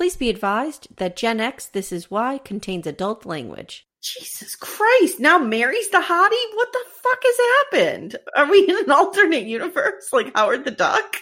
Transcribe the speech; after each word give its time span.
Please 0.00 0.16
be 0.16 0.30
advised 0.30 0.88
that 0.96 1.14
Gen 1.14 1.40
X 1.40 1.66
This 1.66 1.92
Is 1.92 2.10
Why 2.10 2.38
contains 2.38 2.86
adult 2.86 3.26
language. 3.26 3.86
Jesus 4.00 4.56
Christ. 4.56 5.20
Now 5.20 5.36
Mary's 5.36 5.90
the 5.90 5.98
hottie? 5.98 6.56
What 6.56 6.72
the 6.72 6.84
fuck 7.02 7.18
has 7.22 7.82
happened? 7.84 8.16
Are 8.34 8.50
we 8.50 8.66
in 8.66 8.78
an 8.78 8.90
alternate 8.90 9.44
universe 9.44 10.10
like 10.10 10.34
Howard 10.34 10.64
the 10.64 10.70
Duck? 10.70 11.16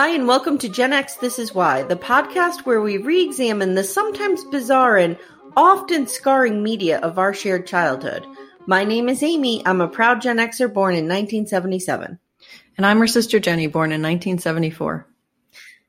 Hi, 0.00 0.08
and 0.14 0.26
welcome 0.26 0.56
to 0.56 0.68
Gen 0.70 0.94
X 0.94 1.16
This 1.16 1.38
Is 1.38 1.54
Why, 1.54 1.82
the 1.82 1.94
podcast 1.94 2.60
where 2.60 2.80
we 2.80 2.96
re 2.96 3.22
examine 3.22 3.74
the 3.74 3.84
sometimes 3.84 4.42
bizarre 4.46 4.96
and 4.96 5.18
often 5.58 6.06
scarring 6.06 6.62
media 6.62 6.98
of 7.00 7.18
our 7.18 7.34
shared 7.34 7.66
childhood. 7.66 8.24
My 8.64 8.82
name 8.82 9.10
is 9.10 9.22
Amy. 9.22 9.62
I'm 9.66 9.82
a 9.82 9.88
proud 9.88 10.22
Gen 10.22 10.38
Xer 10.38 10.72
born 10.72 10.94
in 10.94 11.04
1977. 11.04 12.18
And 12.78 12.86
I'm 12.86 12.98
her 12.98 13.06
sister 13.06 13.40
Jenny, 13.40 13.66
born 13.66 13.92
in 13.92 14.00
1974. 14.00 15.06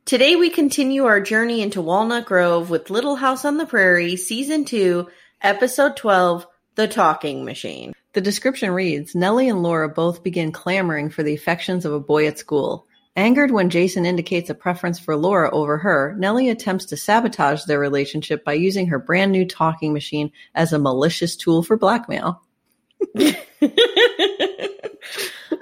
Today 0.03 0.35
we 0.35 0.49
continue 0.49 1.05
our 1.05 1.21
journey 1.21 1.61
into 1.61 1.81
Walnut 1.81 2.25
Grove 2.25 2.69
with 2.69 2.89
Little 2.89 3.15
House 3.15 3.45
on 3.45 3.55
the 3.55 3.65
Prairie, 3.65 4.17
Season 4.17 4.65
2, 4.65 5.07
Episode 5.41 5.95
12, 5.95 6.45
The 6.75 6.89
Talking 6.89 7.45
Machine. 7.45 7.93
The 8.11 8.19
description 8.19 8.71
reads 8.71 9.15
Nellie 9.15 9.47
and 9.47 9.63
Laura 9.63 9.87
both 9.87 10.21
begin 10.21 10.51
clamoring 10.51 11.11
for 11.11 11.23
the 11.23 11.33
affections 11.33 11.85
of 11.85 11.93
a 11.93 11.99
boy 12.01 12.27
at 12.27 12.37
school. 12.37 12.87
Angered 13.17 13.51
when 13.51 13.69
Jason 13.69 14.05
indicates 14.05 14.49
a 14.49 14.55
preference 14.55 14.97
for 14.97 15.17
Laura 15.17 15.51
over 15.51 15.77
her, 15.77 16.15
Nellie 16.17 16.47
attempts 16.47 16.85
to 16.85 16.97
sabotage 16.97 17.65
their 17.65 17.79
relationship 17.79 18.45
by 18.45 18.53
using 18.53 18.87
her 18.87 18.99
brand 18.99 19.33
new 19.33 19.45
talking 19.45 19.91
machine 19.91 20.31
as 20.55 20.71
a 20.71 20.79
malicious 20.79 21.35
tool 21.35 21.61
for 21.61 21.75
blackmail. 21.75 22.41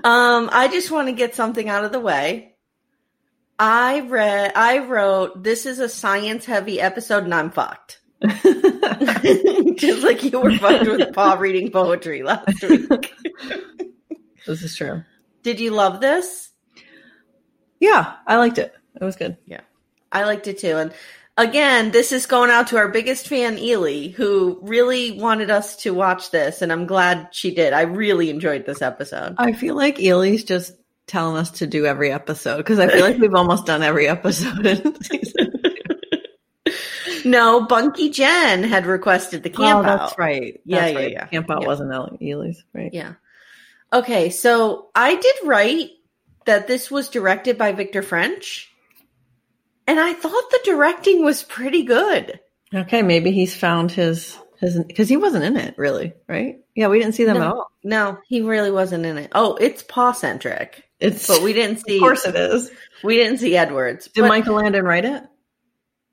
um, 0.04 0.50
I 0.52 0.70
just 0.72 0.92
want 0.92 1.08
to 1.08 1.14
get 1.14 1.34
something 1.34 1.68
out 1.68 1.86
of 1.86 1.92
the 1.92 2.00
way. 2.00 2.56
I 3.58 4.02
read, 4.02 4.52
I 4.56 4.80
wrote, 4.80 5.44
this 5.44 5.66
is 5.66 5.80
a 5.80 5.90
science 5.90 6.46
heavy 6.46 6.80
episode 6.80 7.24
and 7.24 7.34
I'm 7.34 7.50
fucked. 7.50 8.00
just 8.24 10.04
like 10.04 10.24
you 10.24 10.40
were 10.40 10.56
fucked 10.58 10.88
with 10.88 11.14
Paul 11.14 11.38
reading 11.38 11.72
poetry 11.72 12.22
last 12.22 12.62
week. 12.64 13.14
this 14.46 14.62
is 14.62 14.76
true. 14.76 15.04
Did 15.42 15.60
you 15.60 15.72
love 15.72 16.00
this? 16.00 16.49
Yeah, 17.80 18.14
I 18.28 18.38
liked 18.38 18.58
it. 18.58 18.74
It 19.00 19.04
was 19.04 19.16
good. 19.16 19.38
Yeah, 19.46 19.62
I 20.12 20.26
liked 20.26 20.48
it 20.48 20.60
too. 20.60 20.78
And 20.78 20.94
again, 21.38 21.92
this 21.92 22.12
is 22.12 22.26
going 22.26 22.52
out 22.52 22.68
to 22.68 22.78
our 22.78 22.90
biggest 22.90 23.28
fan, 23.28 23.58
Ely, 23.58 24.10
who 24.10 24.60
really 24.62 25.12
wanted 25.12 25.50
us 25.50 25.78
to 25.78 25.94
watch 25.94 26.32
this, 26.32 26.62
and 26.62 26.72
I'm 26.72 26.86
glad 26.86 27.30
she 27.32 27.54
did. 27.54 27.74
I 27.74 27.82
really 27.82 28.30
enjoyed 28.30 28.66
this 28.66 28.82
episode. 28.82 29.36
I 29.38 29.54
feel 29.54 29.76
like 29.76 30.00
Ely's 30.00 30.44
just 30.44 30.74
telling 31.08 31.38
us 31.38 31.50
to 31.52 31.68
do 31.68 31.86
every 31.86 32.12
episode 32.12 32.58
because 32.58 32.80
I 32.80 32.88
feel 32.88 33.02
like 33.02 33.18
we've 33.18 33.34
almost 33.34 33.66
done 33.66 33.82
every 33.82 34.08
episode 34.08 34.66
in 34.66 35.02
season. 35.02 35.54
no, 37.26 37.66
Bunky 37.66 38.10
Jen 38.10 38.64
had 38.64 38.86
requested 38.86 39.44
the 39.44 39.50
camp 39.50 39.86
oh, 39.86 39.90
out. 39.90 40.00
That's 40.00 40.18
right. 40.18 40.62
Yeah, 40.66 40.80
That's 40.80 40.94
yeah, 40.94 41.00
right. 41.00 41.12
yeah. 41.12 41.26
Camp 41.28 41.50
out 41.50 41.62
Yeah. 41.62 41.68
wasn't 41.68 42.22
Ely's, 42.22 42.64
right? 42.74 42.94
Yeah. 42.94 43.14
Okay, 43.92 44.30
so 44.30 44.90
I 44.94 45.16
did 45.16 45.36
write 45.46 45.90
that 46.50 46.66
this 46.66 46.90
was 46.90 47.10
directed 47.10 47.60
by 47.60 47.74
Victor 47.74 48.02
French, 48.02 48.72
and 49.86 50.00
I 50.00 50.14
thought 50.14 50.50
the 50.50 50.60
directing 50.66 51.24
was 51.24 51.44
pretty 51.44 51.84
good. 51.84 52.40
Okay, 52.74 53.04
maybe 53.04 53.30
he's 53.30 53.56
found 53.56 53.92
his 53.92 54.36
his 54.60 54.84
because 54.84 55.08
he 55.08 55.16
wasn't 55.16 55.44
in 55.44 55.58
it 55.58 55.76
really, 55.78 56.14
right? 56.28 56.56
Yeah, 56.76 56.88
we 56.88 56.98
didn't 56.98 57.14
see 57.14 57.26
them 57.26 57.38
no, 57.38 57.42
at 57.42 57.48
all. 57.54 57.72
No, 57.84 58.18
he 58.28 58.42
really 58.42 58.72
wasn't 58.72 59.06
in 59.06 59.20
it. 59.20 59.32
Oh, 59.36 59.58
it's 59.58 59.84
paw 59.84 60.12
centric, 60.12 60.90
It's 61.00 61.28
but 61.28 61.44
we 61.44 61.54
didn't 61.54 61.78
see. 61.88 61.98
of 61.98 62.02
course 62.02 62.26
it 62.26 62.36
is. 62.36 62.72
we 63.04 63.16
didn't 63.16 63.38
see 63.38 63.56
Edwards. 63.56 64.08
Did 64.08 64.26
Michael 64.26 64.56
Landon 64.56 64.84
write 64.84 65.06
it? 65.06 65.22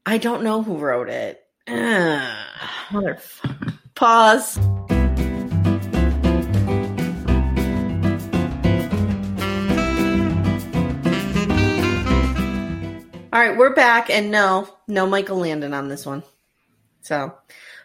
I 0.05 0.19
don't 0.19 0.45
know 0.45 0.63
who 0.63 0.77
wrote 0.77 1.09
it. 1.09 1.41
Ugh. 1.67 2.47
Motherfucker. 2.91 3.73
Pause. 3.95 4.59
All 13.37 13.43
right, 13.43 13.55
we're 13.55 13.75
back, 13.75 14.09
and 14.09 14.31
no, 14.31 14.67
no 14.89 15.07
Michael 15.07 15.37
Landon 15.37 15.75
on 15.75 15.89
this 15.89 16.07
one. 16.07 16.23
So, 17.03 17.35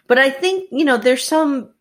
but 0.07 0.17
I 0.17 0.29
think 0.29 0.69
you 0.72 0.85
know 0.85 0.95
there's 0.95 1.25
some 1.25 1.72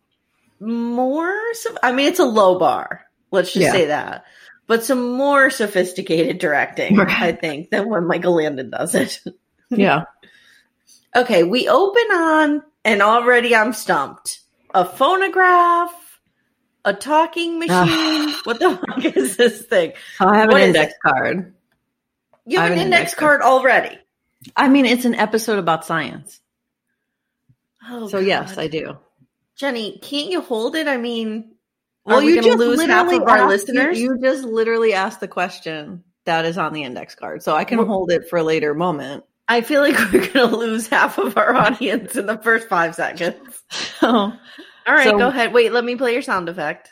more. 0.59 1.33
I 1.81 1.93
mean, 1.93 2.09
it's 2.09 2.19
a 2.19 2.25
low 2.25 2.59
bar. 2.59 3.05
Let's 3.31 3.53
just 3.53 3.63
Yeah. 3.63 3.71
say 3.71 3.85
that. 3.85 4.25
But 4.67 4.83
some 4.83 5.13
more 5.13 5.49
sophisticated 5.49 6.37
directing, 6.37 6.97
Right. 6.97 7.09
I 7.09 7.31
think, 7.31 7.69
than 7.69 7.87
when 7.87 8.07
Michael 8.07 8.35
Landon 8.35 8.71
does 8.71 8.93
it. 8.93 9.21
Yeah. 9.69 10.03
Okay, 11.15 11.43
we 11.43 11.69
open 11.69 12.11
on, 12.11 12.63
and 12.83 13.01
already 13.01 13.55
I'm 13.55 13.71
stumped. 13.71 14.41
A 14.75 14.83
phonograph, 14.83 16.19
a 16.83 16.93
talking 16.93 17.57
machine. 17.57 18.35
what 18.43 18.59
the 18.59 18.75
fuck 18.87 19.05
is 19.05 19.37
this 19.37 19.61
thing? 19.61 19.93
I 20.19 20.35
have 20.39 20.49
an 20.49 20.55
What 20.55 20.61
index 20.61 20.93
card. 21.01 21.53
You 22.45 22.59
have 22.59 22.71
an 22.71 22.79
index 22.79 23.13
card 23.13 23.41
already. 23.41 23.97
I 24.55 24.67
mean, 24.69 24.85
it's 24.85 25.05
an 25.05 25.15
episode 25.15 25.59
about 25.59 25.85
science. 25.85 26.39
Oh, 27.87 28.07
so 28.07 28.19
yes, 28.19 28.57
I 28.57 28.67
do. 28.67 28.97
Jenny, 29.55 29.99
can't 30.01 30.29
you 30.31 30.41
hold 30.41 30.75
it? 30.75 30.87
I 30.87 30.97
mean, 30.97 31.51
Well, 32.05 32.19
we 32.23 32.35
you 32.35 32.41
just 32.41 32.57
lose 32.57 32.81
half 32.81 33.05
literally 33.07 33.23
of 33.23 33.29
our 33.29 33.37
asked- 33.39 33.47
listeners? 33.49 33.99
You, 33.99 34.15
you 34.15 34.21
just 34.21 34.43
literally 34.43 34.93
asked 34.93 35.19
the 35.19 35.27
question 35.27 36.03
that 36.25 36.45
is 36.45 36.57
on 36.57 36.73
the 36.73 36.83
index 36.83 37.15
card, 37.15 37.43
so 37.43 37.55
I 37.55 37.63
can 37.63 37.77
Well- 37.79 37.87
hold 37.87 38.11
it 38.11 38.29
for 38.29 38.37
a 38.37 38.43
later 38.43 38.73
moment. 38.73 39.23
I 39.47 39.61
feel 39.61 39.81
like 39.81 39.97
we're 40.13 40.27
going 40.27 40.49
to 40.49 40.55
lose 40.55 40.87
half 40.87 41.17
of 41.17 41.37
our 41.37 41.53
audience 41.55 42.15
in 42.15 42.25
the 42.25 42.37
first 42.37 42.67
five 42.69 42.95
seconds. 42.95 43.61
So, 43.69 44.07
oh. 44.07 44.33
All 44.87 44.93
right, 44.95 45.03
So- 45.09 45.17
go 45.17 45.27
ahead. 45.27 45.53
Wait, 45.53 45.71
let 45.71 45.83
me 45.83 45.95
play 45.95 46.13
your 46.13 46.21
sound 46.23 46.49
effect. 46.49 46.89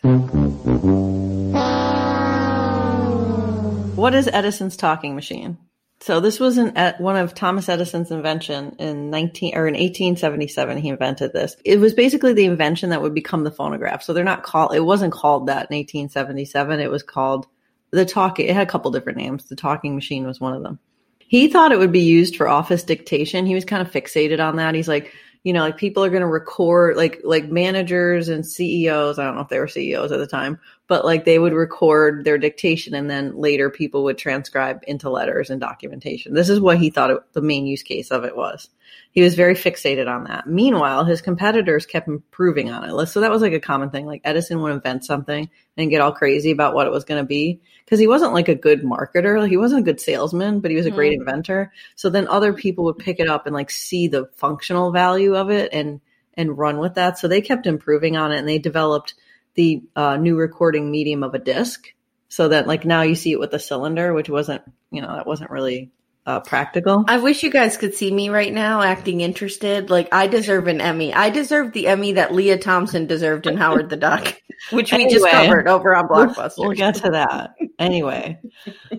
What 4.00 4.16
is 4.16 4.28
Edison's 4.28 4.78
talking 4.78 5.16
machine? 5.16 5.57
So 6.01 6.22
this 6.22 6.40
was 6.40 6.57
an 6.57 6.96
one 7.00 7.18
of 7.18 7.34
Thomas 7.34 7.68
Edison's 7.68 8.10
invention 8.10 8.78
in 8.80 9.10
19 9.10 9.56
or 9.56 9.68
in 9.68 9.74
1877 9.74 10.78
he 10.78 10.90
invented 10.90 11.34
this. 11.34 11.57
It 11.66 11.80
was 11.80 11.94
basically 11.94 12.34
the 12.34 12.46
invention 12.46 12.92
that 12.92 13.01
would 13.01 13.13
become 13.13 13.44
the 13.44 13.51
phonograph. 13.51 14.04
So 14.04 14.13
they're 14.13 14.24
not 14.24 14.44
called 14.44 14.74
it 14.74 14.80
wasn't 14.80 15.12
called 15.12 15.48
that 15.48 15.69
in 15.69 15.78
1877. 15.78 16.80
It 16.80 16.90
was 16.90 17.04
called 17.04 17.48
the 17.92 18.06
talking 18.06 18.48
it 18.48 18.56
had 18.56 18.68
a 18.68 18.72
couple 18.72 18.92
different 18.92 19.18
names. 19.18 19.46
The 19.46 19.57
talking 19.57 19.96
machine 19.96 20.25
was 20.25 20.40
one 20.40 20.54
of 20.54 20.63
them. 20.63 20.80
He 21.19 21.50
thought 21.50 21.72
it 21.72 21.80
would 21.80 21.92
be 21.92 22.00
used 22.00 22.38
for 22.38 22.48
office 22.48 22.84
dictation. 22.84 23.45
He 23.45 23.54
was 23.54 23.66
kind 23.66 23.86
of 23.86 23.92
fixated 23.92 24.40
on 24.40 24.56
that. 24.56 24.74
He's 24.74 24.88
like, 24.88 25.13
you 25.44 25.53
know, 25.53 25.62
like 25.62 25.77
people 25.77 26.03
are 26.03 26.09
going 26.09 26.21
to 26.21 26.27
record 26.27 26.97
like 26.97 27.21
like 27.24 27.50
managers 27.50 28.27
and 28.27 28.45
CEOs, 28.45 29.18
I 29.18 29.24
don't 29.24 29.36
know 29.36 29.41
if 29.41 29.47
they 29.47 29.59
were 29.59 29.68
CEOs 29.68 30.12
at 30.12 30.19
the 30.19 30.27
time, 30.27 30.59
but 30.88 31.06
like 31.06 31.24
they 31.24 31.39
would 31.39 31.53
record 31.53 32.25
their 32.25 32.38
dictation 32.38 32.94
and 32.94 33.09
then 33.09 33.38
later 33.38 33.69
people 33.69 34.03
would 34.03 34.18
transcribe 34.18 34.83
into 34.86 35.09
letters 35.09 35.50
and 35.50 35.62
documentation. 35.62 36.33
This 36.33 36.50
is 36.50 36.59
what 36.59 36.77
he 36.77 36.89
thought 36.89 37.12
it, 37.12 37.19
the 37.33 37.41
main 37.41 37.65
use 37.65 37.83
case 37.83 38.12
of 38.12 38.25
it 38.25 38.36
was. 38.36 38.69
He 39.11 39.23
was 39.23 39.33
very 39.33 39.56
fixated 39.56 40.07
on 40.07 40.25
that. 40.25 40.47
Meanwhile, 40.47 41.06
his 41.06 41.21
competitors 41.21 41.85
kept 41.85 42.07
improving 42.07 42.69
on 42.69 42.83
it. 42.83 43.07
So 43.07 43.21
that 43.21 43.31
was 43.31 43.41
like 43.41 43.53
a 43.53 43.59
common 43.59 43.89
thing. 43.89 44.06
Like 44.06 44.21
Edison 44.23 44.61
would 44.61 44.71
invent 44.71 45.03
something 45.03 45.50
and 45.77 45.89
get 45.89 46.01
all 46.01 46.11
crazy 46.11 46.51
about 46.51 46.75
what 46.75 46.85
it 46.85 46.91
was 46.91 47.06
going 47.06 47.21
to 47.21 47.27
be 47.27 47.59
because 47.83 48.00
he 48.00 48.07
wasn't 48.07 48.33
like 48.33 48.50
a 48.50 48.56
good 48.56 48.83
marketer. 48.83 49.39
Like 49.39 49.50
he 49.50 49.57
wasn't 49.57 49.81
a 49.81 49.85
good 49.85 50.00
salesman, 50.00 50.59
but 50.59 50.69
he 50.69 50.77
was 50.77 50.85
a 50.85 50.91
great 50.91 51.13
inventor. 51.13 51.73
So 51.95 52.09
then 52.09 52.27
other 52.27 52.53
people 52.53 52.85
would 52.85 53.00
pick 53.00 53.19
it 53.19 53.27
up 53.27 53.47
and 53.47 53.56
like 53.56 53.71
see 53.71 54.07
the 54.07 54.29
functional 54.35 54.91
value 54.91 55.35
of 55.35 55.50
it 55.50 55.73
and 55.73 56.01
and 56.35 56.57
run 56.57 56.77
with 56.77 56.94
that. 56.94 57.17
So 57.17 57.27
they 57.27 57.41
kept 57.41 57.67
improving 57.67 58.15
on 58.15 58.31
it 58.31 58.38
and 58.38 58.47
they 58.47 58.59
developed 58.59 59.15
the 59.56 59.83
uh, 59.95 60.17
new 60.17 60.38
recording 60.38 60.89
medium 60.91 61.23
of 61.23 61.33
a 61.33 61.39
disc 61.39 61.94
so 62.29 62.47
that 62.50 62.67
like 62.67 62.85
now 62.85 63.01
you 63.01 63.15
see 63.15 63.31
it 63.31 63.39
with 63.39 63.53
a 63.53 63.59
cylinder, 63.59 64.13
which 64.13 64.29
wasn't, 64.29 64.61
you 64.91 65.01
know, 65.01 65.13
that 65.13 65.27
wasn't 65.27 65.50
really 65.50 65.91
uh, 66.30 66.40
practical. 66.42 67.06
I 67.08 67.18
wish 67.18 67.42
you 67.42 67.50
guys 67.50 67.76
could 67.76 67.96
see 67.96 68.12
me 68.12 68.30
right 68.30 68.54
now 68.54 68.84
acting 68.84 69.22
interested. 69.22 69.90
Like 69.90 70.14
I 70.14 70.28
deserve 70.28 70.68
an 70.68 70.80
Emmy. 70.80 71.12
I 71.12 71.31
deserve 71.31 71.74
the 71.74 71.88
Emmy 71.88 72.14
that 72.14 72.36
Lea 72.36 72.58
Thompson 72.58 73.08
deserved 73.08 73.48
in 73.48 73.58
Howard 73.58 73.90
the 73.90 73.98
Duck, 73.98 74.40
which 74.70 74.94
we 74.94 75.10
just 75.10 75.28
covered 75.28 75.68
over 75.68 75.96
on 75.96 76.08
Blockbuster. 76.08 76.60
We'll 76.60 76.74
get 76.74 76.96
to 76.96 77.10
that. 77.12 77.56
Anyway, 77.80 78.40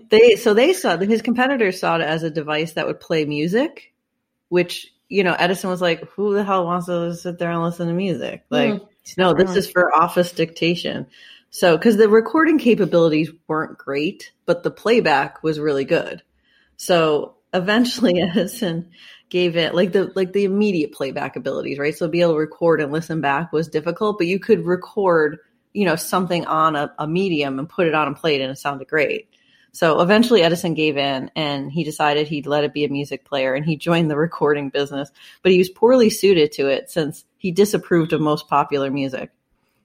they 0.09 0.35
so 0.35 0.53
they 0.53 0.73
saw 0.73 0.97
his 0.97 1.21
competitors 1.21 1.79
saw 1.79 1.95
it 1.95 2.01
as 2.01 2.23
a 2.23 2.29
device 2.29 2.73
that 2.73 2.85
would 2.85 2.99
play 2.99 3.23
music, 3.23 3.93
which 4.49 4.93
you 5.07 5.23
know 5.23 5.33
Edison 5.33 5.69
was 5.69 5.81
like, 5.81 6.03
"Who 6.09 6.33
the 6.33 6.43
hell 6.43 6.65
wants 6.65 6.87
to 6.87 7.15
sit 7.15 7.39
there 7.39 7.51
and 7.51 7.63
listen 7.63 7.87
to 7.87 7.93
music?" 7.93 8.43
Like, 8.49 8.81
no, 9.17 9.33
this 9.33 9.55
is 9.55 9.71
for 9.71 9.95
office 9.95 10.33
dictation. 10.33 11.07
So, 11.49 11.77
because 11.77 11.95
the 11.95 12.09
recording 12.09 12.59
capabilities 12.59 13.31
weren't 13.47 13.77
great, 13.77 14.33
but 14.45 14.63
the 14.63 14.71
playback 14.71 15.43
was 15.43 15.59
really 15.59 15.85
good. 15.85 16.23
So 16.81 17.35
eventually, 17.53 18.19
Edison 18.35 18.89
gave 19.29 19.55
it 19.55 19.75
like 19.75 19.91
the 19.91 20.11
like 20.15 20.33
the 20.33 20.45
immediate 20.45 20.91
playback 20.91 21.35
abilities, 21.35 21.77
right? 21.77 21.95
So 21.95 22.07
be 22.07 22.21
able 22.21 22.33
to 22.33 22.39
record 22.39 22.81
and 22.81 22.91
listen 22.91 23.21
back 23.21 23.53
was 23.53 23.67
difficult, 23.67 24.17
but 24.17 24.25
you 24.25 24.39
could 24.39 24.65
record, 24.65 25.37
you 25.73 25.85
know, 25.85 25.95
something 25.95 26.43
on 26.47 26.75
a, 26.75 26.91
a 26.97 27.07
medium 27.07 27.59
and 27.59 27.69
put 27.69 27.85
it 27.85 27.93
on 27.93 28.07
a 28.07 28.15
plate 28.15 28.41
and 28.41 28.49
it 28.49 28.57
sounded 28.57 28.87
great. 28.87 29.29
So 29.73 30.01
eventually, 30.01 30.41
Edison 30.41 30.73
gave 30.73 30.97
in, 30.97 31.29
and 31.35 31.71
he 31.71 31.83
decided 31.83 32.27
he'd 32.27 32.47
let 32.47 32.63
it 32.63 32.73
be 32.73 32.83
a 32.83 32.89
music 32.89 33.25
player, 33.25 33.53
and 33.53 33.63
he 33.63 33.77
joined 33.77 34.09
the 34.09 34.17
recording 34.27 34.69
business. 34.69 35.11
But 35.43 35.51
he 35.51 35.59
was 35.59 35.69
poorly 35.69 36.09
suited 36.09 36.51
to 36.53 36.67
it 36.67 36.89
since 36.89 37.25
he 37.37 37.51
disapproved 37.51 38.11
of 38.11 38.21
most 38.21 38.47
popular 38.47 38.89
music. 38.89 39.29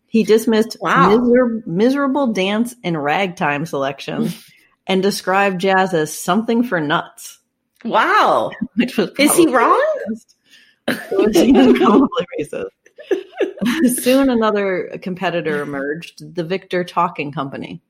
He 0.07 0.25
dismissed 0.25 0.79
Wow. 0.81 1.19
miser- 1.19 1.63
miserable 1.67 2.33
dance 2.33 2.75
and 2.83 3.05
ragtime 3.05 3.67
selections 3.67 4.51
and 4.87 5.03
described 5.03 5.61
jazz 5.61 5.93
as 5.94 6.17
something 6.17 6.62
for 6.62 6.81
nuts, 6.81 7.41
Wow. 7.85 8.50
which 8.77 8.97
was 8.97 9.11
Is 9.19 9.37
he 9.37 9.47
wrong? 9.49 9.83
racist. 10.09 10.35
Probably 11.79 12.27
racist. 12.41 12.71
Soon 14.03 14.31
another 14.31 14.99
competitor 15.03 15.61
emerged, 15.62 16.35
the 16.35 16.44
Victor 16.44 16.85
Talking 16.85 17.33
Company. 17.33 17.83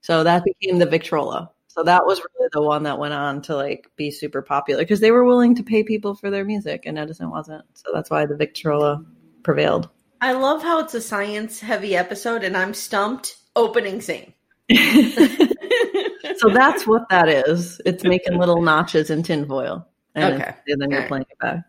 So 0.00 0.24
that 0.24 0.44
became 0.44 0.78
the 0.78 0.86
Victrola. 0.86 1.50
So 1.68 1.82
that 1.84 2.06
was 2.06 2.18
really 2.20 2.48
the 2.52 2.62
one 2.62 2.84
that 2.84 2.98
went 2.98 3.14
on 3.14 3.42
to 3.42 3.54
like 3.54 3.90
be 3.96 4.10
super 4.10 4.42
popular 4.42 4.82
because 4.82 5.00
they 5.00 5.10
were 5.10 5.24
willing 5.24 5.54
to 5.56 5.62
pay 5.62 5.82
people 5.84 6.14
for 6.14 6.30
their 6.30 6.44
music 6.44 6.84
and 6.86 6.98
Edison 6.98 7.30
wasn't. 7.30 7.64
So 7.74 7.90
that's 7.94 8.10
why 8.10 8.26
the 8.26 8.36
Victrola 8.36 9.04
prevailed. 9.42 9.88
I 10.20 10.32
love 10.32 10.62
how 10.62 10.80
it's 10.80 10.94
a 10.94 11.00
science 11.00 11.60
heavy 11.60 11.94
episode 11.96 12.42
and 12.42 12.56
I'm 12.56 12.74
stumped 12.74 13.36
opening 13.54 14.00
scene. 14.00 14.32
So 16.36 16.50
that's 16.50 16.86
what 16.86 17.08
that 17.10 17.28
is. 17.28 17.80
It's 17.86 18.04
making 18.04 18.38
little 18.38 18.62
notches 18.62 19.10
in 19.10 19.22
tinfoil. 19.22 19.86
And, 20.14 20.34
Okay. 20.42 20.54
and 20.68 20.80
then 20.80 20.90
you're 20.90 21.06
playing 21.06 21.26
it 21.30 21.38
back. 21.38 21.64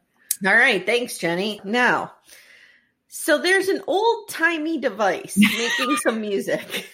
All 0.46 0.54
right, 0.54 0.86
thanks, 0.86 1.18
Jenny. 1.18 1.60
Now, 1.64 2.14
so 3.08 3.38
there's 3.40 3.68
an 3.68 3.82
old 3.88 4.30
timey 4.30 4.78
device 4.80 5.38
making 5.58 5.96
some 5.98 6.22
music. 6.22 6.88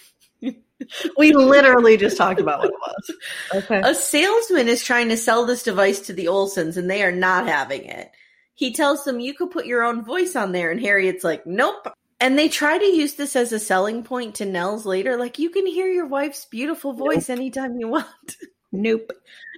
We 1.16 1.32
literally 1.32 1.96
just 1.96 2.16
talked 2.18 2.38
about 2.40 2.58
what 2.58 2.68
it 2.68 2.74
was. 2.74 3.64
Okay. 3.64 3.80
A 3.82 3.94
salesman 3.94 4.68
is 4.68 4.84
trying 4.84 5.08
to 5.08 5.16
sell 5.16 5.46
this 5.46 5.62
device 5.62 6.00
to 6.00 6.12
the 6.12 6.26
Olsons 6.26 6.76
and 6.76 6.90
they 6.90 7.02
are 7.02 7.12
not 7.12 7.46
having 7.46 7.84
it. 7.86 8.10
He 8.54 8.72
tells 8.74 9.04
them 9.04 9.18
you 9.20 9.32
could 9.32 9.50
put 9.50 9.64
your 9.66 9.82
own 9.82 10.04
voice 10.04 10.36
on 10.36 10.52
there 10.52 10.70
and 10.70 10.80
Harriet's 10.80 11.24
like, 11.24 11.46
"Nope." 11.46 11.88
And 12.18 12.38
they 12.38 12.48
try 12.48 12.78
to 12.78 12.84
use 12.84 13.14
this 13.14 13.36
as 13.36 13.52
a 13.52 13.58
selling 13.58 14.02
point 14.02 14.36
to 14.36 14.46
Nels 14.46 14.86
later 14.86 15.16
like 15.16 15.38
you 15.38 15.50
can 15.50 15.66
hear 15.66 15.86
your 15.86 16.06
wife's 16.06 16.46
beautiful 16.46 16.92
voice 16.92 17.28
anytime 17.28 17.78
you 17.78 17.88
want. 17.88 18.06
Nope. 18.72 19.12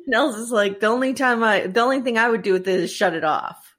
Nels 0.07 0.37
is 0.37 0.53
like, 0.53 0.81
"The 0.81 0.87
only 0.87 1.15
time 1.15 1.43
I 1.43 1.67
the 1.67 1.81
only 1.81 2.03
thing 2.03 2.19
I 2.19 2.29
would 2.29 2.43
do 2.43 2.53
with 2.53 2.65
this 2.65 2.83
is 2.83 2.93
shut 2.93 3.15
it 3.15 3.25
off." 3.25 3.75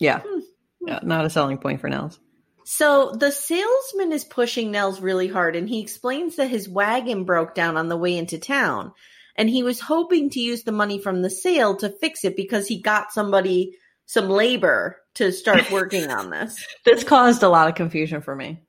Yeah. 0.00 0.20
Hmm. 0.26 0.40
Hmm. 0.80 0.88
Yeah. 0.88 1.00
Not 1.02 1.26
a 1.26 1.30
selling 1.30 1.58
point 1.58 1.80
for 1.80 1.88
Nels. 1.88 2.18
So 2.64 3.12
the 3.12 3.30
salesman 3.30 4.10
is 4.10 4.24
pushing 4.24 4.70
Nels 4.70 5.00
really 5.00 5.28
hard 5.28 5.54
and 5.54 5.68
he 5.68 5.80
explains 5.80 6.36
that 6.36 6.48
his 6.48 6.68
wagon 6.68 7.24
broke 7.24 7.54
down 7.54 7.76
on 7.76 7.88
the 7.88 7.96
way 7.96 8.16
into 8.16 8.38
town 8.38 8.92
and 9.36 9.50
he 9.50 9.62
was 9.62 9.80
hoping 9.80 10.30
to 10.30 10.40
use 10.40 10.62
the 10.62 10.72
money 10.72 10.98
from 10.98 11.20
the 11.20 11.30
sale 11.30 11.76
to 11.76 11.90
fix 11.90 12.24
it 12.24 12.36
because 12.36 12.66
he 12.66 12.80
got 12.80 13.12
somebody 13.12 13.76
some 14.06 14.28
labor 14.28 14.96
to 15.14 15.32
start 15.32 15.70
working 15.70 16.10
on 16.10 16.30
this. 16.30 16.64
This 16.84 17.04
caused 17.04 17.42
a 17.42 17.48
lot 17.48 17.68
of 17.68 17.74
confusion 17.74 18.20
for 18.20 18.34
me. 18.36 18.60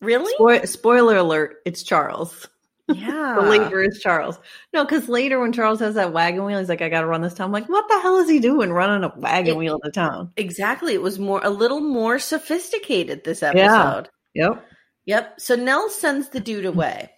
Really? 0.00 0.32
Spoil- 0.34 0.66
spoiler 0.66 1.16
alert, 1.16 1.56
it's 1.64 1.82
Charles. 1.82 2.48
Yeah. 2.90 3.34
The 3.38 3.42
labor 3.50 3.82
is 3.82 4.00
Charles. 4.00 4.38
No, 4.72 4.82
because 4.82 5.10
later 5.10 5.38
when 5.38 5.52
Charles 5.52 5.80
has 5.80 5.96
that 5.96 6.14
wagon 6.14 6.42
wheel, 6.46 6.58
he's 6.58 6.70
like, 6.70 6.80
I 6.80 6.88
got 6.88 7.02
to 7.02 7.06
run 7.06 7.20
this 7.20 7.34
town. 7.34 7.44
I'm 7.44 7.52
like, 7.52 7.68
what 7.68 7.86
the 7.86 8.00
hell 8.00 8.16
is 8.16 8.30
he 8.30 8.38
doing 8.38 8.72
running 8.72 9.04
a 9.04 9.12
wagon 9.14 9.56
It- 9.56 9.58
wheel 9.58 9.74
into 9.74 9.90
town? 9.90 10.32
Exactly. 10.38 10.94
It 10.94 11.02
was 11.02 11.18
more 11.18 11.42
a 11.44 11.50
little 11.50 11.80
more 11.80 12.18
sophisticated 12.18 13.24
this 13.24 13.42
episode. 13.42 14.08
Yep. 14.34 14.66
Yep. 15.04 15.38
So 15.38 15.54
Nell 15.54 15.90
sends 15.90 16.30
the 16.30 16.40
dude 16.40 16.64
away. 16.64 17.10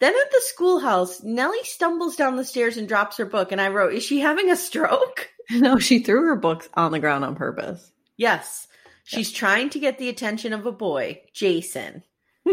Then 0.00 0.14
at 0.14 0.30
the 0.30 0.40
schoolhouse, 0.44 1.22
Nellie 1.22 1.62
stumbles 1.64 2.16
down 2.16 2.36
the 2.36 2.44
stairs 2.44 2.76
and 2.76 2.88
drops 2.88 3.18
her 3.18 3.26
book. 3.26 3.52
And 3.52 3.60
I 3.60 3.68
wrote, 3.68 3.92
Is 3.94 4.02
she 4.02 4.18
having 4.20 4.50
a 4.50 4.56
stroke? 4.56 5.28
No, 5.52 5.80
she 5.80 5.98
threw 5.98 6.26
her 6.26 6.36
books 6.36 6.68
on 6.74 6.92
the 6.92 7.00
ground 7.00 7.24
on 7.24 7.34
purpose. 7.34 7.90
Yes. 8.16 8.68
She's 9.02 9.32
trying 9.32 9.70
to 9.70 9.80
get 9.80 9.98
the 9.98 10.08
attention 10.08 10.52
of 10.52 10.64
a 10.64 10.70
boy, 10.70 11.22
Jason. 11.34 12.04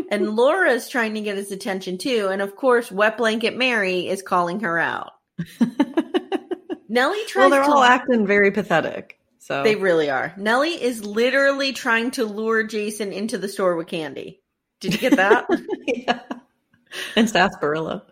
and 0.09 0.31
Laura's 0.35 0.89
trying 0.89 1.13
to 1.13 1.21
get 1.21 1.37
his 1.37 1.51
attention 1.51 1.99
too. 1.99 2.29
And 2.31 2.41
of 2.41 2.55
course, 2.55 2.91
Wet 2.91 3.15
Blanket 3.17 3.55
Mary 3.55 4.07
is 4.07 4.23
calling 4.23 4.61
her 4.61 4.79
out. 4.79 5.11
Nellie 6.89 7.23
tries 7.27 7.35
well, 7.43 7.49
they're 7.51 7.63
to 7.63 7.69
all 7.69 7.83
acting 7.83 8.25
very 8.25 8.51
pathetic. 8.51 9.19
So 9.39 9.61
They 9.63 9.75
really 9.75 10.09
are. 10.09 10.33
Nellie 10.35 10.81
is 10.81 11.05
literally 11.05 11.73
trying 11.73 12.11
to 12.11 12.25
lure 12.25 12.63
Jason 12.63 13.13
into 13.13 13.37
the 13.37 13.47
store 13.47 13.75
with 13.75 13.87
candy. 13.87 14.41
Did 14.79 14.93
you 14.93 14.99
get 14.99 15.15
that? 15.17 15.45
yeah. 15.87 16.21
And 17.15 17.29
sarsaparilla. 17.29 18.03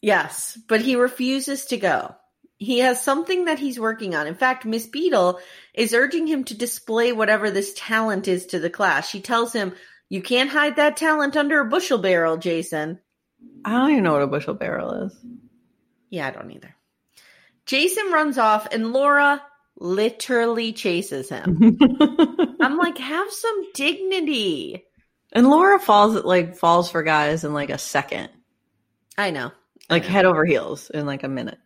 yes, 0.00 0.58
but 0.68 0.80
he 0.80 0.96
refuses 0.96 1.66
to 1.66 1.76
go. 1.76 2.14
He 2.58 2.78
has 2.78 3.02
something 3.02 3.46
that 3.46 3.58
he's 3.58 3.80
working 3.80 4.14
on. 4.14 4.26
In 4.26 4.34
fact, 4.36 4.64
Miss 4.64 4.86
Beadle 4.86 5.40
is 5.74 5.94
urging 5.94 6.26
him 6.26 6.44
to 6.44 6.54
display 6.56 7.12
whatever 7.12 7.50
this 7.50 7.72
talent 7.74 8.28
is 8.28 8.46
to 8.46 8.60
the 8.60 8.70
class. 8.70 9.08
She 9.08 9.20
tells 9.20 9.52
him, 9.52 9.74
You 10.08 10.22
can't 10.22 10.50
hide 10.50 10.76
that 10.76 10.96
talent 10.96 11.36
under 11.36 11.60
a 11.60 11.68
bushel 11.68 11.98
barrel, 11.98 12.36
Jason. 12.36 13.00
I 13.64 13.72
don't 13.72 13.90
even 13.90 14.04
know 14.04 14.12
what 14.12 14.22
a 14.22 14.28
bushel 14.28 14.54
barrel 14.54 15.06
is. 15.06 15.16
Yeah, 16.10 16.28
I 16.28 16.30
don't 16.30 16.50
either. 16.52 16.74
Jason 17.66 18.12
runs 18.12 18.38
off 18.38 18.68
and 18.72 18.92
Laura 18.92 19.42
literally 19.76 20.72
chases 20.72 21.28
him. 21.28 21.78
I'm 22.60 22.76
like, 22.76 22.98
have 22.98 23.32
some 23.32 23.72
dignity. 23.72 24.84
And 25.32 25.48
Laura 25.48 25.78
falls 25.78 26.14
like 26.24 26.56
falls 26.56 26.90
for 26.90 27.02
guys 27.02 27.44
in 27.44 27.52
like 27.54 27.70
a 27.70 27.78
second, 27.78 28.28
I 29.18 29.30
know. 29.30 29.52
like 29.90 30.04
head 30.04 30.24
over 30.24 30.44
heels 30.44 30.90
in 30.90 31.06
like 31.06 31.22
a 31.24 31.28
minute. 31.28 31.58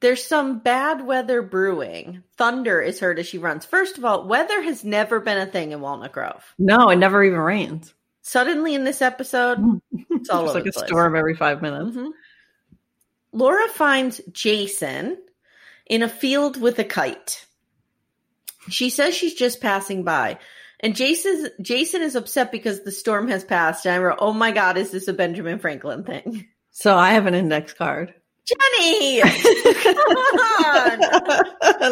There's 0.00 0.24
some 0.24 0.58
bad 0.58 1.06
weather 1.06 1.42
brewing. 1.42 2.24
Thunder 2.36 2.80
is 2.80 2.98
heard 2.98 3.20
as 3.20 3.26
she 3.28 3.38
runs. 3.38 3.64
First 3.64 3.98
of 3.98 4.04
all, 4.04 4.26
weather 4.26 4.60
has 4.62 4.82
never 4.84 5.20
been 5.20 5.38
a 5.38 5.46
thing 5.46 5.70
in 5.70 5.80
Walnut 5.80 6.10
Grove. 6.12 6.42
No, 6.58 6.88
it 6.90 6.96
never 6.96 7.22
even 7.22 7.38
rains. 7.38 7.94
Suddenly 8.22 8.74
in 8.74 8.82
this 8.84 9.00
episode, 9.00 9.58
it's 10.10 10.28
all 10.28 10.44
It's 10.46 10.54
like 10.54 10.66
a 10.66 10.72
place. 10.72 10.86
storm 10.86 11.14
every 11.14 11.36
five 11.36 11.62
minutes. 11.62 11.96
Mhm. 11.96 12.10
Laura 13.32 13.68
finds 13.68 14.20
Jason 14.32 15.18
in 15.86 16.02
a 16.02 16.08
field 16.08 16.60
with 16.60 16.78
a 16.80 16.84
kite. 16.84 17.46
She 18.68 18.90
says 18.90 19.14
she's 19.14 19.34
just 19.34 19.60
passing 19.60 20.02
by. 20.04 20.38
And 20.82 20.96
Jason 20.96 21.48
Jason 21.60 22.02
is 22.02 22.16
upset 22.16 22.50
because 22.50 22.82
the 22.82 22.90
storm 22.90 23.28
has 23.28 23.44
passed. 23.44 23.86
And 23.86 23.94
I 23.94 23.98
wrote, 23.98 24.18
Oh 24.20 24.32
my 24.32 24.50
god, 24.50 24.76
is 24.76 24.90
this 24.90 25.06
a 25.06 25.12
Benjamin 25.12 25.58
Franklin 25.60 26.04
thing? 26.04 26.48
So 26.72 26.96
I 26.96 27.12
have 27.12 27.26
an 27.26 27.34
index 27.34 27.72
card. 27.72 28.14
Jenny! 28.44 29.20
Come 29.82 29.96
on! 29.96 31.00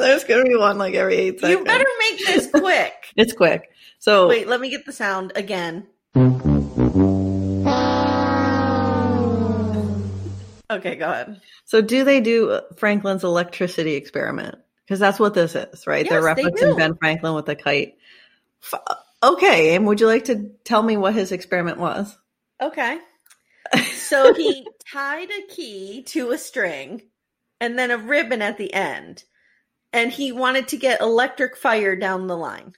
There's 0.01 0.25
gonna 0.25 0.45
be 0.45 0.57
one 0.57 0.79
like 0.79 0.95
every 0.95 1.17
eight 1.17 1.39
seconds. 1.39 1.61
You 1.61 1.65
better 1.65 1.87
make 2.01 2.27
this 2.27 2.51
quick. 2.51 2.95
It's 3.17 3.33
quick. 3.33 3.71
So 3.99 4.29
Wait, 4.29 4.49
let 4.49 4.61
me 4.61 4.71
get 4.71 4.87
the 4.87 4.93
sound 4.93 5.33
again. 5.37 5.87
Okay, 10.71 10.97
go 10.97 11.11
ahead. 11.11 11.41
So, 11.65 11.81
do 11.81 12.05
they 12.05 12.21
do 12.21 12.61
Franklin's 12.77 13.25
electricity 13.25 13.95
experiment? 13.95 14.57
Because 14.87 15.01
that's 15.01 15.19
what 15.19 15.35
this 15.35 15.55
is, 15.55 15.87
right? 15.87 16.09
They're 16.09 16.23
Yes, 16.23 16.37
they 16.37 16.45
referencing 16.45 16.71
do. 16.73 16.77
Ben 16.77 16.97
Franklin 16.97 17.35
with 17.35 17.47
the 17.47 17.57
kite. 17.57 17.95
F- 18.63 18.83
okay, 19.23 19.75
and 19.75 19.87
would 19.87 20.01
you 20.01 20.07
like 20.07 20.25
to 20.27 20.51
tell 20.65 20.83
me 20.83 20.97
what 20.97 21.15
his 21.15 21.33
experiment 21.33 21.79
was? 21.79 22.17
Okay. 22.61 22.99
So 23.95 24.35
he 24.35 24.67
tied 24.93 25.31
a 25.31 25.47
key 25.55 26.03
to 26.09 26.33
a 26.33 26.39
string 26.39 27.03
and 27.61 27.79
then 27.79 27.93
a 27.93 27.99
ribbon 27.99 28.43
at 28.43 28.59
the 28.59 28.75
end. 28.75 29.23
And 29.93 30.11
he 30.11 30.33
wanted 30.33 30.69
to 30.69 30.77
get 30.77 31.01
electric 31.01 31.57
fire 31.57 31.95
down 31.95 32.27
the 32.27 32.37
line. 32.37 32.73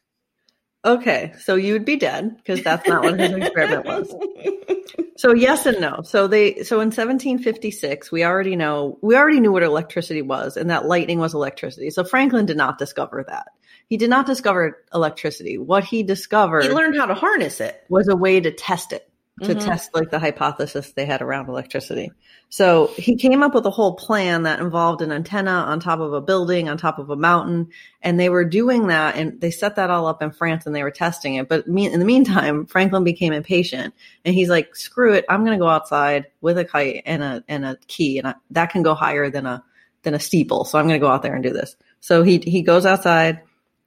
Okay, 0.84 1.32
so 1.40 1.54
you 1.54 1.74
would 1.74 1.84
be 1.84 1.96
dead 1.96 2.36
because 2.36 2.62
that's 2.62 2.88
not 2.88 3.04
what 3.04 3.18
his 3.18 3.32
experiment 3.32 3.86
was. 3.86 4.14
So 5.22 5.32
yes 5.34 5.66
and 5.66 5.80
no. 5.80 6.00
So 6.02 6.26
they 6.26 6.64
so 6.64 6.76
in 6.80 6.88
1756 6.88 8.10
we 8.10 8.24
already 8.24 8.56
know 8.56 8.98
we 9.02 9.14
already 9.14 9.38
knew 9.38 9.52
what 9.52 9.62
electricity 9.62 10.20
was 10.20 10.56
and 10.56 10.70
that 10.70 10.86
lightning 10.86 11.20
was 11.20 11.32
electricity. 11.32 11.90
So 11.90 12.02
Franklin 12.02 12.44
did 12.44 12.56
not 12.56 12.76
discover 12.76 13.24
that. 13.28 13.46
He 13.86 13.96
did 13.98 14.10
not 14.10 14.26
discover 14.26 14.78
electricity. 14.92 15.58
What 15.58 15.84
he 15.84 16.02
discovered 16.02 16.64
He 16.64 16.70
learned 16.70 16.96
how 16.96 17.06
to 17.06 17.14
harness 17.14 17.60
it. 17.60 17.84
was 17.88 18.08
a 18.08 18.16
way 18.16 18.40
to 18.40 18.50
test 18.50 18.92
it, 18.92 19.08
to 19.42 19.54
Mhm. 19.54 19.60
test 19.64 19.94
like 19.94 20.10
the 20.10 20.18
hypothesis 20.18 20.92
they 20.92 21.04
had 21.04 21.22
around 21.22 21.48
electricity. 21.48 22.12
So 22.48 22.88
he 22.96 23.16
came 23.16 23.42
up 23.42 23.54
with 23.54 23.64
a 23.66 23.70
whole 23.70 23.94
plan 23.94 24.42
that 24.42 24.60
involved 24.60 25.00
an 25.02 25.10
antenna 25.10 25.50
on 25.50 25.80
top 25.80 26.00
of 26.00 26.12
a 26.12 26.20
building, 26.20 26.68
on 26.68 26.76
top 26.76 26.98
of 26.98 27.08
a 27.10 27.16
mountain, 27.16 27.68
and 28.02 28.20
they 28.20 28.28
were 28.28 28.44
doing 28.44 28.88
that 28.88 29.16
and 29.16 29.40
they 29.40 29.50
set 29.50 29.76
that 29.76 29.90
all 29.90 30.06
up 30.06 30.22
in 30.22 30.30
France 30.32 30.66
and 30.66 30.74
they 30.74 30.82
were 30.82 30.90
testing 30.90 31.36
it. 31.36 31.48
But 31.48 31.66
me- 31.66 31.90
in 31.90 31.98
the 31.98 32.04
meantime, 32.06 32.66
Franklin 32.66 33.04
became 33.04 33.32
impatient 33.32 33.94
and 34.24 34.34
he's 34.34 34.48
like, 34.50 34.76
"Screw 34.76 35.12
it, 35.14 35.24
I'm 35.28 35.44
going 35.44 35.58
to 35.58 35.62
go 35.62 35.68
outside 35.70 36.26
with 36.40 36.58
a 36.58 36.64
kite 36.64 37.02
and 37.06 37.22
a 37.22 37.42
and 37.48 37.64
a 37.64 37.76
key, 37.88 38.18
and 38.18 38.28
I, 38.28 38.34
that 38.50 38.70
can 38.70 38.82
go 38.82 38.94
higher 38.94 39.30
than 39.30 39.46
a 39.46 39.62
than 40.02 40.14
a 40.14 40.20
steeple. 40.20 40.64
So 40.64 40.78
I'm 40.78 40.86
going 40.86 41.00
to 41.00 41.04
go 41.06 41.10
out 41.10 41.22
there 41.22 41.34
and 41.34 41.42
do 41.42 41.52
this." 41.52 41.74
So 42.00 42.22
he 42.22 42.38
he 42.38 42.62
goes 42.62 42.84
outside 42.86 43.40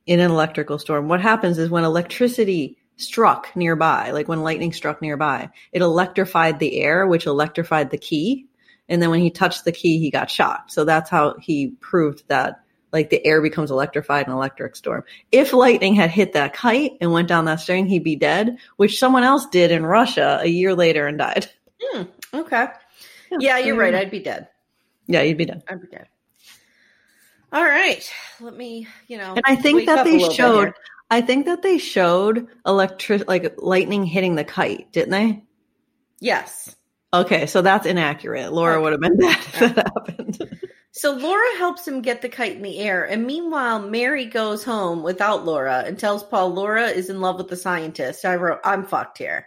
in 0.07 0.19
an 0.19 0.31
electrical 0.31 0.79
storm. 0.79 1.07
What 1.07 1.21
happens 1.21 1.57
is 1.57 1.69
when 1.69 1.83
electricity 1.83 2.77
struck 2.97 3.55
nearby, 3.55 4.11
like 4.11 4.27
when 4.27 4.43
lightning 4.43 4.73
struck 4.73 5.01
nearby, 5.01 5.49
it 5.71 5.81
electrified 5.81 6.59
the 6.59 6.79
air, 6.79 7.05
which 7.07 7.25
electrified 7.25 7.89
the 7.89 7.97
key. 7.97 8.47
And 8.87 9.01
then 9.01 9.09
when 9.09 9.19
he 9.19 9.31
touched 9.31 9.65
the 9.65 9.71
key, 9.71 9.99
he 9.99 10.11
got 10.11 10.29
shocked. 10.29 10.71
So 10.71 10.85
that's 10.85 11.09
how 11.09 11.35
he 11.39 11.69
proved 11.79 12.23
that 12.27 12.61
like 12.93 13.09
the 13.09 13.25
air 13.25 13.41
becomes 13.41 13.71
electrified 13.71 14.25
in 14.25 14.31
an 14.31 14.37
electric 14.37 14.75
storm. 14.75 15.03
If 15.31 15.51
lightning 15.51 15.95
had 15.95 16.11
hit 16.11 16.33
that 16.33 16.53
kite 16.53 16.91
and 17.01 17.11
went 17.11 17.27
down 17.27 17.45
that 17.45 17.59
string, 17.59 17.87
he'd 17.87 18.05
be 18.05 18.15
dead, 18.15 18.57
which 18.77 18.99
someone 18.99 19.23
else 19.23 19.47
did 19.47 19.71
in 19.71 19.85
Russia 19.85 20.39
a 20.41 20.47
year 20.47 20.73
later 20.73 21.07
and 21.07 21.17
died. 21.17 21.49
Hmm, 21.77 22.03
okay. 22.33 22.67
Yeah, 23.37 23.57
you're 23.57 23.75
right. 23.75 23.93
I'd 23.93 24.09
be 24.09 24.21
dead. 24.21 24.47
Yeah, 25.07 25.21
you'd 25.21 25.37
be 25.37 25.45
dead. 25.45 25.61
I'd 25.67 25.81
be 25.81 25.87
dead. 25.87 26.07
All 27.51 27.63
right. 27.63 28.09
Let 28.39 28.55
me, 28.55 28.87
you 29.07 29.17
know. 29.17 29.33
And 29.35 29.43
I 29.45 29.55
think 29.57 29.85
that 29.85 30.05
they 30.05 30.19
showed. 30.19 30.73
I 31.11 31.21
think 31.21 31.45
that 31.45 31.61
they 31.61 31.77
showed 31.77 32.47
electric, 32.65 33.27
like 33.27 33.55
lightning 33.57 34.05
hitting 34.05 34.35
the 34.35 34.43
kite, 34.43 34.91
didn't 34.91 35.11
they? 35.11 35.43
Yes. 36.19 36.75
Okay, 37.13 37.45
so 37.45 37.61
that's 37.61 37.85
inaccurate. 37.85 38.51
Laura 38.51 38.75
Okay. 38.75 38.83
would 38.83 38.91
have 38.93 39.01
been 39.01 39.17
dead 39.19 39.37
if 39.37 39.75
that 39.75 39.91
happened. 39.95 40.59
So 40.91 41.11
Laura 41.13 41.57
helps 41.57 41.87
him 41.87 42.01
get 42.01 42.21
the 42.21 42.29
kite 42.29 42.55
in 42.55 42.61
the 42.61 42.79
air, 42.79 43.03
and 43.03 43.25
meanwhile, 43.27 43.79
Mary 43.81 44.25
goes 44.25 44.63
home 44.63 45.03
without 45.03 45.45
Laura 45.45 45.83
and 45.85 45.99
tells 45.99 46.23
Pa 46.23 46.45
Laura 46.45 46.87
is 46.87 47.09
in 47.09 47.19
love 47.21 47.37
with 47.37 47.49
the 47.49 47.55
scientist. 47.57 48.23
I 48.25 48.35
wrote, 48.35 48.59
I'm 48.63 48.85
fucked 48.85 49.17
here. 49.17 49.45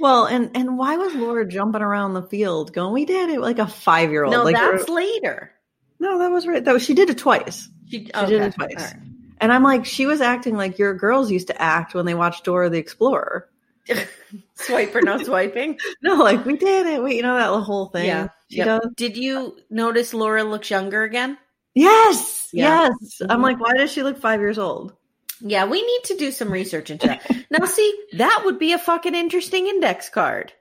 well, 0.00 0.24
and 0.26 0.50
and 0.56 0.78
why 0.78 0.96
was 0.96 1.14
Laura 1.14 1.46
jumping 1.46 1.82
around 1.82 2.14
the 2.14 2.22
field 2.22 2.72
going? 2.72 2.92
We 2.94 3.04
did 3.04 3.28
it 3.28 3.40
like 3.40 3.58
a 3.58 3.66
five 3.66 4.10
year 4.10 4.24
old. 4.24 4.32
No, 4.32 4.42
like 4.44 4.54
that's 4.56 4.88
later. 4.88 5.52
no, 6.00 6.18
that 6.20 6.30
was 6.30 6.46
right. 6.46 6.64
That 6.64 6.72
was 6.72 6.82
she 6.84 6.94
did 6.94 7.10
it 7.10 7.18
twice, 7.18 7.68
She, 7.88 8.04
She 8.06 8.26
did 8.26 8.42
it 8.42 8.54
twice. 8.54 8.94
And 9.40 9.52
I'm 9.52 9.62
like, 9.62 9.84
she 9.84 10.06
was 10.06 10.20
acting 10.20 10.56
like 10.56 10.78
your 10.78 10.94
girls 10.94 11.30
used 11.30 11.48
to 11.48 11.60
act 11.60 11.94
when 11.94 12.06
they 12.06 12.14
watched 12.14 12.44
Dora 12.44 12.68
the 12.70 12.78
Explorer. 12.78 13.48
Swipe 14.54 14.94
or 14.94 15.02
no 15.02 15.18
swiping? 15.22 15.78
No, 16.02 16.16
like 16.16 16.44
we 16.44 16.56
did 16.56 16.86
it. 16.86 17.02
We, 17.02 17.16
you 17.16 17.22
know 17.22 17.36
that 17.36 17.64
whole 17.64 17.86
thing. 17.86 18.06
Yeah. 18.06 18.28
Yep. 18.50 18.82
Did 18.96 19.16
you 19.16 19.56
notice 19.70 20.12
Laura 20.14 20.44
looks 20.44 20.70
younger 20.70 21.02
again? 21.04 21.38
Yes, 21.74 22.48
Yeah. 22.52 22.88
yes. 23.00 23.20
I'm 23.28 23.40
Mhm. 23.40 23.42
like, 23.42 23.60
why 23.60 23.74
does 23.74 23.90
she 23.92 24.02
look 24.02 24.18
five 24.18 24.40
years 24.40 24.58
old? 24.58 24.94
Yeah, 25.40 25.66
we 25.66 25.80
need 25.80 26.00
to 26.06 26.16
do 26.16 26.32
some 26.32 26.50
research 26.50 26.90
into 26.90 27.06
that. 27.06 27.30
now, 27.50 27.64
see, 27.66 27.94
that 28.14 28.42
would 28.44 28.58
be 28.58 28.72
a 28.72 28.78
fucking 28.78 29.14
interesting 29.14 29.66
index 29.68 30.08
card. 30.08 30.52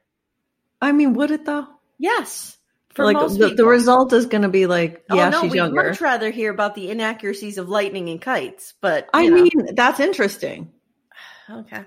I 0.82 0.92
mean, 0.92 1.14
would 1.16 1.32
it 1.32 1.46
though? 1.46 1.66
Yes. 1.98 2.56
For 2.98 3.06
like 3.06 3.18
the, 3.38 3.54
the 3.56 3.66
result 3.66 4.12
is 4.12 4.26
going 4.26 4.42
to 4.42 4.50
be 4.50 4.66
like, 4.66 5.06
Oh, 5.10 5.16
yeah, 5.16 5.30
no, 5.30 5.42
she's 5.44 5.52
we'd 5.52 5.58
younger. 5.58 5.90
much 5.90 6.02
rather 6.02 6.30
hear 6.32 6.52
about 6.52 6.76
the 6.76 6.90
inaccuracies 6.90 7.58
of 7.58 7.70
lightning 7.70 8.10
and 8.10 8.22
kites, 8.22 8.74
but 8.82 9.08
I 9.14 9.28
know. 9.28 9.36
mean, 9.44 9.76
that's 9.76 10.00
interesting. 10.02 10.72
okay. 11.50 11.84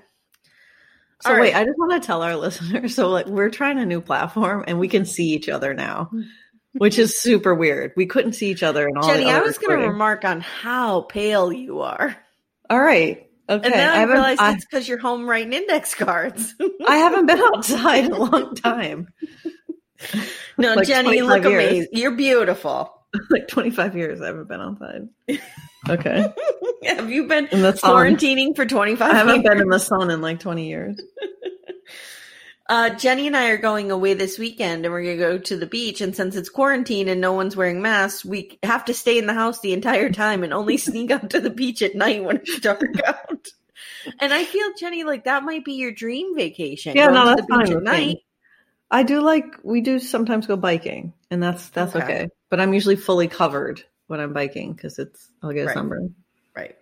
So 1.23 1.31
All 1.31 1.37
wait, 1.39 1.53
right. 1.53 1.57
I 1.63 1.65
just 1.67 1.79
want 1.79 2.01
to 2.03 2.07
tell 2.07 2.23
our 2.23 2.35
listeners. 2.37 2.95
So 2.95 3.09
like, 3.11 3.27
we're 3.27 3.51
trying 3.51 3.79
a 3.79 3.85
new 3.85 4.01
platform, 4.01 4.65
and 4.67 4.79
we 4.79 4.89
can 4.89 5.05
see 5.05 5.27
each 5.35 5.49
other 5.51 5.75
now, 5.75 6.11
which 6.73 6.99
is 6.99 7.21
super 7.21 7.55
weird. 7.55 7.93
We 7.97 8.07
couldn't 8.07 8.33
see 8.33 8.51
each 8.51 8.63
other 8.63 8.89
in 8.89 8.97
all. 8.97 9.07
Jenny, 9.09 9.29
I 9.29 9.41
was 9.41 9.59
going 9.59 9.79
to 9.81 9.87
remark 9.89 10.25
on 10.25 10.41
how 10.41 11.03
pale 11.03 11.53
you 11.53 11.81
are. 11.81 12.17
All 12.71 12.81
right, 12.81 13.29
okay. 13.49 13.65
And 13.67 13.75
then 13.75 13.89
I, 13.91 13.97
haven't- 13.97 14.15
realized 14.15 14.41
I, 14.41 14.53
it's 14.53 14.65
because 14.65 14.89
you're 14.89 14.99
home 14.99 15.29
writing 15.29 15.53
index 15.53 15.95
cards. 15.97 16.55
I 16.87 16.97
haven't 16.99 17.27
been 17.27 17.41
outside 17.41 18.05
in 18.05 18.13
a 18.13 18.19
long 18.19 18.55
time, 18.55 19.09
no, 20.59 20.75
Like 20.75 20.87
Jenny, 20.87 21.17
you 21.17 21.27
look 21.27 21.45
years. 21.45 21.53
amazing. 21.65 21.89
You're 21.93 22.17
beautiful. 22.17 22.95
like 23.31 23.49
twenty 23.49 23.71
five 23.71 23.97
years. 23.97 24.21
I 24.21 24.27
haven't 24.27 24.49
been 24.49 24.61
outside. 24.61 25.09
Okay, 25.89 26.33
Have 26.85 27.11
you 27.11 27.27
been 27.27 27.47
In 27.49 27.63
the 27.63 27.75
sun. 27.77 27.91
quarantining 27.91 28.55
for 28.55 28.67
25 28.67 29.11
I 29.11 29.15
haven't 29.17 29.35
years? 29.43 29.45
been 29.49 29.61
in 29.63 29.69
the 29.69 29.79
sun 29.79 30.11
in 30.11 30.21
like 30.21 30.41
twenty 30.41 30.69
years. 30.69 31.01
Uh, 32.69 32.91
Jenny 32.91 33.27
and 33.27 33.37
I 33.37 33.49
are 33.49 33.57
going 33.57 33.91
away 33.91 34.15
this 34.15 34.39
weekend 34.39 34.85
and 34.85 34.95
we're 34.95 35.03
going 35.03 35.19
to 35.19 35.25
go 35.25 35.39
to 35.39 35.57
the 35.57 35.67
beach. 35.67 36.01
And 36.01 36.15
since 36.15 36.37
it's 36.37 36.49
quarantine 36.49 37.09
and 37.09 37.21
no 37.21 37.33
one's 37.33 37.57
wearing 37.57 37.83
masks, 37.83 38.25
we 38.25 38.61
have 38.63 38.85
to 38.85 38.95
stay 38.95 39.19
in 39.19 39.27
the 39.27 39.35
house 39.35 39.59
the 39.59 39.73
entire 39.73 40.09
time 40.09 40.45
and 40.45 40.55
only 40.55 40.77
sneak 40.77 41.11
out 41.11 41.31
to 41.31 41.41
the 41.41 41.51
beach 41.51 41.83
at 41.83 41.97
night 41.97 42.23
when 42.23 42.37
it's 42.37 42.61
dark 42.61 42.81
out. 43.05 43.49
And 44.21 44.33
I 44.33 44.45
feel, 44.45 44.69
Jenny, 44.79 45.03
like 45.03 45.25
that 45.25 45.43
might 45.43 45.65
be 45.65 45.73
your 45.73 45.91
dream 45.91 46.37
vacation. 46.37 46.97
Yeah, 46.97 47.09
no, 47.09 47.25
that's 47.25 47.41
the 47.45 47.57
beach 47.59 47.67
fine 47.71 47.77
at 47.79 47.83
night. 47.83 48.19
I 48.91 49.03
do 49.03 49.21
like 49.21 49.45
we 49.63 49.81
do 49.81 49.99
sometimes 49.99 50.47
go 50.47 50.57
biking, 50.57 51.13
and 51.31 51.43
that's 51.43 51.69
that's 51.71 51.95
Okay. 51.95 52.05
okay. 52.05 52.29
But 52.49 52.61
I'm 52.61 52.75
usually 52.75 52.97
fully 52.97 53.29
covered 53.29 53.85
when 54.09 54.21
I'm 54.21 54.33
biking 54.33 54.73
because 54.73 54.99
it's 54.99 55.31
I'll 55.43 55.53
get 55.53 55.63
a 55.63 55.67
Right. 55.67 55.75
sunburn. 55.75 56.15
Right. 56.57 56.77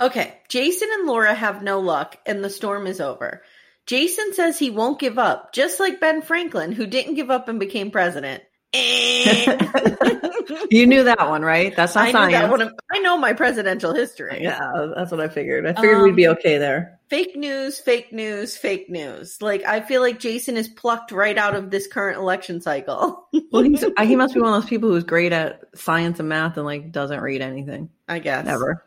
Okay. 0.00 0.38
Jason 0.48 0.88
and 0.92 1.06
Laura 1.06 1.34
have 1.34 1.62
no 1.62 1.80
luck 1.80 2.18
and 2.26 2.42
the 2.42 2.50
storm 2.50 2.86
is 2.86 3.00
over. 3.00 3.42
Jason 3.86 4.32
says 4.32 4.58
he 4.58 4.70
won't 4.70 5.00
give 5.00 5.18
up, 5.18 5.52
just 5.52 5.80
like 5.80 6.00
Ben 6.00 6.22
Franklin, 6.22 6.70
who 6.70 6.86
didn't 6.86 7.14
give 7.14 7.30
up 7.30 7.48
and 7.48 7.58
became 7.58 7.90
president. 7.90 8.44
Eh. 8.74 9.68
You 10.70 10.86
knew 10.86 11.04
that 11.04 11.28
one, 11.28 11.42
right? 11.42 11.74
That's 11.76 11.94
not 11.94 12.04
I, 12.04 12.06
knew 12.06 12.12
science. 12.12 12.32
that 12.34 12.50
one. 12.50 12.74
I 12.90 12.98
know 13.00 13.16
my 13.18 13.32
presidential 13.34 13.94
history. 13.94 14.38
Yeah, 14.42 14.58
that's 14.96 15.10
what 15.10 15.20
I 15.20 15.28
figured. 15.28 15.66
I 15.66 15.74
figured 15.74 16.02
we'd 16.02 16.16
be 16.16 16.26
Um, 16.26 16.36
okay 16.38 16.56
there. 16.58 16.98
Fake 17.08 17.36
news, 17.36 17.78
fake 17.78 18.12
news, 18.12 18.56
fake 18.56 18.88
news. 18.90 19.40
Like 19.42 19.64
I 19.64 19.80
feel 19.82 20.00
like 20.00 20.18
Jason 20.18 20.56
is 20.56 20.68
plucked 20.68 21.12
right 21.12 21.36
out 21.36 21.54
of 21.54 21.70
this 21.70 21.86
current 21.86 22.18
election 22.18 22.60
cycle. 22.60 23.28
Well, 23.52 23.62
he's, 23.62 23.84
he 24.02 24.16
must 24.16 24.32
be 24.34 24.40
one 24.40 24.54
of 24.54 24.62
those 24.62 24.68
people 24.68 24.88
who's 24.88 25.04
great 25.04 25.32
at 25.32 25.60
science 25.74 26.18
and 26.20 26.28
math 26.30 26.56
and 26.56 26.64
like 26.64 26.90
doesn't 26.90 27.20
read 27.20 27.42
anything 27.42 27.90
I 28.08 28.18
guess. 28.18 28.46
ever. 28.46 28.82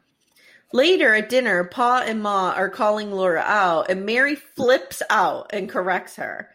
Later 0.74 1.14
at 1.14 1.30
dinner, 1.30 1.64
Pa 1.66 2.04
and 2.06 2.22
Ma 2.24 2.52
are 2.56 2.70
calling 2.70 3.12
Laura 3.12 3.42
out, 3.46 3.92
and 3.92 4.06
Mary 4.08 4.34
flips 4.36 5.04
out 5.12 5.52
and 5.54 5.70
corrects 5.70 6.16
her. 6.16 6.50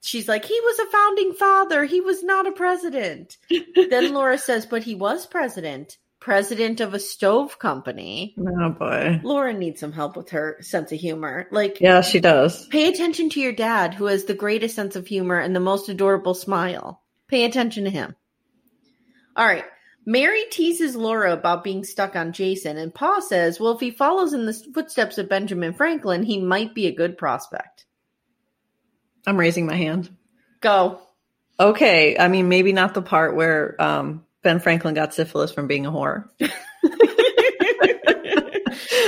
She's 0.00 0.28
like, 0.28 0.44
he 0.44 0.58
was 0.60 0.78
a 0.78 0.90
founding 0.90 1.32
father. 1.34 1.84
He 1.84 2.00
was 2.00 2.22
not 2.22 2.46
a 2.46 2.52
president. 2.52 3.36
then 3.90 4.12
Laura 4.14 4.38
says, 4.38 4.64
but 4.64 4.82
he 4.84 4.94
was 4.94 5.26
president, 5.26 5.98
president 6.20 6.80
of 6.80 6.94
a 6.94 7.00
stove 7.00 7.58
company. 7.58 8.34
Oh 8.38 8.70
boy. 8.70 9.20
Laura 9.24 9.52
needs 9.52 9.80
some 9.80 9.92
help 9.92 10.16
with 10.16 10.30
her 10.30 10.58
sense 10.60 10.92
of 10.92 10.98
humor. 11.00 11.48
Like, 11.50 11.80
Yeah, 11.80 12.00
she 12.02 12.20
does. 12.20 12.66
pay 12.68 12.88
attention 12.88 13.28
to 13.30 13.40
your 13.40 13.52
dad, 13.52 13.92
who 13.94 14.06
has 14.06 14.24
the 14.24 14.34
greatest 14.34 14.74
sense 14.76 14.94
of 14.96 15.06
humor 15.06 15.38
and 15.38 15.54
the 15.54 15.60
most 15.60 15.88
adorable 15.88 16.34
smile. 16.34 17.02
Pay 17.26 17.44
attention 17.44 17.84
to 17.84 17.90
him. 17.90 18.14
All 19.36 19.46
right. 19.46 19.64
Mary 20.06 20.44
teases 20.50 20.96
Laura 20.96 21.34
about 21.34 21.62
being 21.62 21.84
stuck 21.84 22.16
on 22.16 22.32
Jason, 22.32 22.78
and 22.78 22.94
Pa 22.94 23.20
says, 23.20 23.60
well, 23.60 23.72
if 23.72 23.80
he 23.80 23.90
follows 23.90 24.32
in 24.32 24.46
the 24.46 24.54
footsteps 24.72 25.18
of 25.18 25.28
Benjamin 25.28 25.74
Franklin, 25.74 26.22
he 26.22 26.40
might 26.40 26.74
be 26.74 26.86
a 26.86 26.94
good 26.94 27.18
prospect. 27.18 27.84
I'm 29.28 29.36
raising 29.36 29.66
my 29.66 29.76
hand. 29.76 30.08
Go. 30.60 31.00
Okay, 31.60 32.16
I 32.18 32.28
mean 32.28 32.48
maybe 32.48 32.72
not 32.72 32.94
the 32.94 33.02
part 33.02 33.34
where 33.36 33.80
um, 33.80 34.24
Ben 34.42 34.60
Franklin 34.60 34.94
got 34.94 35.12
syphilis 35.14 35.52
from 35.52 35.66
being 35.66 35.86
a 35.86 35.90
whore. 35.92 36.28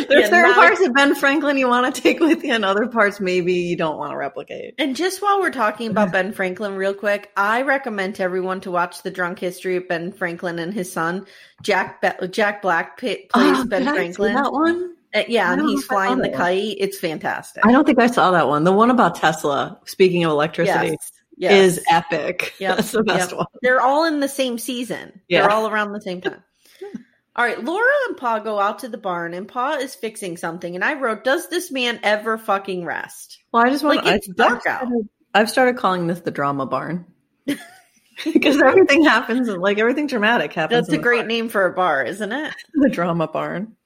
There's 0.08 0.22
Yeah, 0.24 0.30
certain 0.30 0.54
parts 0.54 0.80
of 0.80 0.92
Ben 0.94 1.14
Franklin 1.14 1.56
you 1.56 1.68
want 1.68 1.94
to 1.94 2.02
take 2.02 2.18
with 2.20 2.42
you, 2.42 2.52
and 2.52 2.64
other 2.64 2.88
parts 2.88 3.20
maybe 3.20 3.52
you 3.54 3.76
don't 3.76 3.96
want 3.98 4.10
to 4.12 4.16
replicate. 4.16 4.74
And 4.78 4.96
just 4.96 5.22
while 5.22 5.40
we're 5.40 5.52
talking 5.52 5.90
about 5.90 6.10
Ben 6.12 6.32
Franklin, 6.32 6.74
real 6.74 6.94
quick, 6.94 7.30
I 7.36 7.62
recommend 7.62 8.16
to 8.16 8.22
everyone 8.24 8.60
to 8.62 8.70
watch 8.72 9.02
the 9.02 9.10
Drunk 9.10 9.38
History 9.38 9.76
of 9.76 9.86
Ben 9.88 10.10
Franklin 10.12 10.58
and 10.58 10.74
his 10.74 10.92
son. 10.92 11.26
Jack 11.62 12.00
Be- 12.02 12.26
Jack 12.28 12.62
Black 12.62 13.00
pa- 13.00 13.06
plays 13.06 13.28
Oh, 13.34 13.64
Ben 13.66 13.82
did 13.82 13.88
I 13.88 13.92
see 13.92 13.96
Franklin. 13.96 14.34
that 14.34 14.52
one? 14.52 14.96
Uh, 15.14 15.22
yeah, 15.28 15.52
and 15.52 15.62
he's 15.62 15.80
if 15.80 15.84
I 15.84 15.88
saw 15.88 15.94
flying 15.94 16.18
the 16.18 16.28
that 16.28 16.34
kite. 16.36 16.76
It's 16.78 16.98
fantastic. 16.98 17.66
I 17.66 17.72
don't 17.72 17.84
think 17.84 17.98
I 17.98 18.06
saw 18.06 18.30
that 18.30 18.46
one. 18.48 18.64
The 18.64 18.72
one 18.72 18.90
about 18.90 19.16
Tesla, 19.16 19.78
speaking 19.84 20.24
of 20.24 20.30
electricity, 20.30 20.88
Yes. 20.88 21.12
Yes. 21.36 21.52
is 21.78 21.84
epic. 21.90 22.54
Yep. 22.60 22.76
That's 22.76 22.92
the 22.92 23.02
best 23.02 23.30
Yep. 23.30 23.38
one. 23.38 23.46
They're 23.62 23.80
all 23.80 24.04
in 24.04 24.20
the 24.20 24.28
same 24.28 24.58
season. 24.58 25.20
Yeah. 25.28 25.42
They're 25.42 25.50
all 25.50 25.68
around 25.68 25.92
the 25.92 26.00
same 26.00 26.20
time. 26.20 26.42
All 27.36 27.44
right, 27.46 27.62
Laura 27.62 27.86
and 28.08 28.16
Pa 28.16 28.40
go 28.40 28.58
out 28.58 28.80
to 28.80 28.88
the 28.88 28.98
barn, 28.98 29.34
and 29.34 29.46
Pa 29.46 29.74
is 29.76 29.94
fixing 29.94 30.36
something. 30.36 30.74
And 30.74 30.84
I 30.84 30.94
wrote, 30.94 31.22
"Does 31.22 31.48
this 31.48 31.70
man 31.70 32.00
ever 32.02 32.36
fucking 32.36 32.84
rest?" 32.84 33.38
Well, 33.52 33.64
I 33.64 33.70
just 33.70 33.84
want 33.84 34.04
Like, 34.04 34.16
it's 34.16 34.28
I, 34.28 34.32
dark 34.48 34.66
I've 34.66 34.82
out. 34.82 34.88
I've 35.32 35.48
started 35.48 35.76
calling 35.76 36.08
this 36.08 36.20
the 36.20 36.32
drama 36.32 36.66
barn. 36.66 37.06
because 37.46 38.60
everything 38.60 39.04
happens, 39.04 39.48
like 39.48 39.78
everything 39.78 40.08
dramatic 40.08 40.52
happens. 40.52 40.88
That's 40.88 40.98
a 40.98 41.02
great 41.02 41.18
barn. 41.20 41.28
name 41.28 41.48
for 41.48 41.66
a 41.66 41.72
bar, 41.72 42.02
isn't 42.02 42.32
it? 42.32 42.52
The 42.74 42.88
drama 42.90 43.28
barn. 43.28 43.76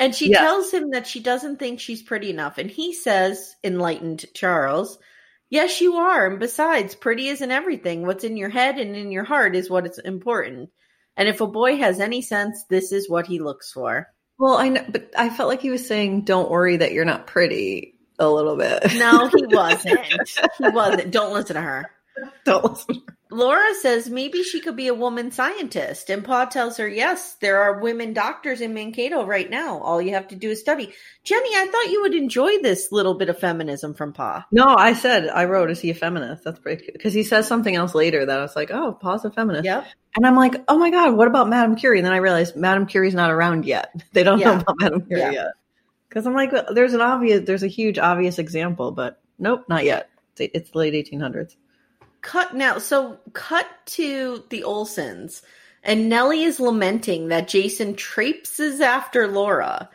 And 0.00 0.14
she 0.14 0.30
Yeah. 0.30 0.38
tells 0.40 0.72
him 0.72 0.90
that 0.90 1.06
she 1.06 1.20
doesn't 1.20 1.58
think 1.58 1.78
she's 1.78 2.02
pretty 2.02 2.30
enough. 2.30 2.58
And 2.58 2.70
he 2.70 2.92
says, 2.92 3.54
enlightened 3.62 4.24
Charles, 4.34 4.98
Yes, 5.52 5.80
you 5.80 5.96
are. 5.96 6.28
And 6.28 6.38
besides, 6.38 6.94
pretty 6.94 7.26
isn't 7.28 7.50
everything. 7.50 8.06
What's 8.06 8.22
in 8.22 8.36
your 8.36 8.50
head 8.50 8.78
and 8.78 8.94
in 8.94 9.10
your 9.10 9.24
heart 9.24 9.56
is 9.56 9.68
what 9.68 9.84
is 9.84 9.98
important. 9.98 10.70
And 11.16 11.28
if 11.28 11.40
a 11.40 11.46
boy 11.48 11.76
has 11.76 11.98
any 11.98 12.22
sense, 12.22 12.64
this 12.70 12.92
is 12.92 13.10
what 13.10 13.26
he 13.26 13.40
looks 13.40 13.72
for. 13.72 14.06
Well, 14.38 14.54
I 14.56 14.68
know, 14.68 14.84
but 14.88 15.10
I 15.18 15.28
felt 15.28 15.48
like 15.48 15.60
he 15.60 15.70
was 15.70 15.84
saying, 15.86 16.22
"Don't 16.22 16.48
worry 16.50 16.76
that 16.76 16.92
you're 16.92 17.04
not 17.04 17.26
pretty." 17.26 17.96
A 18.20 18.30
little 18.30 18.56
bit. 18.56 18.94
No, 18.96 19.26
he 19.28 19.44
wasn't. 19.50 19.98
he 20.58 20.68
wasn't. 20.68 21.10
Don't 21.10 21.32
listen 21.34 21.56
to 21.56 21.62
her. 21.62 21.90
Don't 22.44 22.64
listen. 22.64 23.02
Laura 23.30 23.74
says 23.80 24.10
maybe 24.10 24.42
she 24.42 24.60
could 24.60 24.76
be 24.76 24.88
a 24.88 24.94
woman 24.94 25.30
scientist. 25.30 26.10
And 26.10 26.24
Pa 26.24 26.46
tells 26.46 26.76
her, 26.78 26.88
yes, 26.88 27.34
there 27.40 27.60
are 27.60 27.80
women 27.80 28.12
doctors 28.12 28.60
in 28.60 28.74
Mankato 28.74 29.24
right 29.24 29.48
now. 29.48 29.78
All 29.78 30.02
you 30.02 30.12
have 30.14 30.28
to 30.28 30.36
do 30.36 30.50
is 30.50 30.60
study. 30.60 30.92
Jenny, 31.24 31.50
I 31.54 31.66
thought 31.66 31.92
you 31.92 32.02
would 32.02 32.14
enjoy 32.14 32.58
this 32.58 32.90
little 32.92 33.14
bit 33.14 33.28
of 33.28 33.38
feminism 33.38 33.94
from 33.94 34.12
Pa. 34.12 34.46
No, 34.50 34.66
I 34.66 34.92
said 34.94 35.28
I 35.28 35.44
wrote, 35.44 35.70
"Is 35.70 35.80
he 35.80 35.90
a 35.90 35.94
feminist?" 35.94 36.44
That's 36.44 36.58
pretty 36.58 36.90
because 36.92 37.14
he 37.14 37.22
says 37.22 37.46
something 37.46 37.74
else 37.76 37.94
later 37.94 38.24
that 38.26 38.38
I 38.38 38.42
was 38.42 38.56
like, 38.56 38.70
"Oh, 38.72 38.92
Pa's 39.00 39.24
a 39.24 39.30
feminist." 39.30 39.64
Yep. 39.64 39.86
And 40.16 40.26
I'm 40.26 40.36
like, 40.36 40.62
"Oh 40.68 40.78
my 40.78 40.90
god, 40.90 41.16
what 41.16 41.28
about 41.28 41.48
Madame 41.48 41.76
Curie?" 41.76 41.98
And 41.98 42.06
then 42.06 42.12
I 42.14 42.18
realized 42.18 42.56
Madame 42.56 42.86
Curie's 42.86 43.14
not 43.14 43.30
around 43.30 43.64
yet. 43.64 43.94
They 44.12 44.22
don't 44.22 44.38
Yeah. 44.38 44.54
know 44.54 44.60
about 44.60 44.76
Madame 44.80 45.02
Curie 45.06 45.20
Yeah. 45.20 45.30
yet. 45.30 45.46
Because 46.08 46.26
I'm 46.26 46.34
like, 46.34 46.50
there's 46.74 46.94
an 46.94 47.00
obvious, 47.00 47.42
there's 47.46 47.62
a 47.62 47.68
huge 47.68 47.96
obvious 47.96 48.40
example, 48.40 48.90
but 48.90 49.20
nope, 49.38 49.64
not 49.68 49.84
yet. 49.84 50.08
It's, 50.36 50.50
it's 50.54 50.70
the 50.70 50.78
late 50.78 50.94
1800s. 50.94 51.54
Cut 52.22 52.54
now. 52.54 52.78
So 52.78 53.18
cut 53.32 53.66
to 53.86 54.44
the 54.50 54.62
Olsons, 54.62 55.42
and 55.82 56.08
Nellie 56.08 56.42
is 56.42 56.60
lamenting 56.60 57.28
that 57.28 57.48
Jason 57.48 57.94
traipses 57.94 58.80
after 58.80 59.26
Laura, 59.26 59.88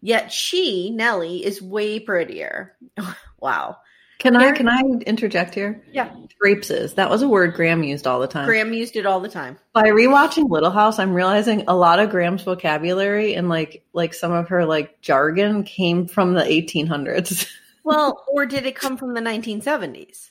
yet 0.00 0.32
she, 0.32 0.90
Nellie, 0.90 1.44
is 1.44 1.62
way 1.62 1.98
prettier. 1.98 2.76
wow. 3.40 3.76
Can 4.20 4.36
I 4.36 4.52
can 4.52 4.68
I 4.68 4.82
interject 5.06 5.54
here? 5.54 5.82
Yeah. 5.90 6.14
Traipses. 6.42 6.94
That 6.96 7.08
was 7.08 7.22
a 7.22 7.28
word 7.28 7.54
Graham 7.54 7.82
used 7.82 8.06
all 8.06 8.20
the 8.20 8.26
time. 8.26 8.44
Graham 8.44 8.74
used 8.74 8.94
it 8.96 9.06
all 9.06 9.20
the 9.20 9.30
time. 9.30 9.58
By 9.72 9.84
rewatching 9.84 10.50
Little 10.50 10.70
House, 10.70 10.98
I'm 10.98 11.14
realizing 11.14 11.64
a 11.66 11.74
lot 11.74 12.00
of 12.00 12.10
Graham's 12.10 12.42
vocabulary 12.42 13.32
and 13.32 13.48
like 13.48 13.82
like 13.94 14.12
some 14.12 14.32
of 14.32 14.48
her 14.48 14.66
like 14.66 15.00
jargon 15.00 15.64
came 15.64 16.06
from 16.06 16.34
the 16.34 16.42
1800s. 16.42 17.50
Well, 17.82 18.24
or 18.28 18.44
did 18.44 18.66
it 18.66 18.74
come 18.74 18.98
from 18.98 19.14
the 19.14 19.22
1970s? 19.22 20.30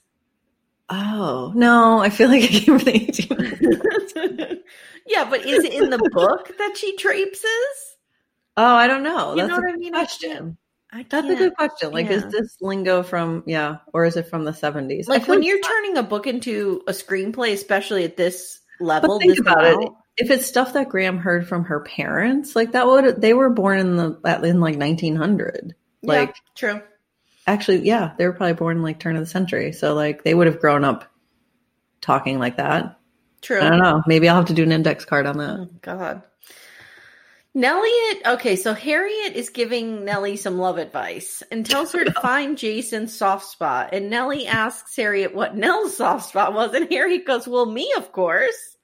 Oh 0.90 1.52
no, 1.56 2.00
I 2.00 2.10
feel 2.10 2.30
like 2.30 2.44
from 2.66 2.80
the 2.80 2.92
1800s. 2.92 4.60
yeah, 5.08 5.30
but 5.30 5.46
is 5.46 5.64
it 5.64 5.74
in 5.74 5.90
the 5.90 6.00
book 6.00 6.58
that 6.58 6.78
she 6.78 6.96
traipses? 6.98 7.96
Oh, 8.58 8.76
I 8.76 8.88
don't 8.88 9.04
know. 9.04 9.32
You 9.32 9.38
That's 9.38 9.50
know 9.50 9.56
a 9.56 9.62
what 9.62 9.70
I 9.70 9.72
good 9.74 9.80
mean? 9.80 9.94
Question. 9.94 10.58
I 10.92 11.06
That's 11.08 11.30
a 11.30 11.36
good 11.36 11.54
question. 11.56 11.92
Like, 11.92 12.08
Yeah. 12.08 12.14
is 12.14 12.26
this 12.32 12.58
lingo 12.62 13.04
from 13.04 13.44
yeah, 13.46 13.78
or 13.94 14.06
is 14.06 14.18
it 14.18 14.28
from 14.28 14.44
the 14.44 14.52
70s? 14.52 15.08
Like 15.08 15.28
when 15.28 15.44
you're 15.44 15.62
turning 15.62 15.98
a 15.98 16.04
book 16.04 16.26
into 16.26 16.82
a 16.88 16.92
screenplay, 16.92 17.54
especially 17.54 18.04
at 18.04 18.18
this 18.18 18.60
level, 18.80 19.20
But 19.20 19.26
think 19.28 19.40
about 19.40 19.64
it. 19.66 19.92
If 20.18 20.32
it's 20.32 20.48
stuff 20.48 20.74
that 20.74 20.90
Graham 20.90 21.18
heard 21.20 21.48
from 21.48 21.66
her 21.66 21.82
parents, 21.82 22.56
like 22.56 22.72
that 22.72 22.88
would 22.88 23.22
they 23.22 23.34
were 23.34 23.52
born 23.52 23.80
in 23.80 23.96
the 23.98 24.20
in 24.44 24.60
like 24.60 24.78
1900. 24.78 25.76
Like 26.02 26.30
yeah, 26.30 26.34
true. 26.56 26.82
Actually, 27.52 27.88
yeah, 27.88 28.14
they 28.18 28.26
were 28.26 28.34
probably 28.34 28.54
born 28.54 28.82
like 28.82 29.00
turn 29.00 29.16
of 29.16 29.22
the 29.22 29.30
century. 29.30 29.72
So 29.72 29.94
like 29.94 30.24
they 30.24 30.34
would 30.34 30.48
have 30.48 30.60
grown 30.60 30.84
up 30.84 31.12
talking 32.02 32.40
like 32.40 32.58
that. 32.58 33.00
True. 33.42 33.60
I 33.60 33.70
don't 33.70 33.80
know. 33.80 34.02
Maybe 34.08 34.28
I'll 34.28 34.36
have 34.36 34.46
to 34.46 34.54
do 34.54 34.64
an 34.64 34.72
index 34.72 35.06
card 35.06 35.26
on 35.26 35.38
that. 35.38 35.60
Oh, 35.60 35.70
God. 35.82 36.24
Nelliet, 37.56 38.26
okay, 38.26 38.56
so 38.56 38.74
Harriet 38.74 39.34
is 39.34 39.50
giving 39.50 40.06
Nellie 40.06 40.36
some 40.36 40.60
love 40.60 40.78
advice 40.78 41.42
and 41.52 41.66
tells 41.66 41.92
her 41.94 42.06
to 42.06 42.12
find 42.22 42.58
Jason's 42.58 43.16
soft 43.16 43.46
spot. 43.46 43.90
And 43.92 44.10
Nellie 44.10 44.46
asks 44.46 44.96
Harriet 44.96 45.34
what 45.34 45.56
Nell's 45.56 45.98
soft 45.98 46.30
spot 46.30 46.54
was, 46.54 46.74
and 46.74 46.90
Harriet 46.92 47.26
goes, 47.26 47.48
Well, 47.48 47.66
me, 47.66 47.92
of 47.98 48.12
course. 48.12 48.78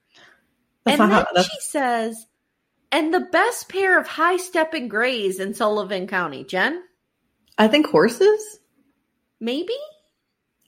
That's 0.84 1.00
and 1.00 1.12
then 1.12 1.44
she 1.44 1.60
says, 1.60 2.26
And 2.92 3.14
the 3.14 3.28
best 3.32 3.70
pair 3.70 4.00
of 4.00 4.08
high 4.08 4.38
stepping 4.38 4.88
grays 4.88 5.40
in 5.40 5.54
Sullivan 5.54 6.08
County. 6.08 6.44
Jen, 6.44 6.84
I 7.58 7.68
think 7.68 7.88
horses. 7.88 8.60
maybe? 9.40 9.74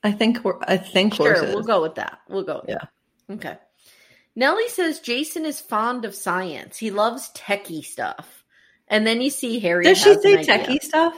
I 0.04 0.12
think 0.12 0.39
I 0.67 0.78
think 0.78 1.15
Sure, 1.15 1.34
horses. 1.34 1.54
we'll 1.54 1.63
go 1.63 1.82
with 1.82 1.95
that. 1.95 2.19
We'll 2.30 2.43
go 2.43 2.62
with 2.62 2.69
Yeah. 2.69 2.86
that. 3.28 3.34
Okay. 3.36 3.58
Nellie 4.36 4.69
says 4.69 5.00
Jason 5.00 5.45
is 5.45 5.60
fond 5.60 6.06
of 6.06 6.13
science. 6.13 6.78
He 6.78 6.91
loves 6.91 7.32
techie 7.34 7.84
stuff. 7.84 8.43
And 8.88 9.06
then 9.06 9.19
you 9.21 9.30
see 9.30 9.60
Harry. 9.60 9.84
Does 9.84 9.97
she 10.02 10.13
say 10.21 10.38
techie 10.45 10.82
stuff? 10.82 11.13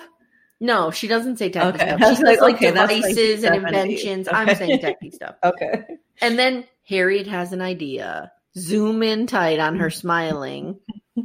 No, 0.62 0.90
she 0.92 1.08
doesn't 1.08 1.38
say 1.38 1.50
techie 1.50 1.76
Okay. 1.76 1.96
stuff. 1.98 2.00
She 2.10 2.16
says 2.16 2.40
like, 2.42 2.56
okay, 2.56 2.72
that's 2.72 2.92
like 2.92 3.02
devices 3.04 3.44
and 3.44 3.56
70s. 3.56 3.68
inventions. 3.68 4.28
I'm 4.32 4.56
saying 4.56 4.80
techie 4.80 5.14
stuff. 5.14 5.36
Okay. 5.44 5.84
And 6.22 6.38
then 6.40 6.66
Harriet 6.88 7.28
has 7.28 7.54
an 7.54 7.62
idea. 7.62 8.32
Zoom 8.58 9.04
in 9.04 9.28
tight 9.28 9.60
on 9.60 9.76
her 9.78 9.90
smiling. 9.90 10.80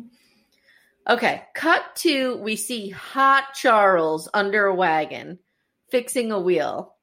Okay, 1.09 1.43
cut 1.55 1.83
to 1.97 2.37
we 2.37 2.57
see 2.57 2.91
hot 2.91 3.55
Charles 3.55 4.29
under 4.33 4.67
a 4.67 4.75
wagon 4.75 5.39
fixing 5.91 6.33
a 6.33 6.41
wheel. 6.41 6.95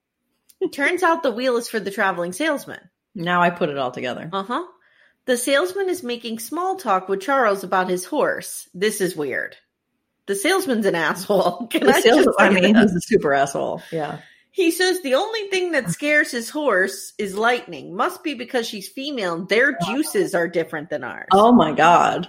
Turns 0.71 1.03
out 1.03 1.23
the 1.23 1.31
wheel 1.31 1.57
is 1.57 1.67
for 1.69 1.79
the 1.79 1.91
traveling 1.91 2.33
salesman. 2.33 2.79
Now 3.15 3.41
I 3.41 3.49
put 3.49 3.69
it 3.69 3.77
all 3.77 3.91
together. 3.91 4.29
Uh 4.31 4.43
huh. 4.43 4.63
The 5.25 5.37
salesman 5.37 5.89
is 5.89 6.03
making 6.03 6.39
small 6.39 6.77
talk 6.77 7.07
with 7.09 7.21
Charles 7.21 7.63
about 7.63 7.89
his 7.89 8.05
horse. 8.05 8.67
This 8.73 9.01
is 9.01 9.15
weird. 9.15 9.55
The 10.25 10.35
salesman's 10.35 10.85
an 10.85 10.95
asshole. 10.95 11.67
Can 11.71 11.85
The 11.85 11.93
I 11.93 12.01
sales, 12.01 12.25
just 12.25 12.29
I 12.39 12.49
mean, 12.49 12.75
he's 12.75 12.95
a 12.95 13.01
super 13.01 13.33
asshole. 13.33 13.81
Yeah. 13.91 14.19
He 14.51 14.71
says 14.71 15.01
the 15.01 15.15
only 15.15 15.47
thing 15.47 15.71
that 15.71 15.89
scares 15.89 16.31
his 16.31 16.49
horse 16.49 17.13
is 17.17 17.37
lightning. 17.37 17.95
Must 17.95 18.23
be 18.23 18.33
because 18.33 18.67
she's 18.67 18.89
female. 18.89 19.35
and 19.35 19.49
Their 19.49 19.77
juices 19.85 20.35
are 20.35 20.47
different 20.47 20.89
than 20.89 21.03
ours. 21.03 21.27
Oh 21.31 21.53
my 21.53 21.71
god. 21.71 22.27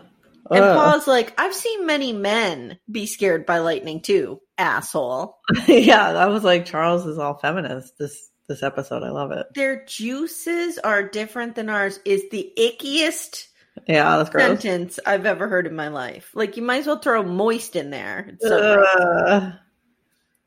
And 0.52 0.64
Ugh. 0.64 0.76
Pa's 0.76 1.06
like, 1.06 1.32
I've 1.38 1.54
seen 1.54 1.86
many 1.86 2.12
men 2.12 2.78
be 2.90 3.06
scared 3.06 3.46
by 3.46 3.58
lightning 3.58 4.00
too, 4.00 4.40
asshole. 4.58 5.38
yeah, 5.66 6.12
that 6.12 6.28
was 6.30 6.44
like, 6.44 6.66
Charles 6.66 7.06
is 7.06 7.18
all 7.18 7.38
feminist. 7.38 7.98
This 7.98 8.28
this 8.48 8.62
episode, 8.62 9.02
I 9.02 9.10
love 9.10 9.30
it. 9.32 9.46
Their 9.54 9.84
juices 9.84 10.78
are 10.78 11.02
different 11.02 11.54
than 11.54 11.68
ours 11.70 12.00
is 12.04 12.24
the 12.30 12.52
ickiest 12.58 13.46
Yeah, 13.86 14.18
that's 14.18 14.30
gross. 14.30 14.46
sentence 14.60 14.98
I've 15.06 15.26
ever 15.26 15.48
heard 15.48 15.66
in 15.66 15.74
my 15.76 15.88
life. 15.88 16.30
Like 16.34 16.56
you 16.56 16.62
might 16.62 16.80
as 16.80 16.86
well 16.86 16.98
throw 16.98 17.22
moist 17.22 17.76
in 17.76 17.90
there. 17.90 18.26
It's 18.32 18.46
so. 18.46 18.84
Ugh. 18.98 19.52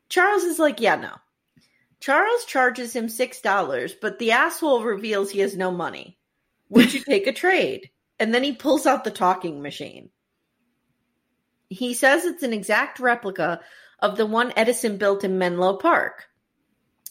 Charles 0.08 0.44
is 0.44 0.58
like, 0.58 0.80
yeah, 0.80 0.96
no. 0.96 1.12
Charles 1.98 2.44
charges 2.44 2.94
him 2.94 3.08
six 3.08 3.40
dollars, 3.40 3.94
but 3.94 4.18
the 4.18 4.32
asshole 4.32 4.84
reveals 4.84 5.30
he 5.30 5.40
has 5.40 5.56
no 5.56 5.70
money. 5.70 6.18
Would 6.68 6.92
you 6.94 7.00
take 7.08 7.26
a 7.26 7.32
trade? 7.32 7.90
And 8.18 8.34
then 8.34 8.42
he 8.42 8.52
pulls 8.52 8.86
out 8.86 9.04
the 9.04 9.10
talking 9.10 9.62
machine. 9.62 10.10
He 11.68 11.94
says 11.94 12.24
it's 12.24 12.42
an 12.42 12.52
exact 12.52 13.00
replica 13.00 13.60
of 14.00 14.16
the 14.16 14.26
one 14.26 14.52
Edison 14.56 14.98
built 14.98 15.24
in 15.24 15.38
Menlo 15.38 15.76
Park. 15.76 16.26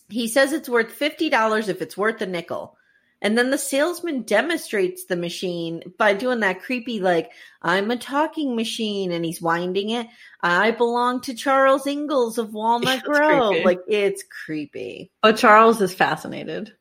He 0.09 0.27
says 0.27 0.53
it's 0.53 0.69
worth 0.69 0.97
$50 0.97 1.67
if 1.67 1.81
it's 1.81 1.97
worth 1.97 2.21
a 2.21 2.25
nickel. 2.25 2.77
And 3.21 3.37
then 3.37 3.49
the 3.49 3.57
salesman 3.57 4.21
demonstrates 4.21 5.05
the 5.05 5.15
machine 5.15 5.81
by 5.97 6.13
doing 6.13 6.41
that 6.41 6.61
creepy, 6.61 6.99
like, 6.99 7.31
I'm 7.61 7.89
a 7.89 7.97
talking 7.97 8.55
machine, 8.55 9.11
and 9.11 9.25
he's 9.25 9.41
winding 9.41 9.89
it. 9.89 10.07
I 10.41 10.71
belong 10.71 11.21
to 11.21 11.33
Charles 11.33 11.87
Ingalls 11.87 12.37
of 12.37 12.53
Walnut 12.53 13.03
Grove. 13.03 13.53
creepy. 13.53 13.65
Like, 13.65 13.79
it's 13.87 14.23
creepy. 14.45 15.11
But 15.23 15.37
Charles 15.37 15.81
is 15.81 15.93
fascinated. 15.93 16.73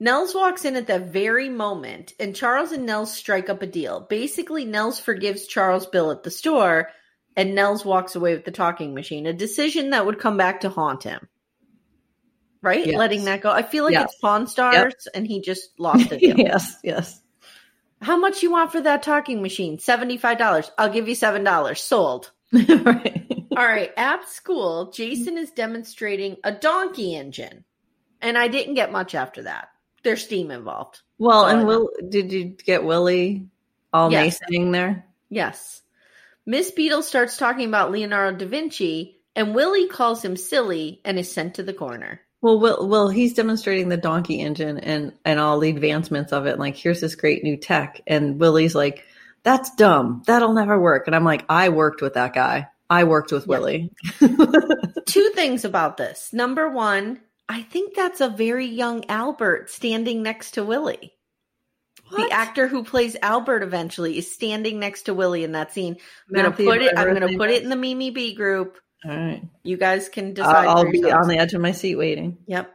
Nels 0.00 0.34
walks 0.34 0.64
in 0.64 0.76
at 0.76 0.88
that 0.88 1.08
very 1.12 1.48
moment, 1.48 2.14
and 2.18 2.34
Charles 2.34 2.72
and 2.72 2.84
Nels 2.84 3.12
strike 3.12 3.48
up 3.48 3.62
a 3.62 3.66
deal. 3.66 4.00
Basically, 4.00 4.64
Nels 4.64 4.98
forgives 5.00 5.46
Charles' 5.46 5.86
bill 5.86 6.10
at 6.10 6.22
the 6.24 6.30
store, 6.30 6.90
and 7.36 7.54
Nels 7.54 7.84
walks 7.84 8.16
away 8.16 8.34
with 8.34 8.44
the 8.44 8.50
talking 8.50 8.94
machine, 8.94 9.26
a 9.26 9.32
decision 9.32 9.90
that 9.90 10.04
would 10.06 10.18
come 10.18 10.36
back 10.36 10.60
to 10.60 10.68
haunt 10.68 11.04
him. 11.04 11.28
Right? 12.60 12.86
Yes. 12.86 12.96
Letting 12.96 13.24
that 13.26 13.42
go. 13.42 13.50
I 13.50 13.62
feel 13.62 13.84
like 13.84 13.92
Yes. 13.92 14.04
it's 14.12 14.20
Pawn 14.20 14.46
Stars 14.46 15.06
and 15.14 15.26
he 15.26 15.42
just 15.42 15.78
lost 15.78 16.12
it. 16.12 16.22
yes, 16.38 16.78
yes. 16.82 17.20
How 18.00 18.16
much 18.16 18.42
you 18.42 18.50
want 18.50 18.72
for 18.72 18.80
that 18.80 19.02
talking 19.02 19.42
machine? 19.42 19.76
$75. 19.76 20.70
I'll 20.78 20.88
give 20.88 21.06
you 21.06 21.14
$7. 21.14 21.76
Sold. 21.76 22.30
right. 22.52 23.26
All 23.50 23.66
right. 23.66 23.90
At 23.98 24.26
school, 24.30 24.90
Jason 24.92 25.36
is 25.36 25.50
demonstrating 25.50 26.38
a 26.42 26.52
donkey 26.52 27.14
engine. 27.14 27.64
And 28.22 28.38
I 28.38 28.48
didn't 28.48 28.74
get 28.74 28.90
much 28.90 29.14
after 29.14 29.42
that. 29.42 29.68
There's 30.04 30.22
steam 30.24 30.50
involved. 30.50 31.00
Well, 31.18 31.46
and. 31.46 31.66
Will, 31.66 31.88
did 32.08 32.32
you 32.32 32.44
get 32.64 32.84
Willie 32.84 33.48
all 33.92 34.12
Yes. 34.12 34.38
naysaying 34.50 34.70
there? 34.72 35.06
Yes. 35.30 35.82
Miss 36.46 36.70
Beadle 36.70 37.02
starts 37.02 37.36
talking 37.38 37.66
about 37.68 37.90
Leonardo 37.90 38.36
da 38.36 38.46
Vinci, 38.46 39.18
and 39.34 39.54
Willie 39.54 39.88
calls 39.88 40.22
him 40.24 40.36
silly 40.36 41.00
and 41.04 41.18
is 41.18 41.32
sent 41.32 41.54
to 41.54 41.62
the 41.62 41.72
corner. 41.72 42.20
Well, 42.42 42.60
Will, 42.60 42.86
Will, 42.86 43.08
he's 43.08 43.32
demonstrating 43.32 43.88
the 43.88 43.96
donkey 43.96 44.40
engine 44.40 44.76
and 44.78 45.14
and 45.24 45.40
all 45.40 45.58
the 45.58 45.70
advancements 45.70 46.32
of 46.32 46.44
it. 46.46 46.58
Like, 46.58 46.76
here's 46.76 47.00
this 47.00 47.14
great 47.14 47.42
new 47.42 47.56
tech, 47.56 48.02
and 48.06 48.38
Willie's 48.38 48.74
like, 48.74 49.04
"That's 49.42 49.74
dumb. 49.76 50.22
That'll 50.26 50.52
never 50.52 50.78
work." 50.78 51.06
And 51.06 51.16
I'm 51.16 51.24
like, 51.24 51.46
"I 51.48 51.70
worked 51.70 52.02
with 52.02 52.14
that 52.14 52.34
guy. 52.34 52.68
I 52.90 53.04
worked 53.04 53.32
with 53.32 53.44
Yeah. 53.44 53.48
Willie." 53.48 53.90
Two 55.06 55.30
things 55.34 55.64
about 55.64 55.96
this. 55.96 56.30
Number 56.34 56.68
one, 56.68 57.20
I 57.48 57.62
think 57.62 57.94
that's 57.94 58.20
a 58.20 58.28
very 58.28 58.66
young 58.66 59.04
Albert 59.08 59.70
standing 59.70 60.22
next 60.22 60.52
to 60.52 60.64
Willie. 60.64 61.12
What? 62.08 62.28
The 62.28 62.34
actor 62.34 62.68
who 62.68 62.84
plays 62.84 63.16
Albert 63.22 63.62
eventually 63.62 64.18
is 64.18 64.32
standing 64.32 64.78
next 64.78 65.02
to 65.02 65.14
Willie 65.14 65.44
in 65.44 65.52
that 65.52 65.72
scene. 65.72 65.96
I'm 66.28 66.34
gonna 66.34 66.50
put 66.50 66.82
it. 66.82 66.96
I'm 66.96 67.12
gonna 67.12 67.36
put 67.36 67.50
it 67.50 67.62
in 67.62 67.68
the 67.70 67.76
Mimi 67.76 68.10
B 68.10 68.34
group. 68.34 68.78
All 69.04 69.10
right, 69.10 69.42
You 69.62 69.76
guys 69.76 70.08
can 70.08 70.32
decide. 70.32 70.66
I'll, 70.66 70.78
I'll 70.78 70.90
be 70.90 71.10
on 71.10 71.28
the 71.28 71.38
edge 71.38 71.52
of 71.52 71.60
my 71.60 71.72
seat 71.72 71.96
waiting. 71.96 72.38
Yep. 72.46 72.74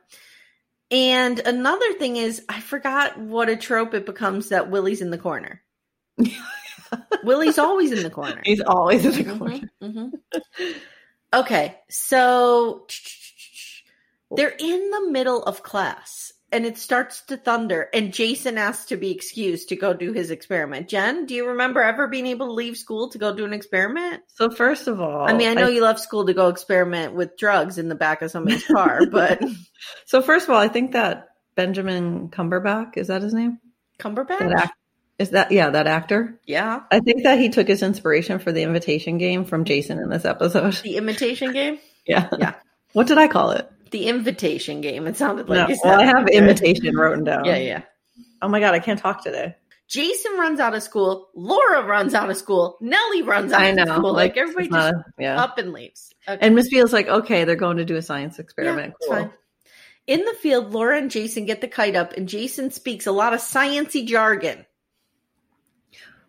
And 0.91 1.39
another 1.39 1.93
thing 1.93 2.17
is, 2.17 2.43
I 2.49 2.61
forgot 2.61 3.17
what 3.19 3.49
a 3.49 3.55
trope 3.55 3.93
it 3.93 4.05
becomes 4.05 4.49
that 4.49 4.69
Willie's 4.69 5.01
in 5.01 5.09
the 5.11 5.17
corner. 5.17 5.61
Willie's 7.23 7.59
always 7.59 7.91
in 7.91 8.03
the 8.03 8.09
corner. 8.09 8.41
He's 8.43 8.61
always 8.61 9.05
in 9.05 9.11
the 9.11 9.23
Mhm, 9.33 9.37
corner. 9.39 9.59
mhm. 9.81 10.11
Okay, 11.33 11.77
so 11.89 12.85
they're 14.31 14.55
in 14.57 14.89
the 14.91 15.09
middle 15.11 15.43
of 15.43 15.63
class 15.63 16.33
and 16.51 16.65
it 16.65 16.77
starts 16.77 17.21
to 17.21 17.37
thunder, 17.37 17.89
and 17.93 18.13
Jason 18.13 18.57
asks 18.57 18.87
to 18.87 18.97
be 18.97 19.11
excused 19.11 19.69
to 19.69 19.75
go 19.75 19.93
do 19.93 20.13
his 20.13 20.31
experiment. 20.31 20.89
Jen, 20.89 21.25
do 21.25 21.35
you 21.35 21.49
remember 21.49 21.81
ever 21.81 22.07
being 22.07 22.27
able 22.27 22.47
to 22.47 22.53
leave 22.53 22.77
school 22.77 23.09
to 23.09 23.17
go 23.17 23.35
do 23.35 23.45
an 23.45 23.53
experiment? 23.53 24.23
So 24.27 24.49
first 24.49 24.87
of 24.87 24.99
all, 24.99 25.29
I 25.29 25.33
mean, 25.33 25.49
I 25.49 25.53
know 25.53 25.67
you 25.67 25.83
left 25.83 25.99
school 25.99 26.25
to 26.25 26.33
go 26.33 26.47
experiment 26.47 27.13
with 27.13 27.37
drugs 27.37 27.77
in 27.77 27.87
the 27.87 27.95
back 27.95 28.21
of 28.21 28.31
somebody's 28.31 28.65
car, 28.65 29.01
but 29.11 29.43
So 30.05 30.21
first 30.21 30.47
of 30.47 30.55
all, 30.55 30.59
I 30.59 30.69
think 30.69 30.93
that 30.93 31.29
Benjamin 31.55 32.29
Cumberbatch 32.29 32.97
is 32.97 33.07
that 33.07 33.21
his 33.21 33.33
name? 33.33 33.59
Cumberbatch? 33.99 34.39
That 34.39 34.51
act 34.51 34.73
is 35.19 35.31
that 35.31 35.51
yeah 35.51 35.69
that 35.69 35.85
actor. 35.85 36.39
yeah. 36.45 36.81
I 36.89 37.01
think 37.01 37.23
that 37.23 37.39
he 37.39 37.49
took 37.49 37.67
his 37.67 37.83
inspiration 37.83 38.39
for 38.39 38.51
the 38.51 38.63
invitation 38.63 39.17
game 39.17 39.45
from 39.45 39.65
Jason 39.65 39.99
in 39.99 40.09
this 40.09 40.25
episode. 40.25 40.73
The 40.75 40.97
imitation 40.97 41.53
game? 41.53 41.79
Yeah, 42.07 42.27
Yeah. 42.39 42.55
What 42.93 43.05
did 43.05 43.19
I 43.19 43.27
call 43.27 43.51
it? 43.51 43.69
The 43.91 44.05
invitation 44.07 44.81
game. 44.81 45.07
It 45.07 45.17
sounded 45.17 45.49
like 45.49 45.59
No, 45.59 45.67
you 45.67 45.75
said. 45.75 45.89
well, 45.89 45.99
I 45.99 46.05
have 46.05 46.23
Okay. 46.23 46.37
imitation 46.37 46.95
written 46.95 47.23
down. 47.23 47.45
Yeah, 47.45 47.57
yeah. 47.57 47.81
Oh 48.41 48.47
my 48.47 48.59
god, 48.59 48.73
I 48.75 48.79
can't 48.79 48.99
talk 48.99 49.23
today. 49.23 49.55
Jason 49.87 50.33
runs 50.33 50.59
out 50.59 50.75
of 50.75 50.83
school. 50.83 51.29
Laura 51.33 51.83
runs 51.83 52.13
out 52.13 52.29
of 52.29 52.37
school. 52.37 52.77
Nellie 52.79 53.23
runs 53.23 53.51
out 53.51 53.61
I 53.61 53.67
of 53.69 53.75
know. 53.77 53.95
school. 53.97 54.13
Like, 54.13 54.31
it's 54.37 54.39
everybody 54.51 54.69
just 54.69 54.93
a- 54.93 55.03
yeah. 55.17 55.41
up 55.41 55.57
and 55.57 55.73
leaves. 55.73 56.13
Okay. 56.27 56.37
And 56.45 56.53
Miss 56.55 56.69
Beadle's 56.69 56.93
like, 56.93 57.07
okay, 57.07 57.43
they're 57.43 57.55
going 57.55 57.77
to 57.77 57.85
do 57.85 57.95
a 57.95 58.01
science 58.03 58.37
experiment. 58.37 58.93
it's 58.99 59.07
cool. 59.09 59.33
In 60.05 60.25
the 60.25 60.33
field, 60.33 60.71
Laura 60.73 60.97
and 60.97 61.09
Jason 61.09 61.45
get 61.45 61.61
the 61.61 61.67
kite 61.67 61.95
up, 61.95 62.13
and 62.13 62.29
Jason 62.29 62.69
speaks 62.69 63.07
a 63.07 63.11
lot 63.11 63.33
of 63.33 63.39
sciency 63.39 64.05
jargon. 64.05 64.65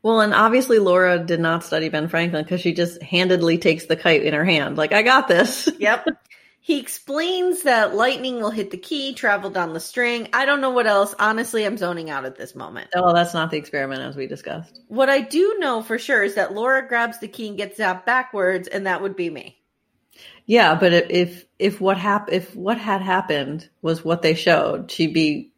Well, 0.02 0.20
and 0.22 0.32
obviously 0.32 0.78
Laura 0.78 1.18
did 1.18 1.40
not 1.40 1.62
study 1.64 1.90
Ben 1.90 2.08
Franklin 2.08 2.42
because 2.44 2.62
she 2.62 2.72
just 2.72 3.02
handedly 3.02 3.58
takes 3.58 3.84
the 3.86 3.96
kite 3.96 4.22
in 4.22 4.32
her 4.32 4.44
hand, 4.44 4.78
like 4.78 4.92
I 4.92 5.02
got 5.02 5.28
this. 5.28 5.68
Yep. 5.78 6.06
he 6.62 6.78
explains 6.78 7.62
that 7.62 7.94
lightning 7.94 8.36
will 8.40 8.50
hit 8.50 8.70
the 8.70 8.76
key, 8.76 9.14
travel 9.14 9.50
down 9.50 9.72
the 9.72 9.80
string. 9.80 10.28
I 10.34 10.44
don't 10.44 10.60
know 10.60 10.70
what 10.70 10.86
else. 10.86 11.14
Honestly, 11.18 11.64
I'm 11.64 11.78
zoning 11.78 12.10
out 12.10 12.26
at 12.26 12.36
this 12.36 12.54
moment. 12.54 12.90
Oh, 12.94 13.02
well, 13.02 13.14
that's 13.14 13.32
not 13.32 13.50
the 13.50 13.56
experiment 13.56 14.02
as 14.02 14.14
we 14.14 14.26
discussed. 14.26 14.78
What 14.88 15.08
I 15.08 15.20
do 15.20 15.56
know 15.58 15.82
for 15.82 15.98
sure 15.98 16.22
is 16.22 16.34
that 16.34 16.52
Laura 16.52 16.86
grabs 16.86 17.18
the 17.18 17.28
key 17.28 17.48
and 17.48 17.56
gets 17.56 17.78
zapped 17.78 18.04
backwards, 18.04 18.68
and 18.68 18.86
that 18.86 19.00
would 19.00 19.16
be 19.16 19.30
me. 19.30 19.56
Yeah, 20.44 20.74
but 20.74 20.92
if 20.92 21.06
if, 21.10 21.46
if 21.58 21.80
what 21.80 21.96
hap- 21.96 22.30
if 22.30 22.54
what 22.54 22.76
had 22.76 23.00
happened 23.00 23.68
was 23.80 24.04
what 24.04 24.20
they 24.20 24.34
showed, 24.34 24.90
she'd 24.90 25.14
be 25.14 25.52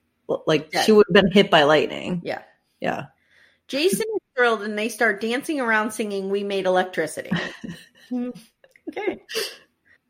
like 0.47 0.71
Dead. 0.71 0.85
she 0.85 0.93
would 0.93 1.07
have 1.09 1.25
been 1.25 1.33
hit 1.33 1.51
by 1.51 1.65
lightning. 1.65 2.23
Yeah. 2.25 2.43
Yeah. 2.81 3.07
Jason 3.67 4.01
is 4.15 4.21
thrilled, 4.37 4.63
and 4.63 4.79
they 4.79 4.89
start 4.89 5.21
dancing 5.21 5.61
around 5.61 5.93
singing 5.93 6.31
"We 6.31 6.45
Made 6.45 6.67
Electricity." 6.67 7.31
Hmm. 8.09 8.29
okay, 8.91 9.23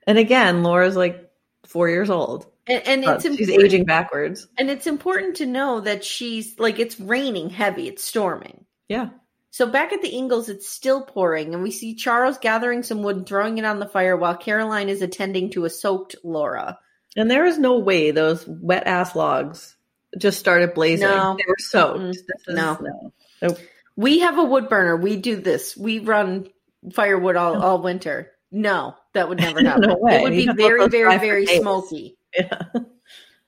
And 0.07 0.19
again, 0.19 0.63
Laura's 0.63 0.97
like 0.97 1.31
four 1.67 1.89
years 1.89 2.11
old. 2.11 2.47
and, 2.67 2.83
and 2.87 3.05
Uh, 3.05 3.13
it's 3.13 3.23
she's 3.25 3.41
important, 3.49 3.65
aging 3.65 3.85
backwards. 3.85 4.49
and 4.59 4.71
it's 4.71 4.87
important 4.87 5.37
to 5.37 5.47
know 5.47 5.81
that 5.81 6.05
she's 6.05 6.59
like 6.59 6.79
it's 6.79 6.99
raining 7.01 7.51
heavy, 7.51 7.89
it's 7.89 8.05
storming. 8.05 8.65
Yeah. 8.89 9.11
So 9.51 9.67
back 9.67 9.93
at 9.93 10.01
the 10.01 10.15
Ingalls, 10.15 10.49
it's 10.49 10.69
still 10.69 11.03
pouring, 11.03 11.53
and 11.55 11.63
we 11.63 11.71
see 11.71 11.95
Charles 11.95 12.39
gathering 12.39 12.83
some 12.83 13.03
wood 13.03 13.17
and 13.17 13.27
throwing 13.27 13.59
it 13.59 13.65
on 13.67 13.81
the 13.81 13.87
fire 13.89 14.17
while 14.17 14.37
Caroline 14.37 14.89
is 14.89 15.03
attending 15.03 15.51
to 15.51 15.67
a 15.67 15.71
soaked 15.71 16.17
Laura. 16.25 16.79
And 17.17 17.31
there 17.31 17.45
is 17.45 17.59
no 17.59 17.79
way 17.79 18.11
those 18.13 18.47
wet 18.49 18.87
ass 18.87 19.15
logs 19.15 19.77
just 20.17 20.39
started 20.41 20.73
blazing. 20.73 21.07
No. 21.09 21.37
They 21.39 21.45
were 21.47 21.57
soaked. 21.59 22.01
Is- 22.17 22.25
No. 22.49 22.79
no. 22.81 23.13
Nope. 23.43 23.59
We 23.97 24.21
have 24.21 24.39
a 24.39 24.45
wood 24.45 24.71
burner. 24.71 24.97
We 24.97 25.17
do 25.17 25.37
this. 25.37 25.77
We 25.77 25.99
run 25.99 26.49
firewood 26.95 27.37
all, 27.37 27.63
all 27.63 27.83
winter. 27.83 28.31
No, 28.51 28.95
that 29.15 29.29
would 29.29 29.39
never 29.39 29.61
happen. 29.65 29.89
No 29.89 29.97
way. 29.97 30.17
It 30.17 30.23
would 30.23 30.33
be 30.33 30.49
very, 30.57 30.89
very, 30.89 31.19
very 31.19 31.47
smoky. 31.47 32.17
Yeah. 32.39 32.63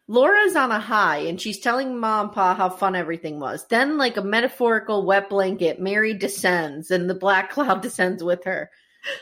Laura's 0.08 0.56
on 0.56 0.70
a 0.70 0.78
high 0.78 1.20
and 1.20 1.40
she's 1.40 1.58
telling 1.58 1.98
mom 1.98 2.26
and 2.26 2.34
pa 2.34 2.54
how 2.54 2.68
fun 2.68 2.94
everything 2.94 3.40
was. 3.40 3.66
Then, 3.68 3.96
like 3.96 4.18
a 4.18 4.22
metaphorical 4.22 5.06
wet 5.06 5.30
blanket, 5.30 5.80
Mary 5.80 6.12
descends 6.12 6.90
and 6.90 7.08
the 7.08 7.14
black 7.14 7.50
cloud 7.50 7.80
descends 7.80 8.22
with 8.22 8.44
her 8.44 8.70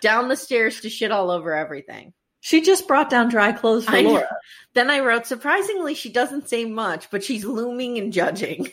down 0.01 0.27
the 0.27 0.35
stairs 0.35 0.81
to 0.81 0.91
shit 0.91 1.13
all 1.13 1.31
over 1.31 1.55
everything. 1.55 2.13
She 2.41 2.61
just 2.61 2.89
brought 2.89 3.09
down 3.09 3.29
dry 3.29 3.53
clothes 3.53 3.85
for 3.85 3.93
I 3.93 4.03
know. 4.03 4.11
Laura. 4.15 4.37
Then 4.75 4.91
I 4.91 4.99
wrote, 4.99 5.27
surprisingly, 5.27 5.95
she 5.95 6.11
doesn't 6.11 6.49
say 6.49 6.65
much, 6.65 7.09
but 7.09 7.23
she's 7.23 7.45
looming 7.45 7.99
and 7.99 8.13
judging. 8.13 8.69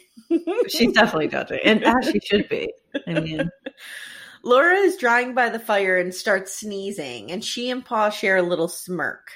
She's 0.67 0.91
definitely 0.93 1.27
judging. 1.27 1.59
And 1.63 1.83
as 1.83 2.09
she 2.11 2.19
should 2.19 2.49
be. 2.49 2.73
I 3.05 3.19
mean, 3.19 3.51
Laura 4.43 4.75
is 4.77 4.97
drying 4.97 5.33
by 5.33 5.49
the 5.49 5.59
fire 5.59 5.97
and 5.97 6.13
starts 6.13 6.59
sneezing, 6.59 7.31
and 7.31 7.43
she 7.43 7.69
and 7.69 7.83
Pa 7.85 8.09
share 8.09 8.37
a 8.37 8.41
little 8.41 8.67
smirk. 8.67 9.31